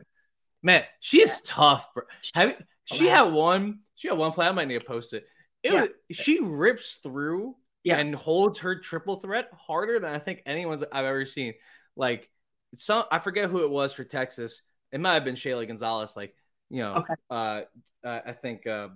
[0.63, 1.87] man, she's tough.
[1.93, 2.03] Bro.
[2.33, 3.79] Have she had one.
[3.95, 4.47] She had one play.
[4.47, 5.25] I might need to post it.
[5.63, 5.81] It Yeah.
[5.81, 7.97] was she rips through Yeah.
[7.97, 11.53] and holds her triple threat harder than I think anyone's I've ever seen.
[11.97, 12.29] Like
[12.77, 14.61] some, I forget who it was for Texas.
[14.91, 16.15] It might have been Shaylee Gonzales.
[16.15, 16.35] Like
[16.69, 17.15] you know, Okay.
[17.29, 17.61] uh,
[18.03, 18.89] uh, I think uh,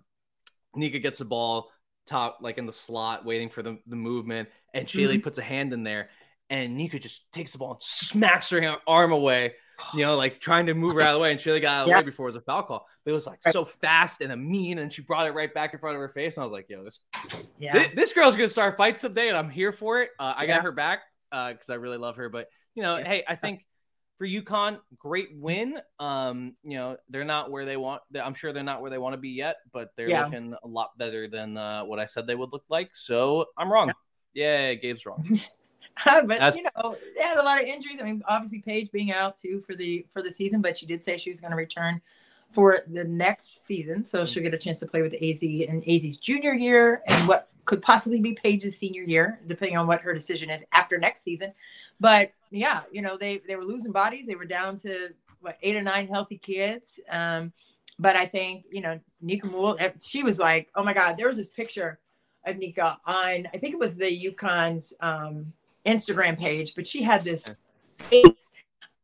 [0.76, 1.72] Nika gets the ball
[2.08, 5.22] top like in the slot, waiting for the, the movement, and Shaylee Mm-hmm.
[5.22, 6.10] puts a hand in there,
[6.50, 9.54] and Nika just takes the ball and smacks her arm away.
[9.94, 11.82] You know, like trying to move her out of the way, and Shaylee got out
[11.84, 11.98] of the Yeah.
[11.98, 12.88] way before it was a foul call.
[13.04, 13.52] But it was like Right.
[13.52, 16.10] so fast and a mean, and she brought it right back in front of her
[16.10, 16.38] face.
[16.38, 17.00] And I was like, "Yo, this
[17.58, 17.74] Yeah.
[17.74, 20.12] this, this girl's gonna start fights someday, and I'm here for it.
[20.20, 20.56] Uh, I Yeah.
[20.58, 21.02] got her back
[21.32, 22.30] because I really love her.
[22.30, 23.08] But you know, Yeah.
[23.08, 23.66] hey, I think
[24.18, 25.80] for UConn, great win.
[26.00, 28.04] Um, you know, they're not where they want.
[28.22, 30.26] I'm sure they're not where they want to be yet, but they're Yeah.
[30.26, 32.96] looking a lot better than uh, what I said they would look like.
[32.96, 33.92] So I'm wrong.
[34.34, 35.26] Yeah, Gabe's wrong.
[36.06, 37.98] but That's- you know, they had a lot of injuries.
[38.00, 41.04] I mean, obviously Paige being out too for the for the season, but she did
[41.04, 42.02] say she was going to return
[42.50, 46.18] for the next season, so she'll get a chance to play with Azzi and Azzi's
[46.18, 50.50] junior year and what could possibly be Paige's senior year, depending on what her decision
[50.50, 51.54] is after next season.
[52.00, 54.28] But yeah, you know, they they were losing bodies.
[54.28, 55.10] They were down to
[55.40, 57.00] what eight or nine healthy kids.
[57.10, 57.54] Um,
[58.00, 61.28] but I think you know, Nika Mühl, eh, she was like, oh my God, there
[61.28, 62.00] was this picture
[62.46, 65.54] of Nika on I think it was the UConn's um
[65.86, 67.50] Instagram page, but she had this
[67.98, 68.50] face.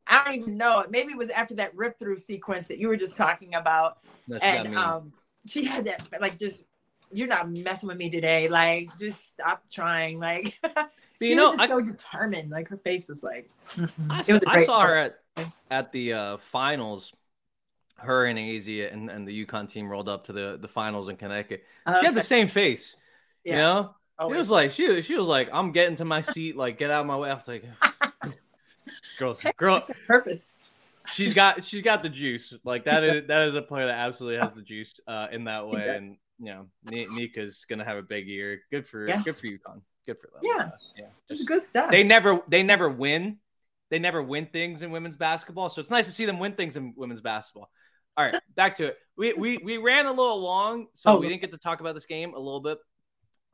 [0.07, 0.85] I don't even know.
[0.89, 3.97] Maybe it was after that rip through sequence that you were just talking about.
[4.27, 4.77] That's I And mean.
[4.77, 5.13] um,
[5.47, 6.63] she had that, like, just,
[7.11, 8.47] you're not messing with me today.
[8.49, 10.19] Like, just stop trying.
[10.19, 10.59] Like,
[11.21, 12.51] she you know, was just I- so determined.
[12.51, 13.89] Like, her face was like, mhm.
[14.09, 15.19] I it saw, was a I great saw her at,
[15.69, 17.13] at the uh, finals.
[17.97, 21.17] Her and AZ and, and the UConn team rolled up to the, the finals in
[21.17, 21.63] Connecticut.
[21.99, 22.95] She had the same face.
[23.49, 24.37] You Yeah, know, She always.
[24.37, 27.01] was like, she was, she was like, I'm getting to my seat, like, get out
[27.01, 27.31] of my way.
[27.31, 27.63] I was like,
[29.17, 30.53] girl, girl, purpose.
[31.05, 32.53] she's got, she's got the juice.
[32.63, 35.67] Like that is, that is a player that absolutely has the juice uh, in that
[35.67, 35.87] way.
[35.87, 35.93] Yeah.
[35.95, 38.61] And you know, Nika's gonna have a big year.
[38.71, 39.21] Good for, Yeah.
[39.23, 39.81] good for UConn.
[40.05, 40.41] good for them.
[40.43, 40.65] Yeah.
[40.65, 41.05] Uh, yeah.
[41.27, 41.91] Just- is good stuff.
[41.91, 43.39] they never they never win.
[43.89, 45.69] They never win things in women's basketball.
[45.69, 47.69] So it's nice to see them win things in women's basketball.
[48.17, 48.97] All right, back to it.
[49.15, 51.19] We we we ran a little long, so Oh.
[51.19, 52.77] we didn't get to talk about this game a little bit.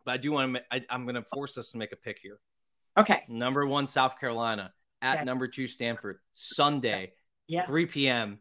[0.06, 0.62] But I do want to.
[0.72, 2.38] I, I'm going to force us to make a pick here.
[2.98, 3.22] okay.
[3.30, 5.24] Number one, South Carolina at Okay.
[5.24, 6.20] number two, Stanford.
[6.34, 7.14] Sunday,
[7.48, 7.66] Yeah.
[7.66, 8.40] 3 p.m.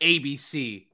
[0.00, 0.08] Yeah.
[0.08, 0.86] ABC.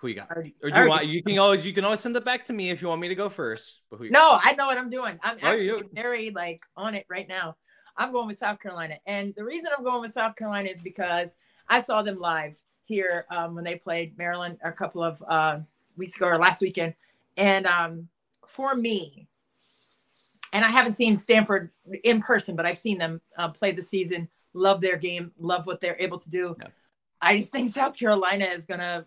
[0.00, 0.30] Who you got?
[0.30, 1.06] Already- Or do you want?
[1.06, 3.08] You can always you can always send it back to me if you want me
[3.08, 3.80] to go first.
[3.90, 5.18] But who you No, I know what I'm doing.
[5.22, 7.56] I'm Oh, actually you- very like on it right now.
[7.96, 11.32] I'm going with South Carolina, and the reason I'm going with South Carolina is because
[11.68, 15.58] I saw them live here um, when they played Maryland a couple of uh,
[15.96, 16.94] weeks ago or last weekend,
[17.36, 18.08] and um,
[18.46, 19.26] for me,
[20.52, 21.70] and I haven't seen Stanford
[22.04, 24.28] in person, but I've seen them uh, play the season.
[24.54, 25.32] Love their game.
[25.38, 26.56] Love what they're able to do.
[26.60, 26.68] Yeah.
[27.20, 29.06] I just think South Carolina is gonna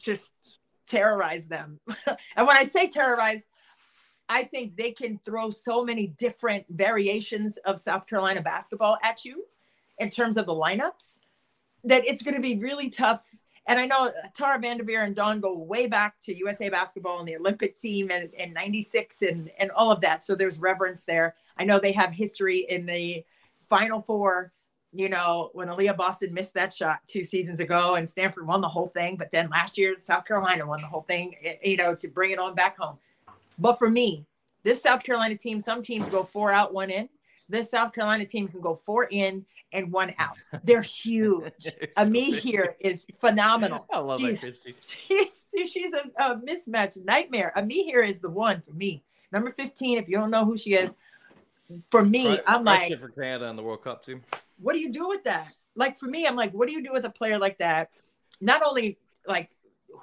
[0.00, 0.34] just
[0.86, 1.80] terrorize them.
[2.36, 3.42] and when I say terrorize,
[4.28, 9.44] I think they can throw so many different variations of South Carolina basketball at you
[9.98, 11.18] in terms of the lineups
[11.84, 13.28] that it's going to be really tough.
[13.66, 17.36] And I know Tara VanDerveer and Dawn go way back to USA basketball and the
[17.36, 20.22] Olympic team and, and 96 and, and all of that.
[20.22, 21.34] So there's reverence there.
[21.56, 23.24] I know they have history in the
[23.68, 24.52] Final Four,
[24.92, 28.68] you know, when Aliyah Boston missed that shot two seasons ago and Stanford won the
[28.68, 29.16] whole thing.
[29.16, 32.32] But then last year, South Carolina won the whole thing, eh, you know, to bring
[32.32, 32.98] it on back home.
[33.58, 34.24] But for me,
[34.62, 37.08] this South Carolina team, some teams go four out, one in.
[37.48, 40.36] This South Carolina team can go four in and one out.
[40.64, 41.68] They're huge.
[41.96, 43.86] Amihere is phenomenal.
[43.92, 44.74] I love She's- that, Christy.
[45.08, 47.52] She's, she's a, a mismatch nightmare.
[47.56, 49.02] Amihere is the one for me.
[49.32, 50.94] Number 15, if you don't know who she is,
[51.90, 54.20] for me, I'm like, for Canada in the World Cup too.
[54.60, 55.52] What do you do with that?
[55.74, 57.90] Like for me, I'm like, what do you do with a player like that?
[58.40, 59.50] Not only like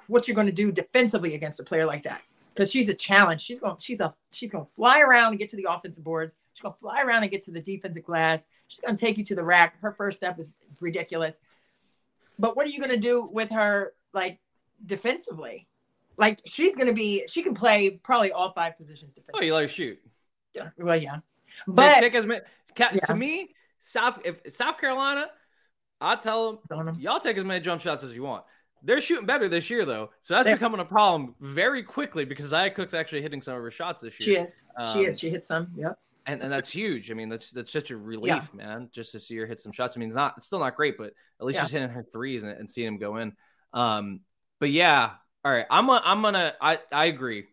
[0.06, 2.22] what you're going to do defensively against a player like that,
[2.54, 3.40] because she's a challenge.
[3.40, 6.36] She's going, she's a, she's going to fly around and get to the offensive boards.
[6.54, 8.44] She's going to fly around and get to the defensive glass.
[8.68, 9.80] She's going to take you to the rack.
[9.80, 11.40] Her first step is ridiculous.
[12.38, 14.38] But what are you going to do with her, like
[14.84, 15.66] defensively?
[16.16, 19.62] Like she's going to be, she can play probably all five positions Oh, you let
[19.62, 20.00] her shoot.
[20.76, 21.18] well, yeah,
[21.66, 22.40] But but take as many.
[22.74, 23.04] Ca- Yeah.
[23.06, 25.26] To me, South if South Carolina,
[26.00, 28.44] I tell them y'all take as many jump shots as you want.
[28.82, 32.46] They're shooting better this year though, so that's They're- becoming a problem very quickly because
[32.48, 34.36] Zia Cooke's actually hitting some of her shots this year.
[34.36, 35.72] she is, she Um, is, she hit some.
[35.76, 35.98] Yep.
[36.26, 37.10] and, and that's huge.
[37.10, 39.96] I mean, that's that's such a relief, man, just to see her hit some shots.
[39.96, 41.62] I mean, it's not it's still not great, but at least Yeah.
[41.64, 43.32] she's hitting her threes and, and seeing them go in.
[43.72, 44.20] Um,
[44.60, 45.10] but yeah,
[45.44, 47.46] all right, I'm a, I'm gonna I I agree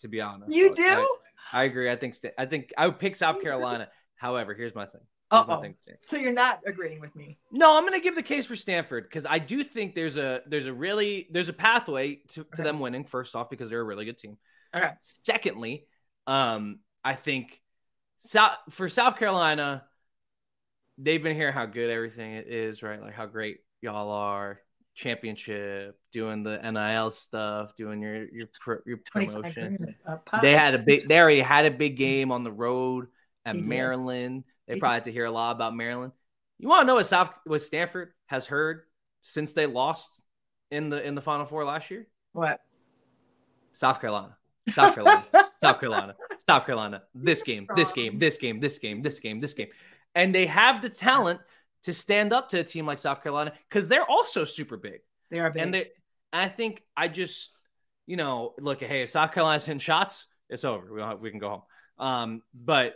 [0.00, 0.52] to be honest.
[0.54, 1.08] You I- do?
[1.52, 1.90] I agree.
[1.90, 3.88] I think I think I would pick South Carolina.
[4.16, 5.00] However, here's my thing.
[5.32, 5.74] Here's my Uh-oh.
[6.02, 7.38] So you're not agreeing with me.
[7.50, 10.42] No, I'm going to give the case for Stanford because I do think there's a
[10.46, 13.04] there's a really there's a pathway to, to them winning.
[13.04, 14.36] First off, because they're a really good team.
[14.74, 14.90] Okay.
[15.24, 15.86] Secondly,
[16.26, 17.60] um, I think
[18.20, 19.84] South for South Carolina,
[20.98, 23.00] they've been hearing how good everything is, right?
[23.00, 24.60] Like how great y'all are,
[24.94, 28.48] championship, doing the NIL stuff, doing your your
[28.86, 29.76] your promotion.
[29.76, 30.42] grand, pop.
[30.42, 31.08] They had a big.
[31.08, 33.06] They already had a big game on the road
[33.44, 33.68] at They did.
[33.68, 34.44] Maryland.
[34.74, 36.12] They probably had to hear a lot about Maryland.
[36.58, 38.82] You want to know what South, what Stanford has heard
[39.22, 40.22] since they lost
[40.70, 42.06] in the in the Final Four last year?
[42.32, 42.60] What?
[43.72, 44.36] South Carolina,
[44.70, 45.24] South Carolina,
[45.62, 46.14] South Carolina,
[46.48, 47.02] South Carolina.
[47.14, 49.68] This game, this game, this game, this game, this game, this game,
[50.14, 51.40] and they have the talent
[51.82, 55.00] to stand up to a team like South Carolina because they're also super big.
[55.30, 55.62] They are big.
[55.62, 55.86] And they,
[56.32, 57.50] I think I just,
[58.06, 60.92] you know, look, at hey, if South Carolina's hitting shots, it's over.
[60.92, 61.62] We don't have, we can go home.
[61.98, 62.94] Um, but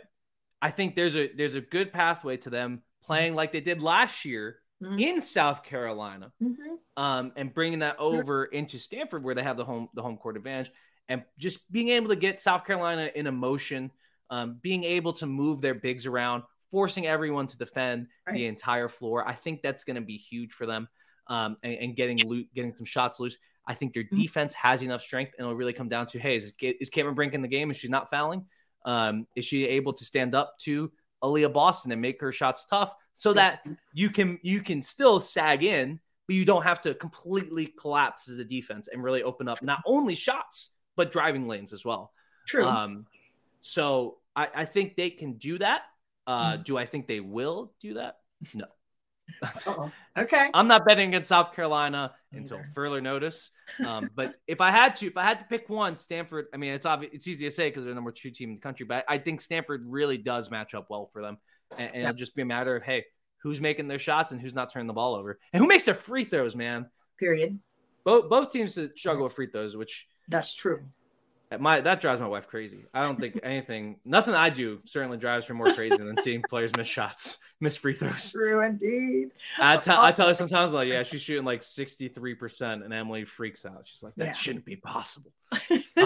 [0.61, 4.25] I think there's a there's a good pathway to them playing like they did last
[4.25, 4.99] year Mhm.
[4.99, 6.77] in South Carolina, Mhm.
[6.97, 10.37] um, and bringing that over into Stanford where they have the home the home court
[10.37, 10.71] advantage,
[11.09, 13.91] and just being able to get South Carolina in a motion,
[14.29, 18.33] um, being able to move their bigs around, forcing everyone to defend Right.
[18.33, 19.27] the entire floor.
[19.27, 20.87] I think that's going to be huge for them,
[21.27, 23.37] um, and, and getting loot, getting some shots loose.
[23.65, 24.15] I think their Mhm.
[24.15, 27.33] defense has enough strength, and it'll really come down to: Hey, is, is Cameron Brink
[27.33, 27.71] in the game?
[27.71, 28.45] Is she not fouling?
[28.85, 30.91] Um, is she able to stand up to
[31.23, 35.63] Aliyah Boston and make her shots tough so that you can you can still sag
[35.63, 39.61] in, but you don't have to completely collapse as a defense and really open up
[39.61, 42.11] not only shots but driving lanes as well.
[42.47, 42.65] True.
[42.65, 43.05] Um,
[43.61, 45.81] so I, I think they can do that.
[46.25, 46.63] Uh, Mhm.
[46.63, 48.19] Do I think they will do that?
[48.53, 48.65] No.
[49.41, 49.91] Uh-oh.
[50.17, 50.49] Okay.
[50.53, 52.69] I'm not betting against South Carolina until Neither.
[52.73, 53.51] further notice.
[53.85, 56.45] Um, but if I had to, if I had to pick one, Stanford.
[56.53, 57.13] I mean, it's obvious.
[57.13, 59.17] It's easy to say because they're the number two team in the country, but I
[59.17, 61.37] think Stanford really does match up well for them,
[61.77, 62.09] and, and Yeah.
[62.09, 63.05] it'll just be a matter of hey,
[63.43, 65.93] who's making their shots and who's not turning the ball over, and who makes their
[65.93, 66.89] free throws, man.
[67.19, 67.59] Period.
[68.03, 70.83] Both both teams struggle with free throws, which That's true.
[71.59, 72.83] My that drives my wife crazy.
[72.93, 76.75] I don't think anything, nothing I do certainly drives her more crazy than seeing players
[76.75, 78.31] miss shots, miss free throws.
[78.33, 79.29] True indeed.
[79.57, 82.93] I tell I tell her sometimes like, yeah, she's shooting like sixty three percent, and
[82.93, 83.83] Emily freaks out.
[83.85, 84.31] She's like, that Yeah.
[84.33, 85.31] shouldn't be possible.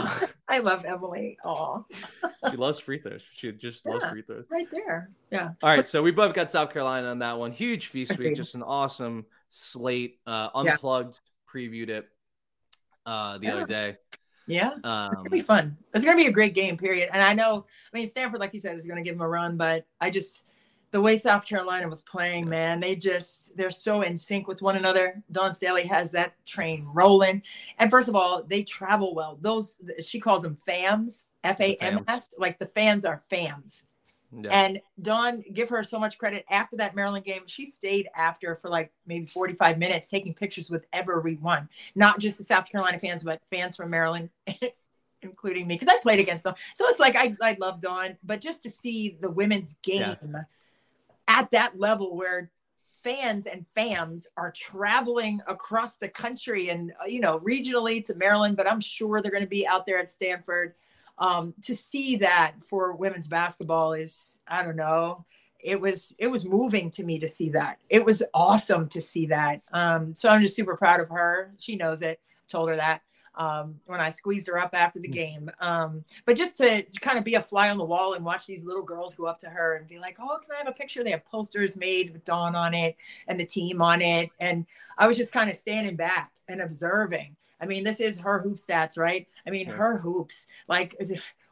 [0.47, 1.37] I love Emily.
[1.43, 1.85] Oh,
[2.51, 3.23] she loves free throws.
[3.33, 4.45] She just loves free throws.
[4.51, 5.09] right there.
[5.31, 5.49] Yeah.
[5.63, 7.51] All right, so we both got South Carolina on that one.
[7.51, 10.19] Huge feast week, just an awesome slate.
[10.27, 10.73] Uh, Yeah.
[10.73, 11.19] unplugged,
[11.51, 12.07] previewed it
[13.07, 13.55] uh, the Yeah.
[13.55, 13.97] other day.
[14.51, 14.73] Yeah.
[14.83, 15.77] Um, It's gonna be fun.
[15.93, 17.09] It's gonna be a great game, period.
[17.13, 19.55] And I know, I mean, Stanford, like you said, is gonna give them a run,
[19.55, 20.43] but I just
[20.91, 24.75] the way South Carolina was playing, man, they just they're so in sync with one
[24.75, 25.23] another.
[25.31, 27.43] Dawn Staley has that train rolling.
[27.79, 29.37] And first of all, they travel well.
[29.39, 33.83] Those she calls them FAMs, F A M S, like the fans are FAMs.
[34.33, 34.49] Yeah.
[34.51, 36.45] And Dawn, give her so much credit.
[36.49, 40.85] After that Maryland game, she stayed after for like maybe 45 minutes taking pictures with
[40.93, 44.29] everyone, not just the South Carolina fans, but fans from Maryland,
[45.21, 46.55] including me, because I played against them.
[46.75, 50.43] So it's like I, I love Dawn, but just to see the women's game Yeah.
[51.27, 52.49] at that level where
[53.03, 58.55] fans and fams are traveling across the country and uh, you know regionally to Maryland,
[58.55, 60.75] but I'm sure they're going to be out there at Stanford.
[61.17, 65.25] Um, to see that for women's basketball is I don't know.
[65.63, 67.79] It was it was moving to me to see that.
[67.89, 69.61] It was awesome to see that.
[69.71, 71.53] Um, so I'm just super proud of her.
[71.59, 72.19] She knows it.
[72.47, 73.01] Told her that
[73.35, 75.49] um, when I squeezed her up after the game.
[75.59, 78.45] Um, but just to, to kind of be a fly on the wall and watch
[78.45, 80.73] these little girls go up to her and be like, "Oh, can I have a
[80.73, 82.95] picture?" They have posters made with Dawn on it
[83.27, 84.65] and the team on it, and
[84.97, 87.35] I was just kind of standing back and observing.
[87.61, 89.27] I mean, this is her hoop stats, right?
[89.45, 89.73] I mean, Yeah.
[89.73, 90.95] her hoops, like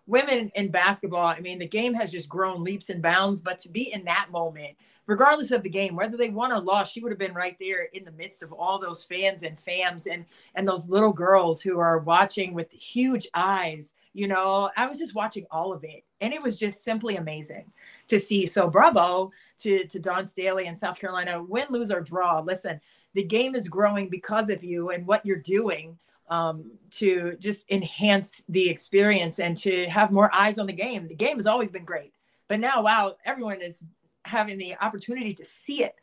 [0.07, 1.27] women in basketball.
[1.27, 4.29] I mean, the game has just grown leaps and bounds, but to be in that
[4.31, 4.75] moment,
[5.05, 7.83] regardless of the game, whether they won or lost, she would have been right there
[7.93, 10.25] in the midst of all those fans and fams and
[10.55, 13.93] and those little girls who are watching with huge eyes.
[14.13, 17.71] You know, I was just watching all of it, and it was just simply amazing
[18.07, 18.47] to see.
[18.47, 21.43] So, bravo to to Dawn Staley in South Carolina.
[21.43, 22.39] Win, lose or draw.
[22.39, 22.81] Listen,
[23.19, 25.97] the game is growing because of you and what you're doing
[26.29, 26.55] um,
[26.91, 31.01] to just enhance the experience and to have more eyes on the game.
[31.09, 32.13] The game has always been great,
[32.47, 33.83] but now, wow, everyone is
[34.23, 35.95] having the opportunity to see it.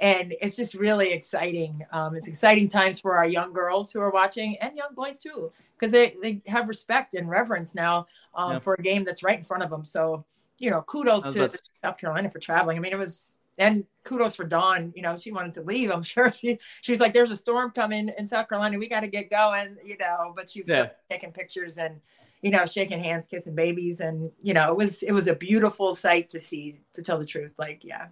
[0.00, 1.72] And it's just really exciting.
[1.92, 5.52] Um, it's exciting times for our young girls who are watching and young boys too,
[5.78, 8.58] because they, they have respect and reverence now um, Yeah.
[8.58, 9.84] for a game that's right in front of them.
[9.84, 10.24] So,
[10.58, 12.76] you know, kudos to to- South Carolina for traveling.
[12.78, 14.92] I mean, it was, and kudos for Dawn.
[14.96, 15.90] You know, she wanted to leave.
[15.90, 18.78] I'm sure she she was like, "There's a storm coming in South Carolina.
[18.78, 20.88] We got to get going." You know, but she was Yeah.
[21.10, 22.00] taking pictures and
[22.42, 25.94] you know shaking hands, kissing babies, and you know, it was it was a beautiful
[25.94, 26.80] sight to see.
[26.94, 28.08] To tell the truth, like yeah,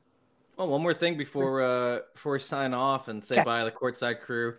[0.57, 3.45] Well, one more thing before uh before we sign off and say Okay.
[3.45, 4.55] bye to the courtside crew.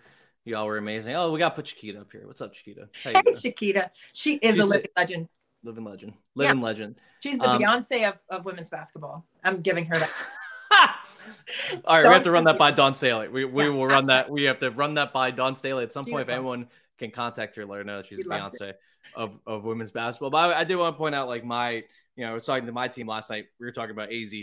[0.46, 1.16] Y'all were amazing.
[1.16, 2.28] Oh, we got to put Chiquita up here.
[2.28, 2.90] What's up, Chiquita?
[3.02, 3.34] Hey doing?
[3.34, 5.30] Chiquita, she is She's a a- living legend.
[5.64, 6.14] Living legend.
[6.36, 6.96] Living legend.
[7.22, 9.26] She's the Um, Beyonce of, of women's basketball.
[9.46, 10.12] I'm giving her that.
[11.86, 13.28] All right, we have to run that by Dawn Staley.
[13.28, 14.30] We, we Yeah, will run that.
[14.30, 16.24] We have to run that by Dawn Staley at some point.
[16.24, 16.68] If anyone
[17.00, 18.74] can contact her, let her know that she's She Beyonce
[19.16, 20.30] of, of women's basketball.
[20.30, 21.84] But I, I did want to point out, like my,
[22.16, 23.46] you know, I was talking to my team last night.
[23.60, 24.34] We were talking about Az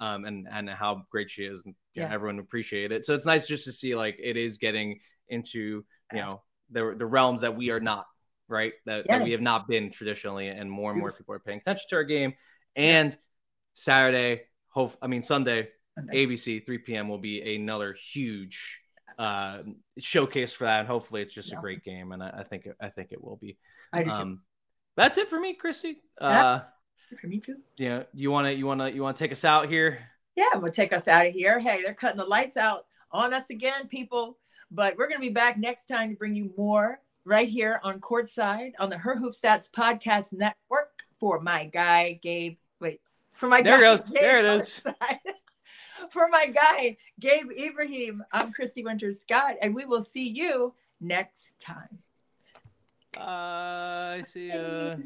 [0.00, 3.04] um, and and how great she is, and you know, everyone appreciated it.
[3.04, 7.06] So it's nice just to see like it is getting into you know the the
[7.06, 8.06] realms that we are not
[8.48, 11.58] right that, that we have not been traditionally, and more and more people are paying
[11.58, 12.34] attention to our game.
[12.76, 13.16] And
[13.74, 16.26] Saturday, hope I mean Sunday, Sunday.
[16.26, 17.08] ABC 3 p.m.
[17.08, 18.80] will be another huge
[19.18, 19.58] uh,
[19.98, 22.88] showcase for that, and hopefully it's just a great game, and I, I think I
[22.88, 23.58] think it will be.
[23.92, 24.10] I do.
[24.10, 24.40] Um,
[24.96, 26.02] that's it for me, Christy.
[26.20, 26.60] Uh,
[27.20, 27.56] for me too.
[27.76, 29.98] yeah, you want to you want to you want to take us out here?
[30.36, 31.58] Yeah, we'll take us out of here.
[31.58, 34.38] Hey, they're cutting the lights out on us again, people.
[34.70, 38.00] But we're going to be back next time to bring you more right here on
[38.00, 42.56] Courtside on the Her Hoop Stats Podcast Network for my guy, Gabe.
[42.80, 43.00] Wait,
[43.34, 43.96] for my There it guy.
[43.96, 44.02] goes.
[44.12, 44.82] There it is.
[46.00, 46.06] Courtside.
[46.10, 51.60] for my guy, Gabe Ibrahim, I'm Christy Winters Scott, and we will see you next
[51.60, 51.98] time.
[53.16, 54.50] Uh, I see.
[54.52, 54.96] Uh,